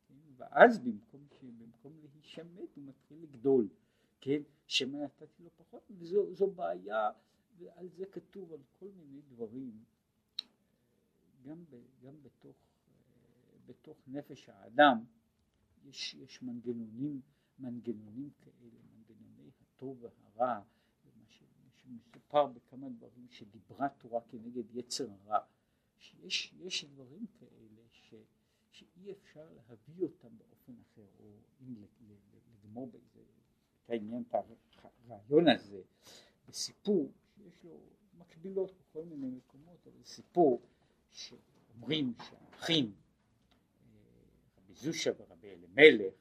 כן? 0.09 0.15
ואז 0.37 0.79
במקום, 0.79 1.27
במקום 1.59 1.93
להישמט 2.03 2.77
הוא 2.77 2.85
מתחיל 2.85 3.23
לגדול, 3.23 3.69
כן? 4.21 4.43
שמא 4.67 4.97
נתתי 4.97 5.43
לו 5.43 5.51
פחות, 5.57 5.91
וזו 5.99 6.51
בעיה, 6.51 7.11
ועל 7.59 7.89
זה 7.89 8.07
כתוב 8.07 8.53
על 8.53 8.61
כל 8.79 8.89
מיני 8.97 9.21
דברים, 9.29 9.85
גם, 11.43 11.65
ב, 11.71 11.77
גם 12.03 12.23
בתוך, 12.23 12.57
בתוך 13.67 13.99
נפש 14.07 14.49
האדם 14.49 15.05
יש, 15.85 16.15
יש 16.15 16.43
מנגנונים, 16.43 17.21
מנגנונים 17.59 18.31
כאלה, 18.41 18.79
מנגנוני 18.93 19.51
הטוב 19.61 20.05
והרע, 20.05 20.61
שמסופר 21.29 22.47
בכמה 22.47 22.89
דברים 22.89 23.27
שדיברה 23.31 23.89
תורה 23.89 24.21
כנגד 24.21 24.77
יצר 24.77 25.11
הרע, 25.11 25.39
שיש 25.99 26.55
יש 26.59 26.85
דברים 26.85 27.27
כאלה 27.41 27.83
ש, 27.91 28.15
שאי 28.71 29.13
אפשר 29.13 29.49
להביא 29.53 30.03
אותם 30.03 30.39
באופן 30.39 30.73
אחר, 30.83 31.07
או 31.21 31.25
אם 31.61 31.75
לגמור 32.63 32.87
באיזה, 32.87 33.21
את 33.85 33.91
העניין, 33.91 34.23
את 34.29 34.35
הרעיון 35.09 35.49
הזה, 35.49 35.83
בסיפור 36.49 37.13
שיש 37.35 37.65
לו 37.65 37.81
מקבילות 38.19 38.73
בכל 38.81 39.05
מיני 39.05 39.31
מקומות, 39.31 39.87
אבל 39.87 40.05
סיפור 40.05 40.63
שאומרים 41.11 42.15
שהאחים, 42.29 42.85
אה, 42.85 43.99
רבי 44.59 44.75
זושה 44.75 45.11
ורבי 45.19 45.51
אלימלך, 45.51 46.15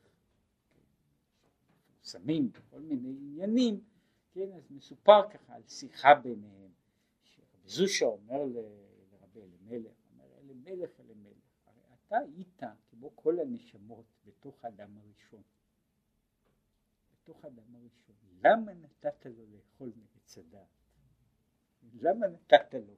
מפורסמים 2.05 2.51
בכל 2.51 2.79
מיני 2.79 3.09
עניינים, 3.09 3.83
כן, 4.31 4.51
אז 4.53 4.71
מסופר 4.71 5.29
ככה 5.29 5.55
על 5.55 5.61
שיחה 5.67 6.13
ביניהם, 6.13 6.71
שרבי 7.23 7.57
זושה 7.65 8.05
אומר 8.05 8.45
לרבי 8.45 8.84
אלימלך, 9.43 9.93
אומר 10.11 10.37
אלימלך 10.37 10.99
אלימלך, 10.99 11.37
הרי 11.65 11.81
אתה 11.93 12.17
היית 12.17 12.63
כמו 12.89 13.15
כל 13.15 13.39
הנשמות 13.39 14.05
בתוך 14.25 14.65
האדם 14.65 14.97
הראשון, 14.97 15.41
בתוך 17.13 17.45
האדם 17.45 17.75
הראשון, 17.75 18.15
למה 18.43 18.73
נתת 18.73 19.25
לו 19.25 19.45
לאכול 19.45 19.91
מעץ 19.95 20.37
הדעת? 20.37 20.67
למה 21.93 22.27
נתת 22.27 22.73
לו? 22.73 22.95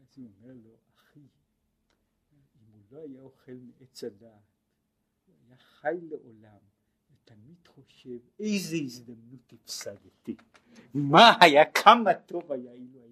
אז 0.00 0.18
הוא 0.18 0.30
אומר 0.38 0.54
לו, 0.54 0.76
אחי, 0.94 1.20
אם 2.32 2.72
הוא 2.72 2.82
לא 2.90 2.98
היה 2.98 3.22
אוכל 3.22 3.52
מעץ 3.52 4.04
הדעת, 4.04 4.42
הוא 5.26 5.34
היה 5.46 5.56
חי 5.56 5.98
לעולם, 6.02 6.58
ותמיד 7.10 7.66
חושב, 7.68 8.18
איזה 8.40 8.76
הזדמנות 8.76 9.52
הפסדתי. 9.52 10.36
מה 10.94 11.38
היה, 11.40 11.64
כמה 11.70 12.14
טוב 12.14 12.52
היה 12.52 12.72
אילו. 12.72 13.05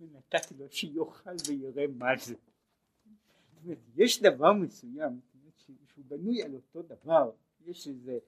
ונתתי 0.00 0.54
לו 0.54 0.70
שיאכל 0.70 1.30
ויראה 1.48 1.86
מה 1.86 2.16
זה. 2.16 2.34
זאת 2.34 3.64
אומרת, 3.64 3.78
יש 3.96 4.22
דבר 4.22 4.52
מסוים, 4.52 5.20
שהוא 5.56 6.04
בנוי 6.08 6.42
על 6.42 6.54
אותו 6.54 6.82
דבר, 6.82 7.30
יש 7.60 7.88
איזה 7.88 8.18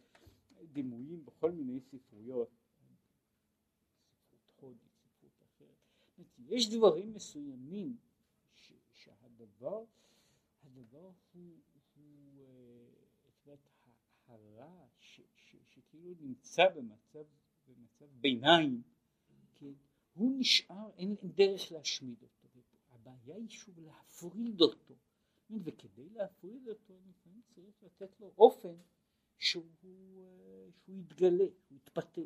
דימויים 0.73 1.25
בכל 1.25 1.51
מיני 1.51 1.81
ספרויות, 1.81 2.49
יש 6.51 6.71
דברים 6.71 7.15
מסוימים 7.15 7.97
שהדבר, 8.93 9.85
הדבר 10.65 11.11
הוא, 11.33 11.53
הוא 11.95 12.45
אה, 13.47 13.55
הרע 14.27 14.87
שכאילו 15.65 16.15
נמצא 16.21 16.63
במצב, 16.69 17.25
במצב 17.69 18.05
ביניים, 18.21 18.83
הוא 20.21 20.33
נשאר, 20.39 20.91
אין, 20.99 21.17
אין 21.23 21.33
דרך 21.35 21.73
להשמיד 21.73 22.23
אותו, 22.23 22.49
הבעיה 22.91 23.37
היא 23.37 23.49
שוב 23.49 23.79
להפריד 23.79 24.61
אותו, 24.61 24.95
וכדי 25.65 26.09
להפריד 26.11 26.69
אותו 26.69 26.95
לפעמים 27.09 27.43
צריך 27.55 27.83
לתת 27.83 28.21
לו 28.21 28.33
אופן 28.39 28.75
שהוא, 29.39 29.65
אה, 29.85 30.69
שהוא 30.85 30.97
יתגלה, 30.97 31.45
הוא 31.69 31.77
יתפתח. 31.77 32.23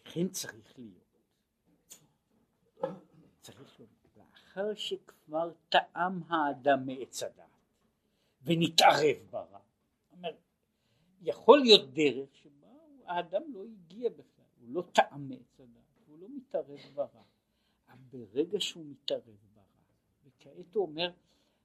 וכן 0.00 0.28
צריך 0.28 0.78
להיות. 0.78 1.18
צריך 3.40 3.80
להיות. 3.80 3.90
לאחר 4.16 4.74
שכבר 4.74 5.52
טעם 5.68 6.22
האדם 6.28 6.86
מעץ 6.86 7.22
הדעת 7.22 7.46
ונתערב 8.42 9.16
ברע. 9.30 9.60
יכול 11.22 11.60
להיות 11.60 11.94
דרך 11.94 12.36
שבה 12.36 12.59
האדם 13.10 13.42
לא 13.52 13.64
הגיע 13.64 14.10
בכלל, 14.10 14.44
הוא 14.60 14.68
לא 14.68 14.82
טעם 14.92 15.28
מעץ 15.28 15.60
הדעת, 15.60 15.84
הוא 16.06 16.18
לא 16.18 16.28
מתערב 16.36 16.78
ברע. 16.94 17.22
אבל 17.88 17.98
ברגע 18.10 18.60
שהוא 18.60 18.86
מתערב 18.86 19.36
ברע, 19.54 19.62
וכעת 20.24 20.74
הוא 20.74 20.86
אומר, 20.86 21.12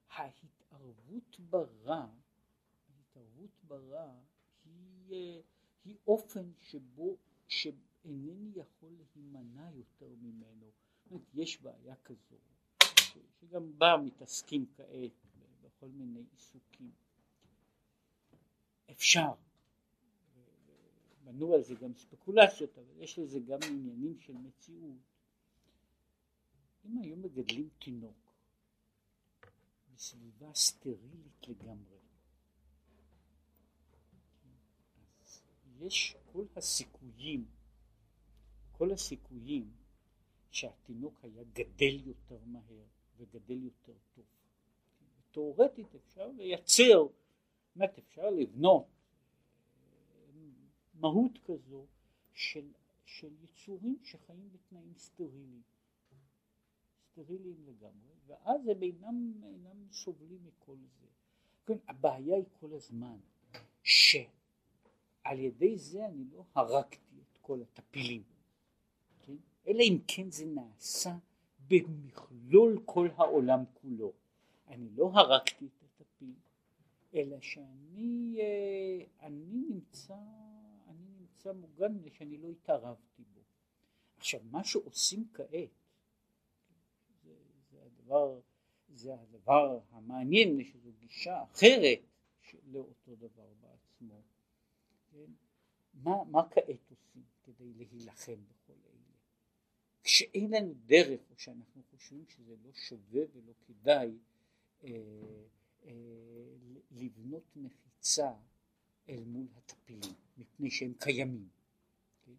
ההתערבות 0.10 1.40
ברע, 1.40 2.08
ההתערבות 2.88 3.64
ברע 3.68 4.14
היא, 4.66 5.42
היא 5.86 5.96
אופן 6.08 6.52
שבו, 6.60 7.18
שאינני 7.48 8.52
יכול 8.56 8.90
להימנע 9.16 9.72
יותר 9.72 10.10
ממנו. 10.22 10.72
יש 11.34 11.62
בעיה 11.62 11.96
כזו, 11.96 12.36
שגם 13.40 13.80
בה 13.80 13.98
מתעסקים 14.06 14.66
כעת 14.74 15.12
בכל 15.62 15.88
מיני 15.88 16.24
עיסוקים. 16.32 16.92
אפשר, 18.92 19.34
בנו 21.26 21.54
על 21.54 21.64
זה 21.64 21.76
גם 21.76 21.94
ספקולציות, 21.96 22.78
אבל 22.78 23.04
יש 23.04 23.20
לזה 23.20 23.40
גם 23.40 23.60
עניינים 23.70 24.20
של 24.20 24.34
מציאות. 24.34 24.98
אם 26.86 26.98
היו 26.98 27.16
מגדלים 27.16 27.70
תינוק 27.80 28.34
בסביבה 29.94 30.54
סטרילית 30.54 31.48
לגמרי, 31.48 32.00
אז 35.22 35.42
יש 35.80 36.16
כל 36.32 36.46
הסיכויים, 36.56 37.46
כל 38.72 38.92
הסיכויים 38.92 39.72
שהתינוק 40.52 41.20
היה 41.24 41.44
גדל 41.54 42.08
יותר 42.08 42.40
מהר 42.46 42.84
וגדל 43.18 43.64
יותר 43.64 43.94
טוב. 44.16 44.26
תאורטית 45.32 45.96
אפשר 45.96 46.28
לייצר, 46.28 47.08
באמת 47.76 47.98
אפשר 47.98 48.30
לבנות 48.30 48.95
מהות 51.00 51.40
כזו 51.46 51.86
של, 52.34 52.72
של 53.06 53.32
יצורים 53.44 53.98
שחיים 54.04 54.50
בתנאים 54.52 54.94
סטריליים, 54.98 55.62
סטריליים 57.12 57.66
לגמרי, 57.66 58.14
ואז 58.28 58.68
הם 58.68 58.84
אינם, 58.84 59.34
אינם 59.44 59.92
סובלים 59.92 60.40
מכל 60.46 60.76
זה. 61.00 61.08
כן, 61.66 61.78
הבעיה 61.88 62.36
היא 62.36 62.46
כל 62.60 62.74
הזמן 62.74 63.18
שעל 63.84 65.40
ידי 65.40 65.78
זה 65.78 66.06
אני 66.06 66.24
לא 66.32 66.44
הרגתי 66.56 67.16
את 67.22 67.38
כל 67.42 67.62
הטפילים, 67.62 68.24
כן? 69.20 69.36
אלא 69.68 69.82
אם 69.82 69.98
כן 70.08 70.32
זה 70.32 70.46
נעשה 70.46 71.18
במכלול 71.68 72.82
כל 72.86 73.10
העולם 73.16 73.64
כולו. 73.74 74.14
אני 74.68 74.90
לא 74.90 75.12
הרגתי 75.14 75.66
את 75.66 75.84
הטפיל, 75.84 76.34
אלא 77.14 77.40
שאני 77.42 78.38
אה, 78.40 79.28
אני 79.28 79.64
נמצא 79.70 80.16
נמצא 81.46 81.60
מוגן 81.60 81.94
מפני 81.94 82.12
שאני 82.12 82.38
לא 82.38 82.50
התערבתי 82.50 83.24
בו. 83.34 83.42
עכשיו 84.18 84.40
מה 84.44 84.64
שעושים 84.64 85.28
כעת 85.34 85.70
זה, 87.24 87.36
זה 87.72 87.78
הדבר 87.86 88.40
זה 88.90 89.14
הדבר 89.14 89.80
המעניין 89.92 90.64
שזו 90.64 90.90
גישה 91.00 91.44
אחרת 91.44 92.00
לאותו 92.68 93.16
דבר 93.16 93.54
בעצמו. 93.62 94.22
כן? 95.12 95.32
מה, 95.94 96.24
מה 96.24 96.50
כעת 96.50 96.90
עושים 96.90 97.24
כדי 97.44 97.74
להילחם 97.74 98.44
בכל 98.48 98.74
אלה? 98.74 99.14
כשאין 100.04 100.54
לנו 100.54 100.74
דרך 100.86 101.22
או 101.32 101.38
שאנחנו 101.38 101.84
חושבים 101.92 102.26
שזה 102.28 102.56
לא 102.64 102.74
שווה 102.74 103.22
ולא 103.34 103.54
כדאי 103.68 104.18
אה, 104.84 104.90
אה, 105.84 105.92
לבנות 106.92 107.56
מחיצה 107.56 108.34
אל 109.10 109.24
מול 109.24 109.48
הטפילים, 109.56 110.14
מפני 110.38 110.72
שהם 110.72 110.94
קיימים. 111.00 111.50
כן? 112.26 112.34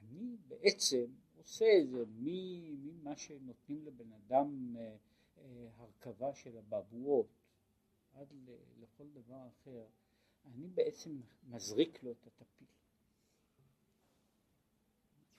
אני 0.00 0.36
בעצם 0.48 1.04
עושה 1.36 1.64
את 1.80 1.90
זה 1.90 2.04
ממה 2.18 3.16
שנותנים 3.16 3.84
לבן 3.86 4.12
אדם 4.12 4.76
אה, 4.76 4.96
אה, 5.38 5.68
הרכבה 5.76 6.34
של 6.34 6.58
הבבואות 6.58 7.26
עד 8.14 8.28
לכל 8.80 9.08
דבר 9.08 9.48
אחר, 9.48 9.86
אני 10.44 10.68
בעצם 10.68 11.20
מזריק 11.48 12.02
לו 12.02 12.12
את 12.12 12.26
הטפיל. 12.26 12.66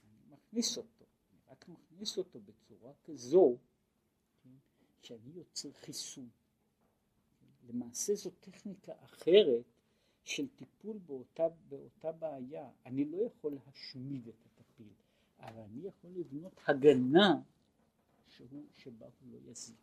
אני 0.04 0.36
מכניס 0.36 0.78
אותו, 0.78 1.06
אני 1.32 1.40
רק 1.48 1.68
מכניס 1.68 2.18
אותו 2.18 2.40
בצורה 2.40 2.94
כזו 3.04 3.58
כן, 4.44 4.50
שאני 5.02 5.32
יוצר 5.34 5.72
חיסון. 5.72 6.30
למעשה 7.68 8.16
זו 8.16 8.30
טכניקה 8.40 8.94
אחרת 9.04 9.66
של 10.24 10.48
טיפול 10.48 10.98
באותה, 10.98 11.48
באותה 11.70 12.12
בעיה. 12.12 12.70
אני 12.86 13.06
לא 13.06 13.18
יכול 13.18 13.54
להשמיד 13.66 14.28
את 14.28 14.46
הטפיל, 14.46 14.94
אבל 15.40 15.62
אני 15.62 15.88
יכול 15.88 16.12
לבנות 16.12 16.54
הגנה 16.68 17.42
שהוא, 18.28 18.66
שבה 18.76 19.06
הוא 19.06 19.32
לא 19.32 19.52
יזיק. 19.52 19.76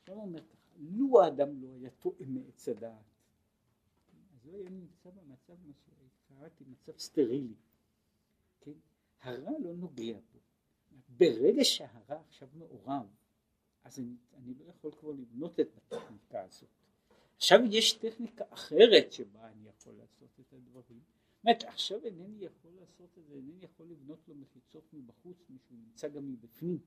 עכשיו 0.00 0.14
הוא 0.14 0.24
אומר 0.24 0.40
ככה, 0.40 0.72
לו 0.78 1.22
האדם 1.22 1.62
לא 1.62 1.68
היה 1.74 1.90
טועה 1.90 2.26
מעץ 2.26 2.68
הדעת, 2.68 3.04
אז 4.34 4.46
הוא 4.46 4.56
היה 4.56 4.70
נמצא 4.70 5.10
במצב, 5.10 5.54
מה 5.66 5.72
שקראתי, 6.10 6.64
מצב 6.64 6.98
סטרילי. 6.98 7.54
כן? 8.60 8.72
הרע 9.20 9.58
לא 9.58 9.74
נוגע 9.74 10.18
בו. 10.32 10.38
ברגע 11.08 11.64
שהרע 11.64 12.20
עכשיו 12.28 12.48
מעורב, 12.54 13.06
אז 13.84 13.98
אני, 13.98 14.16
אני 14.34 14.54
לא 14.54 14.64
יכול 14.64 14.92
כבר 14.92 15.12
לבנות 15.12 15.60
את 15.60 15.76
הטכניקה 15.76 16.42
הזאת. 16.42 16.77
עכשיו 17.38 17.60
יש 17.70 17.92
טכניקה 17.92 18.44
אחרת 18.50 19.12
שבה 19.12 19.48
אני 19.48 19.68
יכול 19.68 19.94
לעשות 19.94 20.40
את 20.40 20.52
הדברים. 20.52 21.00
זאת 21.44 21.62
עכשיו 21.62 22.04
אינני 22.04 22.44
יכול 22.44 22.70
לעשות 22.80 23.18
את 23.18 23.26
זה, 23.26 23.34
אינני 23.34 23.64
יכול 23.64 23.86
לבנות 23.86 24.18
לו 24.28 24.34
מחיצות 24.34 24.92
מבחוץ, 24.92 25.36
משהו 25.50 25.76
נמצא 25.76 26.08
גם 26.08 26.32
מבפנים. 26.32 26.78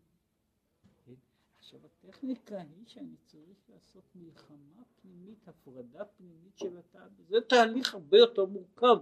כן? 1.06 1.14
עכשיו 1.58 1.80
הטכניקה 1.86 2.62
היא 2.62 2.86
שאני 2.86 3.16
צריך 3.26 3.70
לעשות 3.70 4.04
מלחמה 4.16 4.84
פנימית, 5.02 5.48
הפרדה 5.48 6.06
פנימית 6.06 6.58
של 6.58 6.78
התא, 6.78 7.08
זה 7.28 7.42
תהליך 7.50 7.94
הרבה 7.94 8.18
יותר 8.18 8.46
מורכב, 8.46 8.98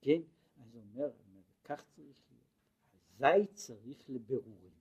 כן? 0.00 0.20
אז 0.56 0.74
הוא 0.74 0.82
אומר, 0.82 1.10
כך 1.64 1.84
צריך 1.84 2.16
להיות, 2.30 3.36
אזי 3.36 3.46
צריך 3.54 4.10
לבירורים, 4.10 4.76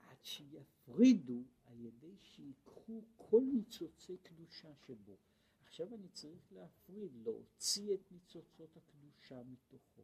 עד 0.00 0.16
שיפרידו 0.22 1.42
על 1.72 1.80
ידי 1.80 2.16
שיקחו 2.22 3.02
כל 3.16 3.42
ניצוצי 3.52 4.16
קדושה 4.16 4.74
שבו. 4.86 5.16
עכשיו 5.60 5.94
אני 5.94 6.08
צריך 6.08 6.52
להפריד, 6.52 7.12
להוציא 7.24 7.94
את 7.94 8.12
ניצוצות 8.12 8.76
הקדושה 8.76 9.42
מתוכו, 9.42 10.02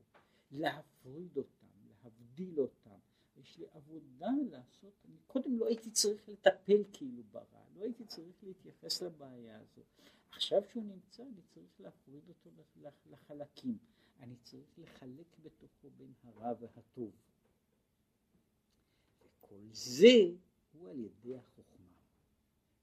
להפריד 0.51 1.37
אותם, 1.37 1.66
להבדיל 1.89 2.61
אותם. 2.61 2.99
יש 3.37 3.59
לי 3.59 3.66
עבודה 3.71 4.31
לעשות, 4.51 4.95
אני 5.05 5.16
קודם 5.27 5.59
לא 5.59 5.66
הייתי 5.66 5.91
צריך 5.91 6.29
לטפל 6.29 6.85
כאילו 6.93 7.23
ברע, 7.23 7.64
לא 7.75 7.83
הייתי 7.83 8.05
צריך 8.05 8.45
להתייחס 8.45 9.03
לבעיה 9.03 9.61
הזו. 9.61 9.83
עכשיו 10.31 10.62
שהוא 10.71 10.85
נמצא 10.85 11.23
אני 11.23 11.43
צריך 11.49 11.81
להפריד 11.81 12.29
אותו 12.29 12.51
לחלקים, 13.07 13.79
אני 14.21 14.37
צריך 14.37 14.79
לחלק 14.79 15.39
בתוכו 15.43 15.91
בין 15.91 16.12
הרע 16.23 16.53
והטוב. 16.61 17.12
וכל 19.21 19.69
זה 19.73 20.35
הוא 20.73 20.91
על 20.91 20.99
ידי 20.99 21.37
החוכמה, 21.37 21.95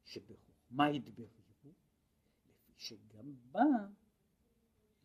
שבחוכמה 0.04 0.92
יתברו, 0.92 1.28
לפי 2.48 2.74
שגם 2.78 3.34
בה, 3.52 3.88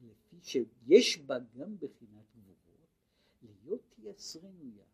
לפי 0.00 0.36
שיש 0.42 1.18
בה 1.18 1.38
גם 1.38 1.76
בחינת 1.78 2.26
גבורות, 2.36 2.88
להיות 3.42 3.82
תייסרנויה, 3.94 4.84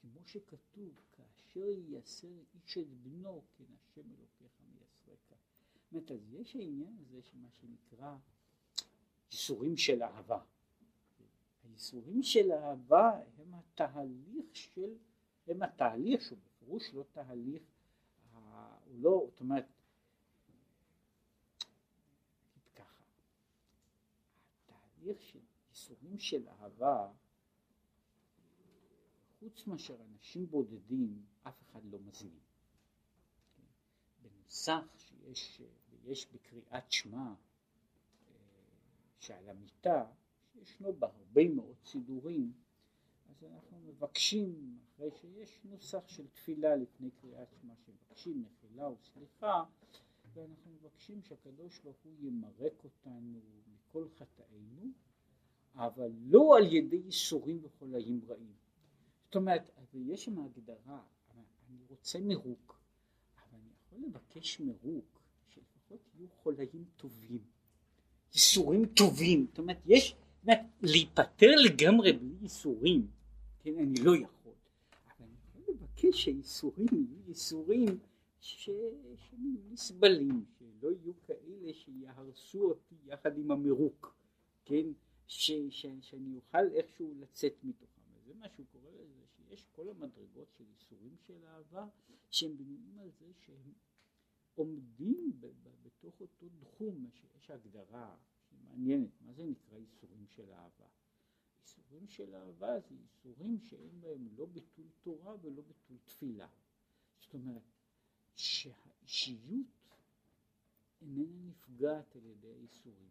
כמו 0.00 0.20
שכתוב, 0.26 1.00
כאשר 1.12 1.68
ייסר 1.68 2.28
איש 2.54 2.78
את 2.78 2.86
בנו, 3.02 3.42
כן 3.58 3.64
השם 3.74 4.10
אלוקיך 4.18 4.60
מייסרק. 4.68 5.38
זאת 5.74 5.92
אומרת, 5.92 6.10
אז 6.10 6.32
יש 6.32 6.56
העניין 6.56 6.96
הזה 7.00 7.22
שמה 7.22 7.48
שנקרא 7.50 8.16
ייסורים 9.32 9.76
של 9.76 10.02
אהבה. 10.02 10.44
הייסורים 11.64 12.22
של 12.22 12.52
אהבה 12.52 13.10
הם 13.38 13.54
התהליך 13.54 14.56
של, 14.56 14.96
הם 15.46 15.62
התהליך 15.62 16.22
שהוא 16.22 16.38
בפירוש 16.66 16.94
לא 16.94 17.04
תהליך, 17.12 17.62
הוא 18.32 18.42
לא, 18.88 19.26
זאת 19.30 19.40
אומרת, 19.40 19.64
ככה, 22.74 23.02
התהליך 24.64 25.22
של 25.22 25.40
ייסורים 25.68 26.18
של 26.18 26.48
אהבה, 26.48 27.12
חוץ 29.40 29.66
מאשר 29.66 29.96
אנשים 30.02 30.46
בודדים, 30.46 31.26
אף 31.42 31.62
אחד 31.62 31.84
לא 31.84 31.98
מזמין. 31.98 32.40
בנוסח 34.22 34.84
שיש, 34.96 35.62
יש 36.04 36.26
בקריאת 36.32 36.92
שמע 36.92 37.34
שעל 39.18 39.48
המיטה, 39.48 40.06
שישנו 40.52 40.92
בה 40.92 41.06
הרבה 41.06 41.48
מאוד 41.48 41.76
סידורים, 41.84 42.52
אז 43.36 43.44
אנחנו 43.44 43.78
מבקשים 43.78 44.78
אחרי 44.94 45.10
שיש 45.10 45.60
נוסח 45.64 46.08
של 46.08 46.26
תפילה 46.26 46.76
לפני 46.76 47.10
קריאת 47.10 47.48
שמע 47.60 47.74
שמבקשים 47.86 48.42
מחילה 48.42 48.90
וסליחה 48.90 49.64
ואנחנו 50.34 50.70
מבקשים 50.72 51.22
שהקדוש 51.22 51.78
ברוך 51.78 51.96
הוא 52.04 52.12
ימרק 52.20 52.84
אותנו 52.84 53.40
מכל 53.66 54.08
חטאינו 54.08 54.90
אבל 55.74 56.10
לא 56.20 56.56
על 56.56 56.72
ידי 56.72 56.96
ייסורים 56.96 57.58
וחולאים 57.62 58.20
רעים. 58.28 58.54
זאת 59.24 59.36
אומרת 59.36 59.70
יש 59.94 60.24
שם 60.24 60.38
הגדרה 60.38 61.02
אני 61.68 61.84
רוצה 61.88 62.20
מרוק 62.20 62.80
אבל 63.36 63.60
אני 63.60 63.70
יכול 63.80 63.98
לבקש 63.98 64.60
מרוק 64.60 65.22
שלפחות 65.48 66.00
יהיו 66.14 66.28
חולאים 66.28 66.84
טובים 66.96 67.44
ייסורים 68.34 68.86
טובים. 68.86 69.46
זאת 69.48 69.58
אומרת 69.58 69.78
יש 69.86 70.16
להיפטר 70.82 71.50
לגמרי 71.64 72.12
בלי 72.12 72.34
ייסורים, 72.42 73.06
כן, 73.66 73.78
אני 73.78 74.00
לא 74.04 74.16
יכול, 74.16 74.52
אבל 75.18 75.26
אני 75.26 75.34
יכול 75.44 75.74
לבקש 75.74 76.24
שהייסורים 76.24 76.86
יהיו 76.92 77.28
ייסורים 77.28 77.98
שיהיו 78.40 79.60
נסבלים, 79.70 80.44
שלא 80.58 80.88
יהיו 80.92 81.12
כאלה 81.26 81.72
שיהרסו 81.74 82.68
אותי 82.68 82.94
יחד 83.04 83.38
עם 83.38 83.50
המירוק, 83.50 84.16
כן, 84.64 84.86
ש, 85.26 85.52
ש, 85.70 85.86
שאני 86.00 86.36
אוכל 86.36 86.72
איכשהו 86.74 87.14
לצאת 87.20 87.54
מתוכם. 87.62 88.02
וזה 88.14 88.34
מה 88.34 88.48
שהוא 88.48 88.66
קורא 88.72 88.90
לזה, 88.90 89.22
שיש 89.36 89.66
כל 89.72 89.88
המדרגות 89.88 90.48
של 90.58 90.64
ייסורים 90.68 91.16
של 91.26 91.44
אהבה, 91.44 91.88
שהם 92.30 92.56
בנויים 92.56 92.98
על 92.98 93.10
זה 93.10 93.26
שהם 93.46 93.72
עומדים 94.54 95.32
ב, 95.40 95.46
ב, 95.46 95.68
בתוך 95.82 96.20
אותו 96.20 96.46
תחום, 96.60 97.10
שיש 97.12 97.50
הגדרה 97.50 98.16
מעניינת, 98.52 99.20
מה 99.20 99.32
זה 99.32 99.44
נקרא 99.44 99.78
ייסורים 99.78 100.26
של 100.28 100.52
אהבה? 100.52 100.86
ייסורים 101.66 102.08
של 102.08 102.34
אהבה 102.34 102.80
זה 102.80 102.94
ייסורים 102.94 103.60
שאין 103.60 104.00
בהם 104.00 104.28
לא 104.36 104.46
ביטול 104.46 104.86
תורה 105.02 105.34
ולא 105.42 105.62
ביטול 105.62 105.96
תפילה. 106.04 106.48
זאת 107.20 107.34
אומרת, 107.34 107.62
שהאישיות 108.34 109.66
איננה 111.02 111.48
נפגעת 111.48 112.16
על 112.16 112.26
ידי 112.26 112.48
הייסורים. 112.48 113.08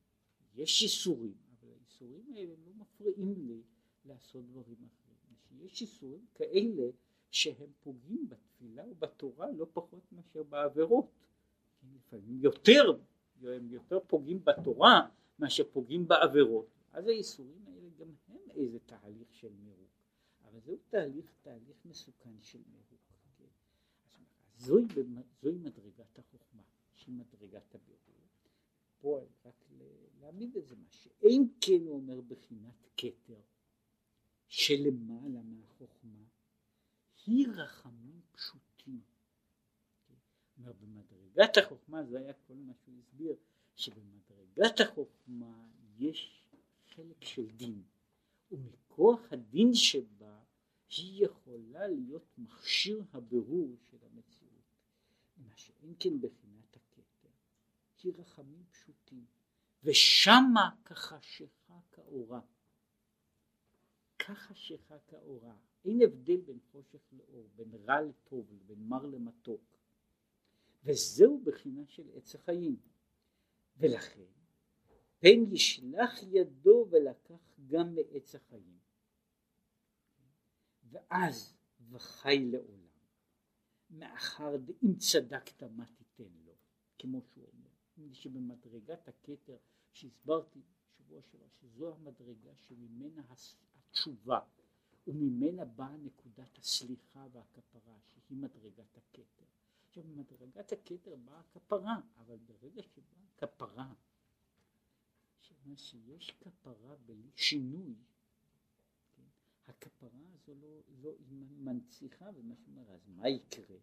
יש 0.56 0.82
ייסורים, 0.82 1.36
אבל 1.60 1.70
הייסורים 1.72 2.34
האלה 2.34 2.54
לא 2.66 2.72
מפריעים 2.74 3.48
לי 3.48 3.62
לעשות 4.06 4.46
דברים 4.46 4.88
אחרים. 4.88 5.36
שיש 5.50 5.82
ייסורים 5.82 6.26
כאלה 6.36 6.84
שהם 7.32 7.72
פוגעים 7.80 8.30
בתפילה 8.30 8.84
ובתורה 8.90 9.52
לא 9.52 9.68
פחות 9.74 10.12
מאשר 10.12 10.44
בעבירות. 10.44 11.12
לפעמים 11.96 12.40
יותר, 12.40 13.00
הם 13.42 13.72
יותר 13.72 14.00
פוגעים 14.08 14.40
בתורה 14.44 15.10
מאשר 15.40 15.64
פוגעים 15.74 16.08
בעבירות. 16.08 16.68
אז 16.92 17.08
הייסורים 17.08 17.66
האלה 17.68 17.90
גם 18.00 18.08
איזה 18.56 18.80
תהליך 18.80 19.34
של 19.34 19.54
מירוק. 19.54 19.92
אבל 20.44 20.60
זהו 20.60 20.78
תהליך, 20.90 21.34
תהליך 21.42 21.86
מסוכן 21.86 22.42
של 22.42 22.62
מירוק. 22.68 23.02
כן? 23.38 24.24
זוהי, 24.58 24.86
זוהי 25.42 25.58
מדרגת 25.58 26.20
החוכמה, 26.20 26.64
שהיא 26.94 27.16
מדרגת 27.16 27.76
הבירור. 27.76 28.16
פה 29.00 29.22
רק 29.46 29.66
להעמיד 30.20 30.58
את 30.58 30.68
זה 30.68 30.76
מה 30.76 30.90
שאין 30.90 31.48
כן 31.62 31.82
הוא 31.86 31.96
אומר 31.96 32.22
בחינת 32.22 32.88
כתר 32.98 33.42
שלמעלה 34.48 35.42
מהחוכמה 35.44 36.24
היא 37.26 37.48
רחמים 37.48 38.22
פשוטים. 38.32 39.02
אומר 40.58 40.74
במדרגת 40.74 41.58
החוכמה 41.58 42.04
זה 42.04 42.20
היה 42.20 42.34
כל 42.34 42.54
מה 42.54 42.74
שהוא 42.74 42.96
הסביר 43.00 43.36
שבמדרגת 43.76 44.80
החוכמה 44.80 45.68
יש 45.98 46.44
חלק 46.96 47.24
של 47.24 47.50
דין 47.50 47.84
ומכוח 48.56 49.34
הדין 49.34 49.74
שבה 49.74 50.40
היא 50.98 51.26
יכולה 51.26 51.88
להיות 51.88 52.26
מכשיר 52.38 53.04
הבירור 53.14 53.76
של 53.90 53.98
המציאות. 54.02 54.76
מה 55.38 55.58
שאין 55.58 55.94
כן 56.00 56.22
בחינת 56.22 56.76
הכתר. 56.76 57.30
כי 57.98 58.12
רחמים 58.12 58.64
פשוטים. 58.72 59.26
ושמה 59.84 60.70
כחשיכה 60.86 61.80
כאורה. 61.92 62.42
כחשיכה 64.20 65.00
כאורה. 65.00 65.58
אין 65.86 66.02
הבדל 66.02 66.42
בין 66.42 66.60
חושך 66.72 67.00
לאור 67.12 67.50
בין 67.56 67.72
רע 67.74 68.02
לטוב 68.02 68.60
בין 68.66 68.88
מר 68.88 69.06
למתוק. 69.06 69.78
וזהו 70.84 71.42
בחינה 71.44 71.86
של 71.88 72.10
עץ 72.14 72.36
החיים. 72.36 72.78
ולכן 73.78 74.26
פן 75.26 75.56
ישלח 75.56 76.24
ידו 76.24 76.88
ולקח 76.92 77.60
גם 77.68 77.96
מעץ 77.96 78.36
החיים. 78.36 78.80
ואז 80.84 81.56
וחי 81.90 82.46
לעולם. 82.52 82.86
מאחר 83.90 84.58
דאם 84.58 84.96
צדקת 84.98 85.64
מה 85.64 85.86
תיתן 85.86 86.34
לו? 86.46 86.54
כמו 87.00 87.22
שהוא 87.22 87.48
אומר. 87.54 88.14
שבמדרגת 88.14 89.08
הכתר 89.08 89.58
שהסברתי 89.94 90.62
שבוע 90.98 91.22
שעבר 91.22 91.48
שזו 91.62 91.94
המדרגה 91.94 92.56
שממנה 92.56 93.22
התשובה 93.76 94.40
וממנה 95.08 95.66
באה 95.66 95.98
נקודת 95.98 96.58
הסליחה 96.58 97.28
והכפרה 97.32 97.98
שהיא 98.06 98.38
מדרגת 98.38 98.98
הכתר. 98.98 99.46
עכשיו 99.88 100.04
במדרגת 100.04 100.72
הכתר 100.72 101.16
באה 101.16 101.40
הכפרה 101.40 102.00
אבל 102.18 102.38
ברגע 102.38 102.84
שבאה 102.84 103.26
כפרה 103.38 103.94
שמה 105.66 105.78
שיש 105.78 106.32
כפרה 106.42 106.96
בלי 107.06 107.30
שינוי 107.36 107.96
כן? 109.16 109.24
הכפרה 109.68 110.10
הזו 110.34 110.56
לא, 110.56 110.82
לא 111.02 111.12
מנציחה 111.58 112.30
ומה 112.36 112.56
שאומר 112.56 112.92
אז 112.92 113.08
מה 113.08 113.30
יקרה 113.30 113.78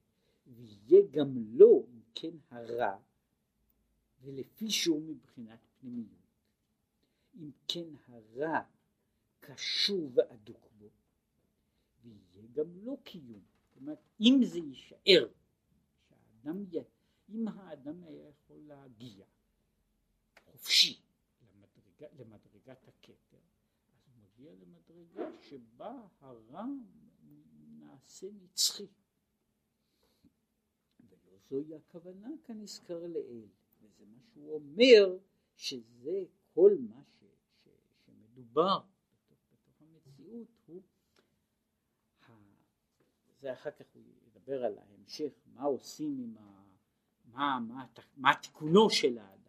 ויהיה 0.47 1.07
גם 1.11 1.35
לו 1.37 1.87
אם 1.89 2.01
כן 2.15 2.37
הרע 2.51 2.99
ולפי 4.21 4.71
שהוא 4.71 5.03
מבחינת 5.03 5.61
פנימיות 5.81 6.23
אם 7.35 7.51
כן 7.69 7.89
הרע 8.07 8.61
קשור 9.41 10.11
ואדוק 10.15 10.69
בו 10.79 10.91
ויהיה 12.03 12.47
גם 12.53 12.77
לו 12.77 12.97
קיום 13.05 13.43
זאת 13.65 13.77
אומרת 13.77 13.99
אם 14.21 14.41
זה 14.45 14.59
יישאר 14.59 15.29
שהאדם. 16.09 16.65
אם 17.29 17.49
האדם 17.49 18.05
היה 18.05 18.29
יכול 18.29 18.61
להגיע 18.61 19.27
חופשי 20.45 21.02
למדרגה, 22.03 22.25
למדרגת 22.25 22.89
הכתר. 22.89 23.39
אז 23.95 24.07
הוא 24.07 24.23
מגיע 24.23 24.53
למדרגה 24.55 25.43
שבה 25.43 26.09
הרע 26.21 26.65
נעשה 27.79 28.27
נצחי. 28.43 28.87
ולא 31.01 31.39
זוהי 31.49 31.75
הכוונה 31.75 32.29
כנזכר 32.45 33.07
לעיל 33.07 33.49
וזה 33.83 34.05
מה 34.07 34.19
שהוא 34.33 34.55
אומר 34.55 35.19
שזה 35.57 36.25
כל 36.55 36.73
מה 36.81 37.03
ש, 37.05 37.25
ש, 37.65 37.69
שמדובר 38.05 38.81
בתוך, 39.31 39.39
בתוך 39.53 39.83
המציאות 39.83 40.49
הוא 40.67 40.83
זה 43.41 43.53
אחר 43.53 43.71
כך 43.71 43.87
הוא 43.95 44.03
ידבר 44.27 44.65
על 44.65 44.79
ההמשך 44.79 45.33
מה 45.47 45.63
עושים 45.63 46.19
עם 46.19 46.37
ה... 46.39 46.63
מה, 47.25 47.59
מה, 47.61 47.87
מה 48.17 48.31
תיקונו 48.43 48.91
של 48.91 49.19
האדם 49.19 49.42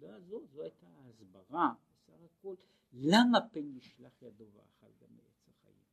בנקודה 0.00 0.16
הזו 0.16 0.46
זו 0.46 0.62
הייתה 0.62 0.86
ההסברה 0.86 1.74
בסך 1.94 2.22
הכל 2.24 2.54
למה 2.92 3.38
פן 3.52 3.76
ישלח 3.76 4.22
ידו 4.22 4.46
ואכל 4.52 4.92
גם 5.00 5.16
מעץ 5.16 5.48
החיים 5.48 5.84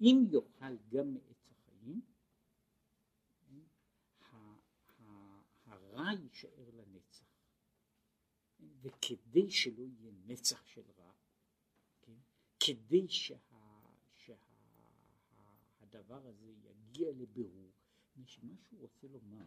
אם 0.00 0.24
יאכל 0.30 0.76
גם 0.88 1.14
מעץ 1.14 1.50
החיים 1.50 2.00
הרע 5.66 6.12
יישאר 6.12 6.70
לנצח 6.70 7.24
וכדי 8.82 9.50
שלא 9.50 9.82
יהיה 9.82 10.12
נצח 10.26 10.66
של 10.66 10.90
רע 10.98 11.12
כן? 12.02 12.18
כדי 12.60 13.08
שה, 13.08 13.36
שהדבר 15.80 16.26
הזה 16.26 16.46
יגיע 16.50 17.10
לבירור 17.12 17.70
שמה 18.26 18.54
שהוא 18.62 18.80
רוצה 18.80 19.08
לומר 19.08 19.44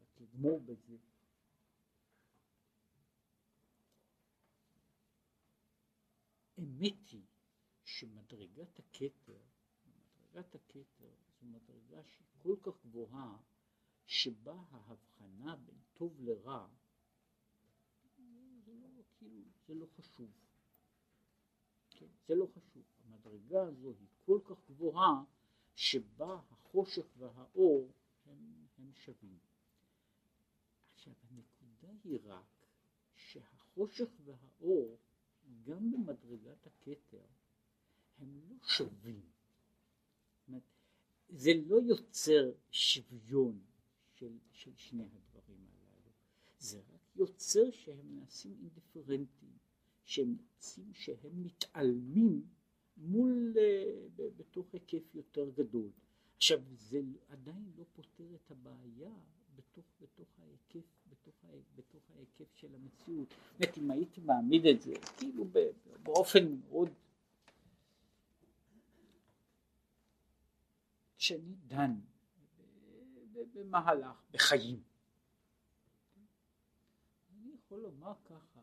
רק 0.00 0.20
לגמור 0.20 0.60
בזה 0.60 0.96
אמת 6.58 7.08
היא 7.08 7.26
שמדרגת 7.84 8.78
הכתר 8.78 9.40
מדרגת 10.36 10.54
הכתר 10.54 11.14
זו 11.40 11.46
מדרגה 11.46 12.04
שהיא 12.04 12.26
כל 12.42 12.56
כך 12.62 12.86
גבוהה 12.86 13.36
שבה 14.06 14.62
ההבחנה 14.70 15.56
בין 15.56 15.78
טוב 15.94 16.20
לרע 16.20 16.68
זה 18.64 18.74
לא, 18.74 18.88
כאילו, 19.18 19.40
זה 19.66 19.74
לא 19.74 19.86
חשוב. 19.86 20.30
כן? 21.90 22.06
זה 22.26 22.34
לא 22.34 22.46
חשוב. 22.46 22.82
המדרגה 23.04 23.62
הזו 23.62 23.90
היא 23.90 24.08
כל 24.24 24.40
כך 24.44 24.70
גבוהה 24.70 25.24
שבה 25.74 26.40
החושך 26.50 27.06
והאור 27.18 27.92
הם, 28.26 28.66
הם 28.78 28.92
שווים. 28.92 29.38
עכשיו 30.94 31.14
הנקודה 31.22 31.92
היא 32.04 32.18
רק 32.24 32.66
שהחושך 33.14 34.08
והאור 34.24 34.98
גם 35.62 35.90
במדרגת 35.90 36.66
הכתר 36.66 37.26
הם 38.18 38.40
לא 38.48 38.56
שווים. 38.62 39.36
זה 41.28 41.50
לא 41.66 41.76
יוצר 41.76 42.52
שוויון 42.70 43.60
של, 44.14 44.38
של 44.52 44.76
שני 44.76 45.04
הדברים 45.04 45.66
הללו. 45.70 46.10
זה 46.58 46.78
רק 46.78 47.16
יוצר 47.16 47.70
שהם 47.70 48.16
נעשים 48.16 48.56
אינדיפרנטיים, 48.60 49.58
שהם 50.04 50.36
יוצאים 50.38 50.94
שהם 50.94 51.42
מתעלמים 51.42 52.46
מול, 52.96 53.54
uh, 53.56 54.22
בתוך 54.36 54.74
היקף 54.74 55.14
יותר 55.14 55.50
גדול. 55.50 55.90
עכשיו 56.36 56.60
זה 56.72 57.00
עדיין 57.28 57.72
לא 57.76 57.84
פותר 57.92 58.34
את 58.34 58.50
הבעיה 58.50 59.14
בתוך, 59.56 59.84
בתוך 60.00 60.28
ההיקף, 60.38 60.86
בתוך, 61.10 61.34
בתוך 61.76 62.02
ההיקף 62.16 62.54
של 62.54 62.74
המציאות. 62.74 63.28
באמת 63.58 63.78
אם 63.78 63.90
הייתי 63.90 64.20
מעמיד 64.20 64.66
את 64.66 64.82
זה 64.82 64.94
כאילו 65.16 65.44
באופן 66.02 66.60
מאוד 66.68 66.90
כשאני 71.18 71.54
דן 71.66 71.94
במהלך, 73.52 74.22
בחיים. 74.30 74.82
אני 77.30 77.54
יכול 77.54 77.80
לומר 77.80 78.12
ככה 78.24 78.60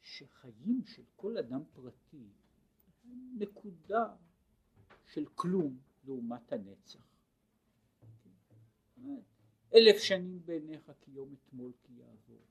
שחיים 0.00 0.82
של 0.86 1.02
כל 1.16 1.38
אדם 1.38 1.60
פרטי 1.72 2.28
נקודה 3.38 4.14
של 5.06 5.24
כלום 5.34 5.78
לעומת 6.04 6.52
הנצח. 6.52 7.14
אלף 9.74 10.02
שנים 10.02 10.40
בעיניך 10.44 10.92
כיום 11.00 11.34
אתמול 11.34 11.72
כי 11.82 11.92
יעבור. 11.92 12.42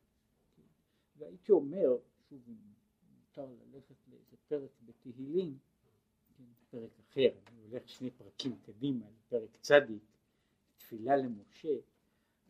והייתי 1.18 1.52
אומר, 1.52 1.98
שוב 2.30 2.42
אם 2.48 2.56
מותר 3.20 3.50
ללכת 3.52 3.96
לאיזה 4.08 4.38
פרק 4.48 4.72
בתהילים, 4.86 5.58
כן, 6.38 6.44
פרק 6.70 7.00
אחר, 7.00 7.30
אני 7.48 7.62
הולך 7.62 7.90
שני 7.90 8.12
פרקים 8.12 8.56
קדימה 8.62 9.06
לפרק 9.10 9.58
צדיק, 9.62 10.04
תפילה 10.78 11.16
למשה, 11.16 11.76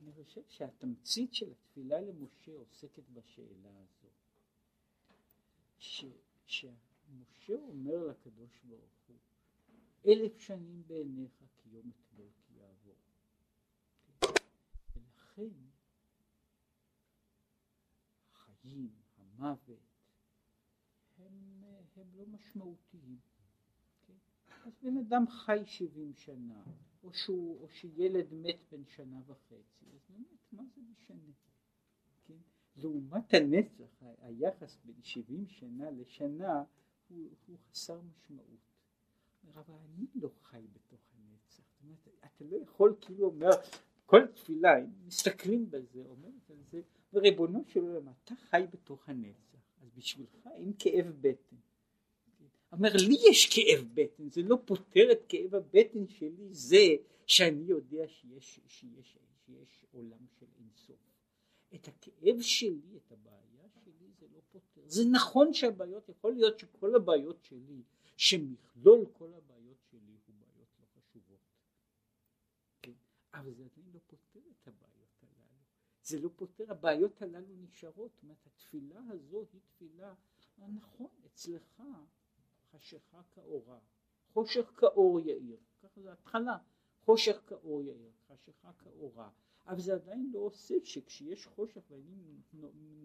אני 0.03 0.11
חושב 0.11 0.41
שהתמצית 0.47 1.33
של 1.33 1.51
התפילה 1.51 2.01
למשה 2.01 2.51
עוסקת 2.51 3.03
בשאלה 3.09 3.69
הזו. 3.69 4.09
ש, 5.77 6.05
שמשה 6.45 7.55
אומר 7.55 8.07
לקדוש 8.07 8.61
ברוך 8.63 9.07
הוא, 9.07 9.17
אלף 10.07 10.39
שנים 10.39 10.83
בעיניך 10.87 11.43
כיום 11.57 11.91
אתמול. 11.91 12.29
ולכן 15.37 15.55
החיים, 18.33 18.91
המוות, 19.17 19.79
הם, 21.17 21.63
הם 21.95 22.07
לא 22.15 22.25
משמעותיים. 22.25 23.17
כן? 24.07 24.13
אז 24.65 24.73
בן 24.83 24.97
אדם 24.97 25.27
חי 25.27 25.61
שבעים 25.65 26.13
שנה, 26.13 26.63
או, 27.03 27.13
שהוא, 27.13 27.61
או 27.61 27.69
שילד 27.69 28.33
מת 28.33 28.59
בן 28.71 28.85
שנה 28.85 29.21
וחצי, 29.25 29.85
אז 29.93 30.01
באמת 30.09 30.39
מה 30.51 30.63
זה 30.75 30.81
משנה? 30.81 31.31
כן? 32.25 32.37
לעומת 32.75 33.33
הנצח, 33.33 34.03
היחס 34.21 34.77
בין 34.85 35.01
שבעים 35.01 35.47
שנה 35.47 35.91
לשנה 35.91 36.63
הוא, 37.07 37.29
הוא 37.47 37.57
חסר 37.57 38.01
משמעות. 38.01 38.59
אבל 39.47 39.73
אני 39.73 40.05
לא 40.15 40.29
חי 40.43 40.67
בתוך 40.73 41.01
הנצח. 41.13 41.63
אתה 42.25 42.43
לא 42.43 42.57
יכול 42.57 42.95
כאילו 43.01 43.25
אומר, 43.25 43.49
כל 44.13 44.27
תפילה, 44.27 44.79
אם 44.79 44.85
מסתכלים 45.07 45.69
בזה, 45.69 46.03
אומרת 46.05 46.49
על 46.49 46.57
זה, 46.71 46.81
וריבונו 47.13 47.63
של 47.67 47.79
עולם, 47.79 48.07
אתה 48.23 48.33
חי 48.49 48.63
בתוך 48.71 49.09
הנצח, 49.09 49.57
אז 49.81 49.89
בשבילך 49.95 50.47
אין 50.55 50.73
כאב 50.79 51.05
בטן. 51.21 51.55
אומר 52.71 52.89
לי 53.07 53.15
יש 53.29 53.49
כאב 53.55 53.87
בטן, 53.93 54.29
זה 54.29 54.41
לא 54.41 54.57
פותר 54.65 55.11
את 55.11 55.23
כאב 55.29 55.55
הבטן 55.55 56.07
שלי 56.07 56.47
זה 56.51 56.95
שאני 57.27 57.63
יודע 57.63 58.07
שיש, 58.07 58.59
שיש, 58.67 59.17
שיש 59.45 59.85
עולם 59.91 60.25
של 60.39 60.45
אינסוף. 60.59 60.99
את 61.75 61.87
הכאב 61.87 62.41
שלי, 62.41 62.97
את 62.97 63.11
הבעיה 63.11 63.67
שלי 63.83 64.07
זה 64.19 64.25
לא 64.35 64.41
פותר. 64.51 64.81
זה 64.85 65.03
נכון 65.11 65.53
שהבעיות, 65.53 66.09
יכול 66.09 66.33
להיות 66.33 66.59
שכל 66.59 66.95
הבעיות 66.95 67.43
שלי, 67.43 67.81
שמכלול 68.17 69.05
כל 69.13 69.29
הבעיות 69.33 69.77
שלי 69.91 70.17
הוא 70.27 70.35
בעיות 70.39 70.67
לא 70.79 70.85
חשובות. 70.85 71.39
כן? 72.81 72.91
אבל 73.33 73.53
זה 73.53 73.63
עדיין 73.65 73.91
לא 73.93 73.99
פותר 74.07 74.39
את 74.39 74.67
הבעיות 74.67 75.23
הללו. 75.23 75.63
זה 76.03 76.19
לא 76.19 76.29
פותר, 76.35 76.71
הבעיות 76.71 77.21
הללו 77.21 77.55
נשארות. 77.55 78.11
זאת 78.13 78.23
אומרת, 78.23 78.45
התפילה 78.45 79.01
הזו 79.09 79.45
היא 79.53 79.61
תפילה, 79.65 80.13
נכון, 80.57 81.09
אצלך 81.25 81.81
חשיכה 82.71 83.21
כאורה, 83.31 83.79
חושך 84.33 84.71
כאור 84.77 85.19
יאיר, 85.19 85.57
ככה 85.83 86.01
זה 86.01 86.11
התחלה, 86.13 86.57
חושך 87.05 87.41
כאור 87.47 87.83
יאיר, 87.83 88.11
חשיכה 88.27 88.73
כאורה, 88.73 89.29
אבל 89.67 89.81
זה 89.81 89.93
עדיין 89.93 90.31
לא 90.33 90.39
עושה 90.39 90.75
שכשיש 90.83 91.47
חושך 91.47 91.81
ואני 91.89 92.41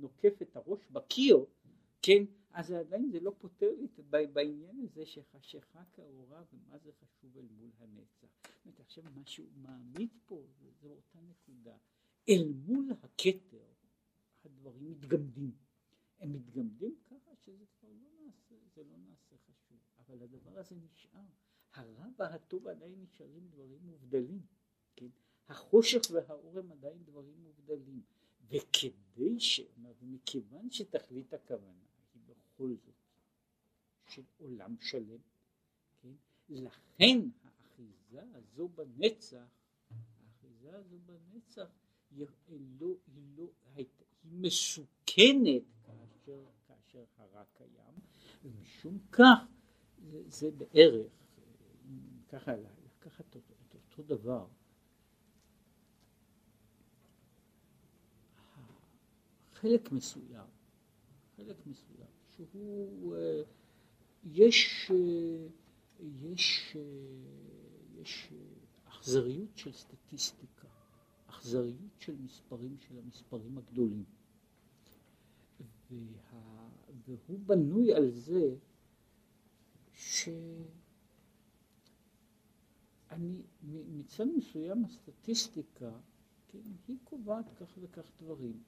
נוקף 0.00 0.42
את 0.42 0.56
הראש 0.56 0.86
בקיר, 0.90 1.44
כן, 2.02 2.24
אז 2.52 2.66
זה 2.66 2.78
עדיין 2.78 3.10
זה 3.10 3.20
לא 3.20 3.32
פותר 3.38 3.70
בעניין 4.32 4.80
הזה 4.80 5.06
שחשיכה 5.06 5.82
כאורה 5.92 6.42
ומה 6.52 6.78
זה 6.78 6.90
חשוב 6.92 7.36
אל 7.38 7.46
מול 7.50 7.70
הנצח. 7.78 8.28
זאת 8.64 8.80
עכשיו 8.80 9.04
מה 9.14 9.26
שהוא 9.26 9.48
מעמיד 9.56 10.10
פה 10.26 10.46
זו 10.80 10.88
אותה 10.88 11.18
נקודה, 11.20 11.76
אל 12.28 12.52
מול 12.66 12.90
הכתר 13.02 13.64
הדברים 14.44 14.90
מתגמדים, 14.90 15.52
הם 16.20 16.32
מתגמדים 16.32 16.94
ככה 17.06 17.30
שזה 17.44 17.64
כבר 17.80 17.88
לא 17.88 18.08
נעשה, 18.24 18.54
זה 18.74 18.84
לא 18.84 18.96
נעשה 18.96 19.36
חשוב, 19.46 19.78
אבל 19.98 20.22
הדבר 20.22 20.58
הזה 20.58 20.76
נשאר, 20.76 21.26
הרע 21.74 22.06
והטוב 22.18 22.68
עדיין 22.68 23.02
נשארים 23.02 23.48
דברים 23.48 23.80
מובדלים, 23.82 24.42
כן? 24.96 25.08
החושך 25.48 26.00
והאור 26.12 26.58
הם 26.58 26.72
עדיין 26.72 27.04
דברים 27.04 27.42
מובדלים, 27.42 28.02
וכדי 28.48 29.40
ש... 29.40 29.60
ומכיוון 30.00 30.70
שתכלית 30.70 31.34
הכוונה 31.34 31.87
בכל 32.58 32.74
זאת 32.74 32.94
של 34.08 34.22
עולם 34.38 34.76
שלם, 34.80 35.18
כן? 36.02 36.12
לכן 36.48 37.18
האחיזה 37.44 38.22
הזו 38.34 38.68
בנצח, 38.68 39.46
האחיזה 39.90 40.76
הזו 40.76 40.96
בנצח 41.06 41.68
היא 42.10 42.26
לא, 42.80 42.94
היא 43.06 43.22
לא, 43.36 43.46
היא 43.74 43.86
מסוכנת 44.24 45.62
כאשר, 45.86 46.44
כאשר 46.66 47.04
הרע 47.16 47.44
קיים, 47.54 47.94
ומשום 48.44 48.98
כך 49.12 49.38
זה, 50.26 50.50
בערך, 50.50 51.12
ככה 52.28 52.52
לקחת 52.56 53.36
את 53.36 53.74
אותו 53.74 54.02
דבר, 54.02 54.46
חלק 59.52 59.92
מסוים, 59.92 60.46
חלק 61.36 61.66
מסוים, 61.66 62.07
שהוא, 62.38 63.16
יש, 64.24 64.90
יש, 66.22 66.76
יש 68.00 68.32
אכזריות 68.84 69.56
של 69.56 69.72
סטטיסטיקה, 69.72 70.68
אכזריות 71.26 71.92
של 71.98 72.16
מספרים, 72.16 72.76
של 72.80 72.98
המספרים 72.98 73.58
הגדולים. 73.58 74.04
וה, 75.90 76.68
והוא 77.06 77.38
בנוי 77.46 77.94
על 77.94 78.10
זה 78.10 78.56
שאני, 79.92 80.64
מצד 83.68 84.26
מסוים 84.36 84.84
הסטטיסטיקה, 84.84 85.90
כן, 86.48 86.58
היא 86.88 86.96
קובעת 87.04 87.50
כך 87.56 87.78
וכך 87.80 88.10
דברים. 88.20 88.62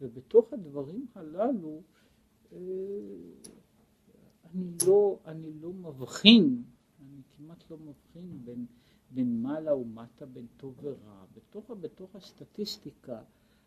ובתוך 0.00 0.52
הדברים 0.52 1.06
הללו 1.14 1.76
אה, 1.76 2.05
אני 4.44 4.76
לא, 4.86 5.18
אני 5.24 5.52
לא 5.60 5.72
מבחין, 5.72 6.62
אני 7.00 7.22
כמעט 7.36 7.70
לא 7.70 7.78
מבחין 7.78 8.44
בין, 8.44 8.66
בין 9.10 9.42
מעלה 9.42 9.74
ומטה, 9.74 10.26
בין 10.26 10.46
טוב 10.56 10.74
ורע. 10.82 11.24
בתוך, 11.34 11.70
בתוך 11.70 12.16
הסטטיסטיקה 12.16 13.22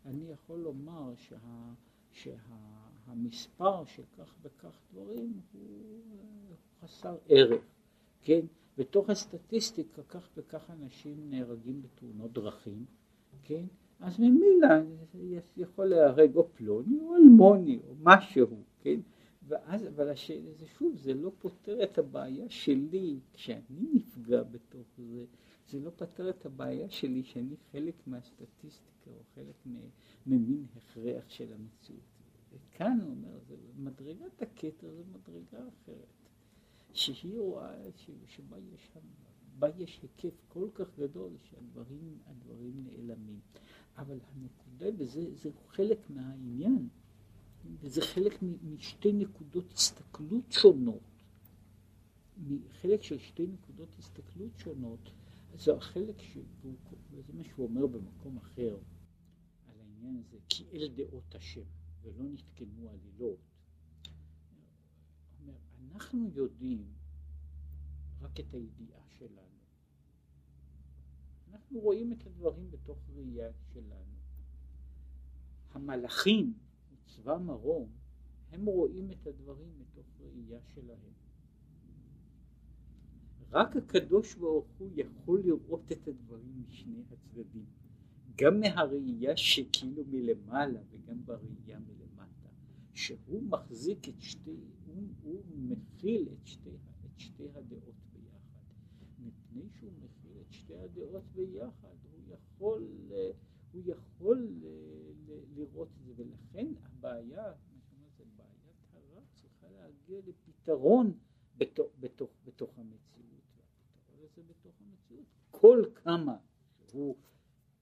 אני 0.05 0.31
יכול 0.31 0.59
לומר 0.59 1.13
שה, 1.15 1.73
שהמספר 2.11 3.85
של 3.85 4.03
כך 4.17 4.35
וכך 4.41 4.79
דברים 4.91 5.41
הוא 5.53 6.55
חסר 6.81 7.17
ערך, 7.29 7.61
כן? 8.21 8.45
בתוך 8.77 9.09
הסטטיסטיקה 9.09 10.03
כך 10.03 10.29
וכך 10.37 10.69
אנשים 10.69 11.29
נהרגים 11.29 11.81
בתאונות 11.81 12.33
דרכים, 12.33 12.85
כן? 13.43 13.65
אז 13.99 14.19
ממילא 14.19 14.67
יכול 15.57 15.85
להיהרג 15.85 16.35
או 16.35 16.47
פלוני 16.53 16.99
או 17.01 17.15
אלמוני 17.15 17.79
או 17.87 17.95
משהו, 17.99 18.63
כן? 18.81 18.99
ואז, 19.47 19.87
אבל 19.87 20.09
השאלה 20.09 20.53
זה 20.53 20.65
שוב, 20.67 20.95
זה 20.95 21.13
לא 21.13 21.31
פותר 21.39 21.83
את 21.83 21.97
הבעיה 21.97 22.49
שלי 22.49 23.19
כשאני 23.33 23.87
נפגע 23.93 24.43
בתוך 24.43 24.87
זה, 24.97 25.25
זה 25.69 25.79
לא 25.79 25.89
פותר 25.89 26.29
את 26.29 26.45
הבעיה 26.45 26.89
שלי 26.89 27.23
שאני 27.23 27.55
חלק 27.71 27.95
מהסטטיסטיקה 28.07 29.11
או 29.11 29.23
חלק 29.35 29.55
ממין 30.25 30.65
הכרח 30.75 31.29
של 31.29 31.53
המציאות. 31.53 32.01
וכאן 32.51 32.99
הוא 33.01 33.09
אומר, 33.09 33.39
מדרגת 33.77 34.41
הכתר 34.41 34.91
זה 34.95 35.03
מדרגה 35.13 35.67
אחרת, 35.67 36.29
שהיא 36.93 37.39
רואה 37.39 37.73
שבה 38.25 38.57
יש, 38.73 38.89
בה 39.59 39.67
יש 39.77 40.01
היקף 40.01 40.41
כל 40.47 40.69
כך 40.73 40.99
גדול 40.99 41.31
שהדברים 41.43 42.17
נעלמים. 42.85 43.39
אבל 43.97 44.19
הנקודה, 44.31 44.85
וזה 44.97 45.35
זה 45.35 45.49
חלק 45.67 46.09
מהעניין, 46.09 46.89
וזה 47.79 48.01
חלק 48.01 48.39
משתי 48.63 49.13
נקודות 49.13 49.73
הסתכלות 49.73 50.51
שונות, 50.51 51.23
חלק 52.81 53.03
של 53.03 53.19
שתי 53.19 53.47
נקודות 53.47 53.89
הסתכלות 53.99 54.51
שונות, 54.57 55.11
זה 55.53 55.73
החלק 55.73 56.21
שהוא, 56.21 56.43
וזה 57.11 57.33
מה 57.33 57.43
שהוא 57.43 57.67
אומר 57.67 57.87
במקום 57.87 58.37
אחר 58.37 58.77
על 59.67 59.79
העניין 59.79 60.17
הזה, 60.17 60.37
כי 60.49 60.63
אל 60.73 60.87
דעות 60.95 61.35
השם. 61.35 61.63
ולא 62.01 62.23
נתקנו 62.23 62.89
עלילות, 62.89 63.39
אנחנו 65.93 66.29
יודעים 66.33 66.85
רק 68.21 68.39
את 68.39 68.53
הידיעה 68.53 69.01
שלנו. 69.17 69.48
אנחנו 71.51 71.79
רואים 71.79 72.13
את 72.13 72.25
הדברים 72.27 72.71
בתוך 72.71 72.97
ראייה 73.15 73.49
שלנו. 73.73 74.19
המלאכים, 75.71 76.53
צבא 77.05 77.37
מרום, 77.37 77.89
הם 78.51 78.65
רואים 78.65 79.11
את 79.11 79.27
הדברים 79.27 79.69
מתוך 79.79 80.05
ראייה 80.19 80.59
שלהם. 80.61 81.13
רק 83.51 83.75
הקדוש 83.75 84.35
ברוך 84.35 84.67
הוא 84.77 84.89
יכול 84.95 85.41
לראות 85.45 85.91
את 85.91 86.07
הדברים 86.07 86.63
משני 86.67 87.03
הצדדים, 87.11 87.65
גם 88.35 88.59
מהראייה 88.59 89.37
שכאילו 89.37 90.03
מלמעלה 90.11 90.79
וגם 90.91 91.25
בראייה 91.25 91.79
מלמטה, 91.79 92.49
שהוא 92.93 93.43
מחזיק 93.43 94.09
את 94.09 94.21
שתי, 94.21 94.57
הוא, 94.85 95.03
הוא 95.23 95.43
מכיל 95.55 96.29
את 96.33 96.47
שתי, 96.47 96.69
את 97.05 97.19
שתי 97.19 97.43
הדעות 97.55 97.95
ביחד. 98.13 98.39
מפני 99.19 99.69
שהוא 99.79 99.91
מכיל 99.91 100.18
שתי 100.69 100.77
הדעות 100.77 101.23
ביחד, 101.35 101.95
הוא 102.11 102.33
יכול, 102.33 102.87
הוא 103.71 103.81
יכול 103.85 104.47
לראות 105.55 105.87
את 105.87 106.05
זה, 106.05 106.13
ולכן 106.15 106.67
הבעיה, 106.83 107.53
בעיית 107.89 108.19
הרע 108.93 109.21
צריכה 109.33 109.67
להגיע 109.69 110.19
לפתרון 110.27 111.17
בתוך, 111.57 111.87
בתוך, 111.99 112.29
בתוך 112.45 112.77
המציאות. 112.77 113.43
זה 114.35 114.43
בתוך 114.43 114.73
המציאות. 114.81 115.25
כל 115.51 115.83
כמה 115.95 116.37
שהוא, 116.87 117.15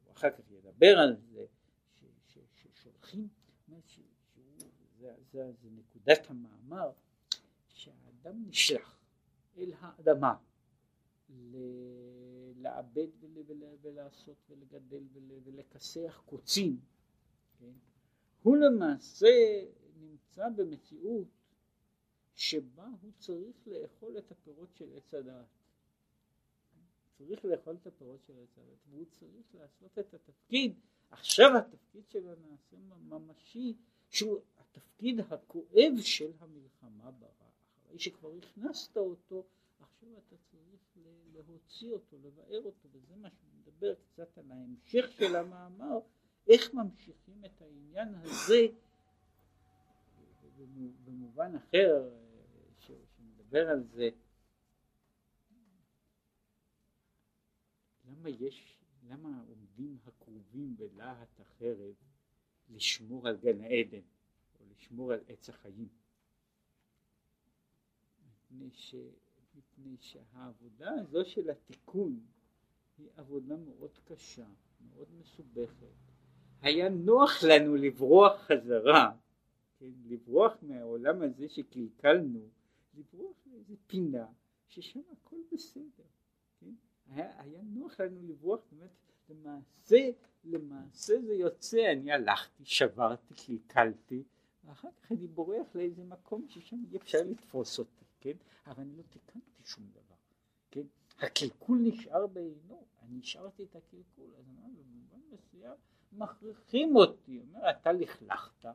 הוא 0.04 0.14
אחר 0.14 0.30
כך 0.30 0.52
ידבר 0.52 1.00
על 1.00 1.16
זה, 1.32 1.46
ששולחים, 2.56 3.28
זה 5.32 5.70
נקודת 5.76 6.30
המאמר, 6.30 6.92
שהאדם 7.68 8.44
נשלח 8.48 9.00
אל 9.58 9.74
האדמה 9.80 10.36
לעבד 12.68 13.08
ולעשות 13.82 14.38
ולגדל 14.50 15.04
ולכסח 15.44 16.22
קוצים, 16.26 16.80
כן? 17.60 17.74
הוא 18.44 18.58
למעשה 18.58 19.66
נמצא 20.00 20.50
במציאות 20.50 21.28
שבה 22.36 22.88
הוא 23.02 23.12
צריך 23.18 23.68
לאכול 23.68 24.18
את 24.18 24.32
הפירות 24.32 24.76
של 24.76 24.90
עץ 24.96 25.14
הדעת. 25.14 25.46
צריך 27.18 27.46
לאכול 27.46 27.76
את 27.82 27.88
הפירות 27.88 28.20
של 28.28 28.34
עץ 28.44 28.58
הדת 28.58 28.78
והוא 28.90 29.06
צריך 29.06 29.56
לעשות 29.56 30.00
את 30.00 30.14
התפקיד 30.14 30.80
עכשיו 31.10 31.58
התפקיד 31.58 32.10
שלו 32.10 32.36
נעשה 32.36 32.78
ממשי 33.10 33.74
שהוא 34.10 34.40
התפקיד 34.58 35.20
הכואב 35.20 35.94
של 36.02 36.32
המלחמה 36.40 37.12
ברע 37.12 37.50
אחרי 37.88 38.00
שכבר 38.00 38.32
הכנסת 38.38 38.98
אותו 38.98 39.46
עכשיו 39.80 40.10
אתה 40.18 40.36
צריך 40.38 40.98
להוציא 41.34 41.92
אותו 41.92 42.18
לבאר 42.18 42.62
אותו 42.62 42.88
וזה 42.92 43.16
מה 43.16 43.30
שמדבר 43.32 43.96
קצת 43.96 44.38
על 44.38 44.52
ההמשך 44.52 45.06
של 45.12 45.36
המאמר 45.36 46.00
איך 46.48 46.74
ממשיכים 46.74 47.46
את 47.46 47.62
העניין 47.62 48.16
הזה 48.16 48.68
במובן 51.06 51.56
אחר 51.56 52.10
שמדבר 52.80 53.70
על 53.70 53.84
זה 53.84 54.10
למה 58.06 58.30
יש, 58.30 58.84
למה 59.04 59.44
עומדים 59.48 59.98
הקרובים 60.06 60.78
בלהט 60.78 61.40
החרב 61.40 61.96
לשמור 62.70 63.28
על 63.28 63.38
גן 63.38 63.62
העדן 63.62 64.02
או 64.60 64.66
לשמור 64.72 65.14
על 65.14 65.20
עץ 65.28 65.50
החיים? 65.50 65.90
מפני, 68.26 68.70
ש, 68.72 68.96
מפני 69.58 69.98
שהעבודה 70.00 70.92
הזו 70.92 71.26
של 71.26 71.50
התיקון 71.50 72.20
היא 72.98 73.10
עבודה 73.16 73.56
מאוד 73.58 73.92
קשה, 74.06 74.48
מאוד 74.92 75.08
מסובכת. 75.20 75.88
היה 76.62 76.90
נוח 76.90 77.44
לנו 77.44 77.76
לברוח 77.76 78.42
חזרה, 78.42 79.12
כן, 79.80 79.92
לברוח 80.06 80.58
מהעולם 80.62 81.22
הזה 81.22 81.50
שקלקלנו, 81.50 82.50
לברוח 82.94 83.36
לאיזה 83.46 83.76
פינה 83.88 84.28
ששם 84.68 85.02
הכל 85.12 85.38
בסדר. 85.52 86.04
היה, 87.10 87.42
היה 87.42 87.62
נוח 87.64 88.00
לנו 88.00 88.24
לברוח, 88.28 88.60
באמת, 88.72 88.92
למעשה, 89.30 90.10
למעשה 90.44 91.22
זה 91.22 91.34
יוצא, 91.34 91.92
אני 91.92 92.12
הלכתי, 92.12 92.66
שברתי, 92.66 93.34
קלקלתי, 93.34 94.24
ואחר 94.64 94.90
כך 95.02 95.12
אני 95.12 95.28
בורח 95.28 95.76
לאיזה 95.76 96.04
מקום 96.04 96.46
ששם 96.48 96.78
אי 96.92 96.98
אפשר 96.98 97.20
לתפוס 97.26 97.80
אותי, 97.80 98.06
כן? 98.22 98.34
אבל 98.68 98.84
אני 98.84 98.98
לא 98.98 99.04
תיקנתי 99.10 99.64
שום 99.64 99.84
דבר, 99.92 100.16
כן? 100.72 100.86
הקלקול 101.20 101.80
נשאר 101.84 102.28
בעינו, 102.28 102.86
אני 103.02 103.20
השארתי 103.20 103.64
את 103.64 103.76
הקלקול, 103.76 104.30
אז 104.40 104.46
אני 104.48 104.58
אומר, 104.58 104.84
במובן 104.84 105.20
מסוים 105.34 105.76
מכריחים 106.12 106.96
אותי, 106.96 107.40
אומר, 107.40 107.70
אתה 107.70 107.92
לכלכת, 107.92 108.66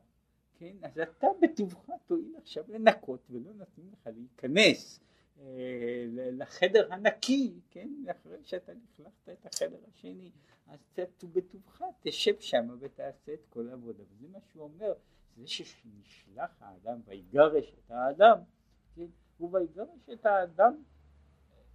כן? 0.57 0.77
אז 0.81 0.99
אתה 0.99 1.27
בטבך 1.41 1.89
תואיל 2.05 2.35
עכשיו 2.37 2.63
לנקות 2.67 3.27
ולא 3.29 3.53
נותנים 3.53 3.91
לך 3.91 4.07
להיכנס. 4.15 4.99
אה, 5.39 6.05
לחדר 6.09 6.93
הנקי, 6.93 7.53
כן, 7.71 7.89
אחרי 8.11 8.37
שאתה 8.43 8.71
נכלכת 8.73 9.29
את 9.29 9.45
החדר 9.45 9.79
השני, 9.87 10.31
אז 10.67 10.79
בטובך, 11.23 11.81
תשב 12.01 12.39
שם 12.39 12.67
ותעשה 12.79 13.33
את 13.33 13.45
כל 13.49 13.69
העבודה, 13.69 14.03
וזה 14.03 14.27
מה 14.31 14.39
שהוא 14.51 14.63
אומר, 14.63 14.93
זה 15.35 15.47
שנשלח 15.47 16.51
האדם 16.59 17.01
ויגרש 17.05 17.73
את 17.73 17.91
האדם, 17.91 18.37
כן, 18.95 19.07
הוא 19.43 19.49
ויגרש 19.53 20.09
את 20.13 20.25
האדם 20.25 20.83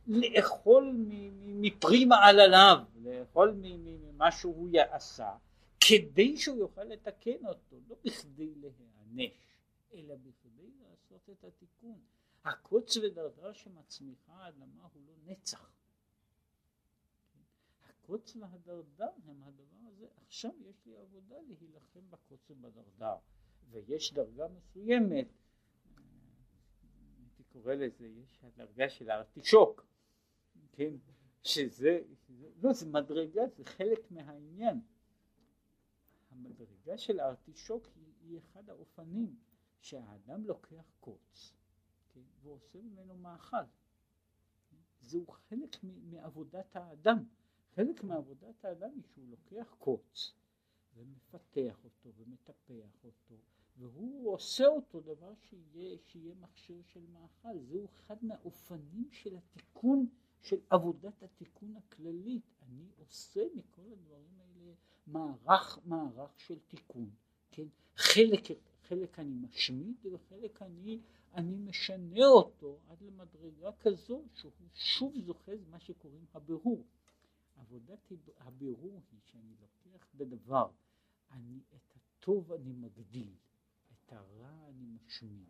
לאכול 0.07 0.97
מפרי 1.45 2.05
מעלליו, 2.05 2.79
לאכול 3.03 3.55
ממה 3.63 4.33
שהוא 4.33 4.69
עשה, 4.91 5.37
כדי 5.81 6.37
שהוא 6.37 6.57
יוכל 6.57 6.85
לתקן 6.85 7.47
אותו, 7.47 7.77
לא 7.89 7.97
בכדי 8.05 8.55
להיענש, 8.55 9.59
אלא 9.95 10.15
בכדי 10.15 10.71
לעשות 10.83 11.31
את 11.31 11.45
התיקון. 11.45 11.99
הקוץ 12.45 12.97
ודרדר 12.97 13.53
שמצמיחה 13.53 14.33
האדמה 14.33 14.83
הוא 14.93 15.03
לא 15.07 15.33
נצח. 15.33 15.71
הקוץ 17.89 18.37
והדרדר 18.37 19.11
הם 19.27 19.43
הדבר 19.43 19.89
הזה, 19.89 20.07
עכשיו 20.27 20.51
יש 20.71 20.77
לי 20.87 20.97
עבודה 20.97 21.37
להילחם 21.49 22.11
בקוץ 22.11 22.51
ובדרדר, 22.51 23.17
ויש 23.71 24.13
דרגה 24.13 24.47
מסוימת, 24.49 25.27
קורא 27.53 27.75
לזה, 27.75 28.07
יש 28.07 28.41
הדרגה 28.43 28.89
של 28.89 29.11
הארטישוק, 29.11 29.87
כן, 30.73 30.95
שזה, 31.43 32.01
לא 32.63 32.73
זה 32.73 32.87
מדרגה, 32.87 33.43
זה 33.57 33.65
חלק 33.65 34.11
מהעניין. 34.11 34.81
המדרגה 36.31 36.99
של 36.99 37.21
הארטישוק 37.21 37.87
היא, 37.95 38.13
היא 38.21 38.39
אחד 38.39 38.71
האופנים 38.71 39.37
שהאדם 39.81 40.47
לוקח 40.47 40.93
קוץ 41.01 41.55
ועושה 42.43 42.79
ממנו 42.83 43.17
מאכל. 43.17 43.57
זהו 45.01 45.27
חלק 45.27 45.77
מעבודת 45.83 46.77
האדם. 46.77 47.25
חלק 47.75 48.05
מעבודת 48.05 48.65
האדם 48.65 48.91
היא 48.95 49.03
שהוא 49.03 49.29
לוקח 49.29 49.75
קוץ 49.79 50.33
ומפתח 50.95 51.85
אותו 51.85 52.13
ומטפח 52.17 53.05
אותו 53.05 53.37
והוא 53.79 54.35
עושה 54.35 54.67
אותו 54.67 55.01
דבר 55.01 55.33
שיהיה, 55.35 55.99
שיהיה 55.99 56.35
מכשיר 56.35 56.83
של 56.83 57.07
מאכל. 57.13 57.59
זהו 57.59 57.85
אחד 57.85 58.17
מהאופנים 58.23 59.09
של 59.11 59.37
התיקון, 59.37 60.07
של 60.41 60.57
עבודת 60.71 61.23
התיקון 61.23 61.77
הכללית. 61.77 62.43
אני 62.63 62.89
עושה 62.99 63.41
מכל 63.55 63.83
הדברים 63.93 64.41
האלה 64.41 64.73
מערך, 65.07 65.79
מערך 65.85 66.41
של 66.41 66.59
תיקון. 66.59 67.11
כן? 67.51 67.67
חלק, 67.97 68.43
חלק 68.89 69.19
אני 69.19 69.35
משמיד 69.35 70.07
וחלק 70.07 70.63
אני 70.63 71.01
אני 71.35 71.57
משנה 71.59 72.27
אותו 72.27 72.79
עד 72.89 73.03
למדרגה 73.03 73.73
כזו 73.81 74.23
שהוא 74.35 74.53
שוב 74.75 75.19
זוכז 75.19 75.65
מה 75.71 75.81
שקוראים 75.81 76.25
הבירור. 76.35 76.85
עבודת 77.57 78.13
הבירור 78.39 79.01
היא 79.13 79.21
שאני 79.25 79.55
לוקח 79.61 80.07
בדבר, 80.15 80.71
אני 81.31 81.61
את 81.77 81.97
הטוב 81.97 82.53
אני 82.53 82.73
מגדיל, 82.73 83.35
את 84.09 84.13
הרע 84.13 84.69
אני 84.69 84.87
משמיד. 85.07 85.49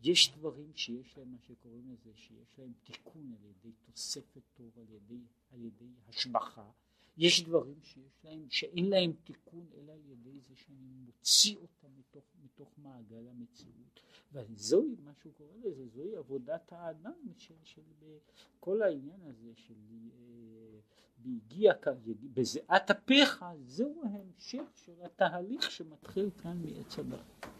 יש 0.00 0.32
דברים 0.36 0.74
שיש 0.74 1.18
להם 1.18 1.32
מה 1.32 1.38
שקוראים 1.38 1.92
לזה, 1.92 2.10
שיש 2.14 2.58
להם 2.58 2.72
תיקון 2.84 3.32
על 3.32 3.46
ידי 3.46 3.76
תוספת 3.86 4.42
טוב, 4.54 4.78
על 4.78 4.90
ידי, 4.90 5.22
על 5.52 5.64
ידי 5.64 5.90
השבחה. 6.08 6.70
יש 7.16 7.44
דברים 7.44 7.82
שיש 7.82 8.24
להם, 8.24 8.46
שאין 8.50 8.90
להם 8.90 9.12
תיקון 9.24 9.66
אלא 9.76 9.92
על 9.92 10.06
ידי 10.06 10.40
זה 10.40 10.56
שאני 10.56 10.88
מוציא 11.06 11.56
אותם 11.56 11.88
מתוך, 11.98 12.24
מתוך 12.44 12.68
מעגל 12.78 13.28
המציאות 13.28 14.00
וזוהי 14.32 14.96
מה 15.04 15.12
שהוא 15.20 15.32
קורא 15.32 15.56
לזה 15.64 15.86
זוהי 15.86 16.16
עבודת 16.16 16.72
האדם 16.72 17.32
של, 17.38 17.54
של 17.64 17.82
כל 18.60 18.82
העניין 18.82 19.20
הזה 19.22 19.52
של 19.54 19.74
אה, 20.12 20.80
והגיע 21.18 21.72
בזיעת 22.34 22.90
אפיך 22.90 23.44
זהו 23.66 24.02
ההמשך 24.04 24.64
של 24.74 25.02
התהליך 25.02 25.70
שמתחיל 25.70 26.30
כאן 26.42 26.62
מעץ 26.62 26.98
הדת 26.98 27.58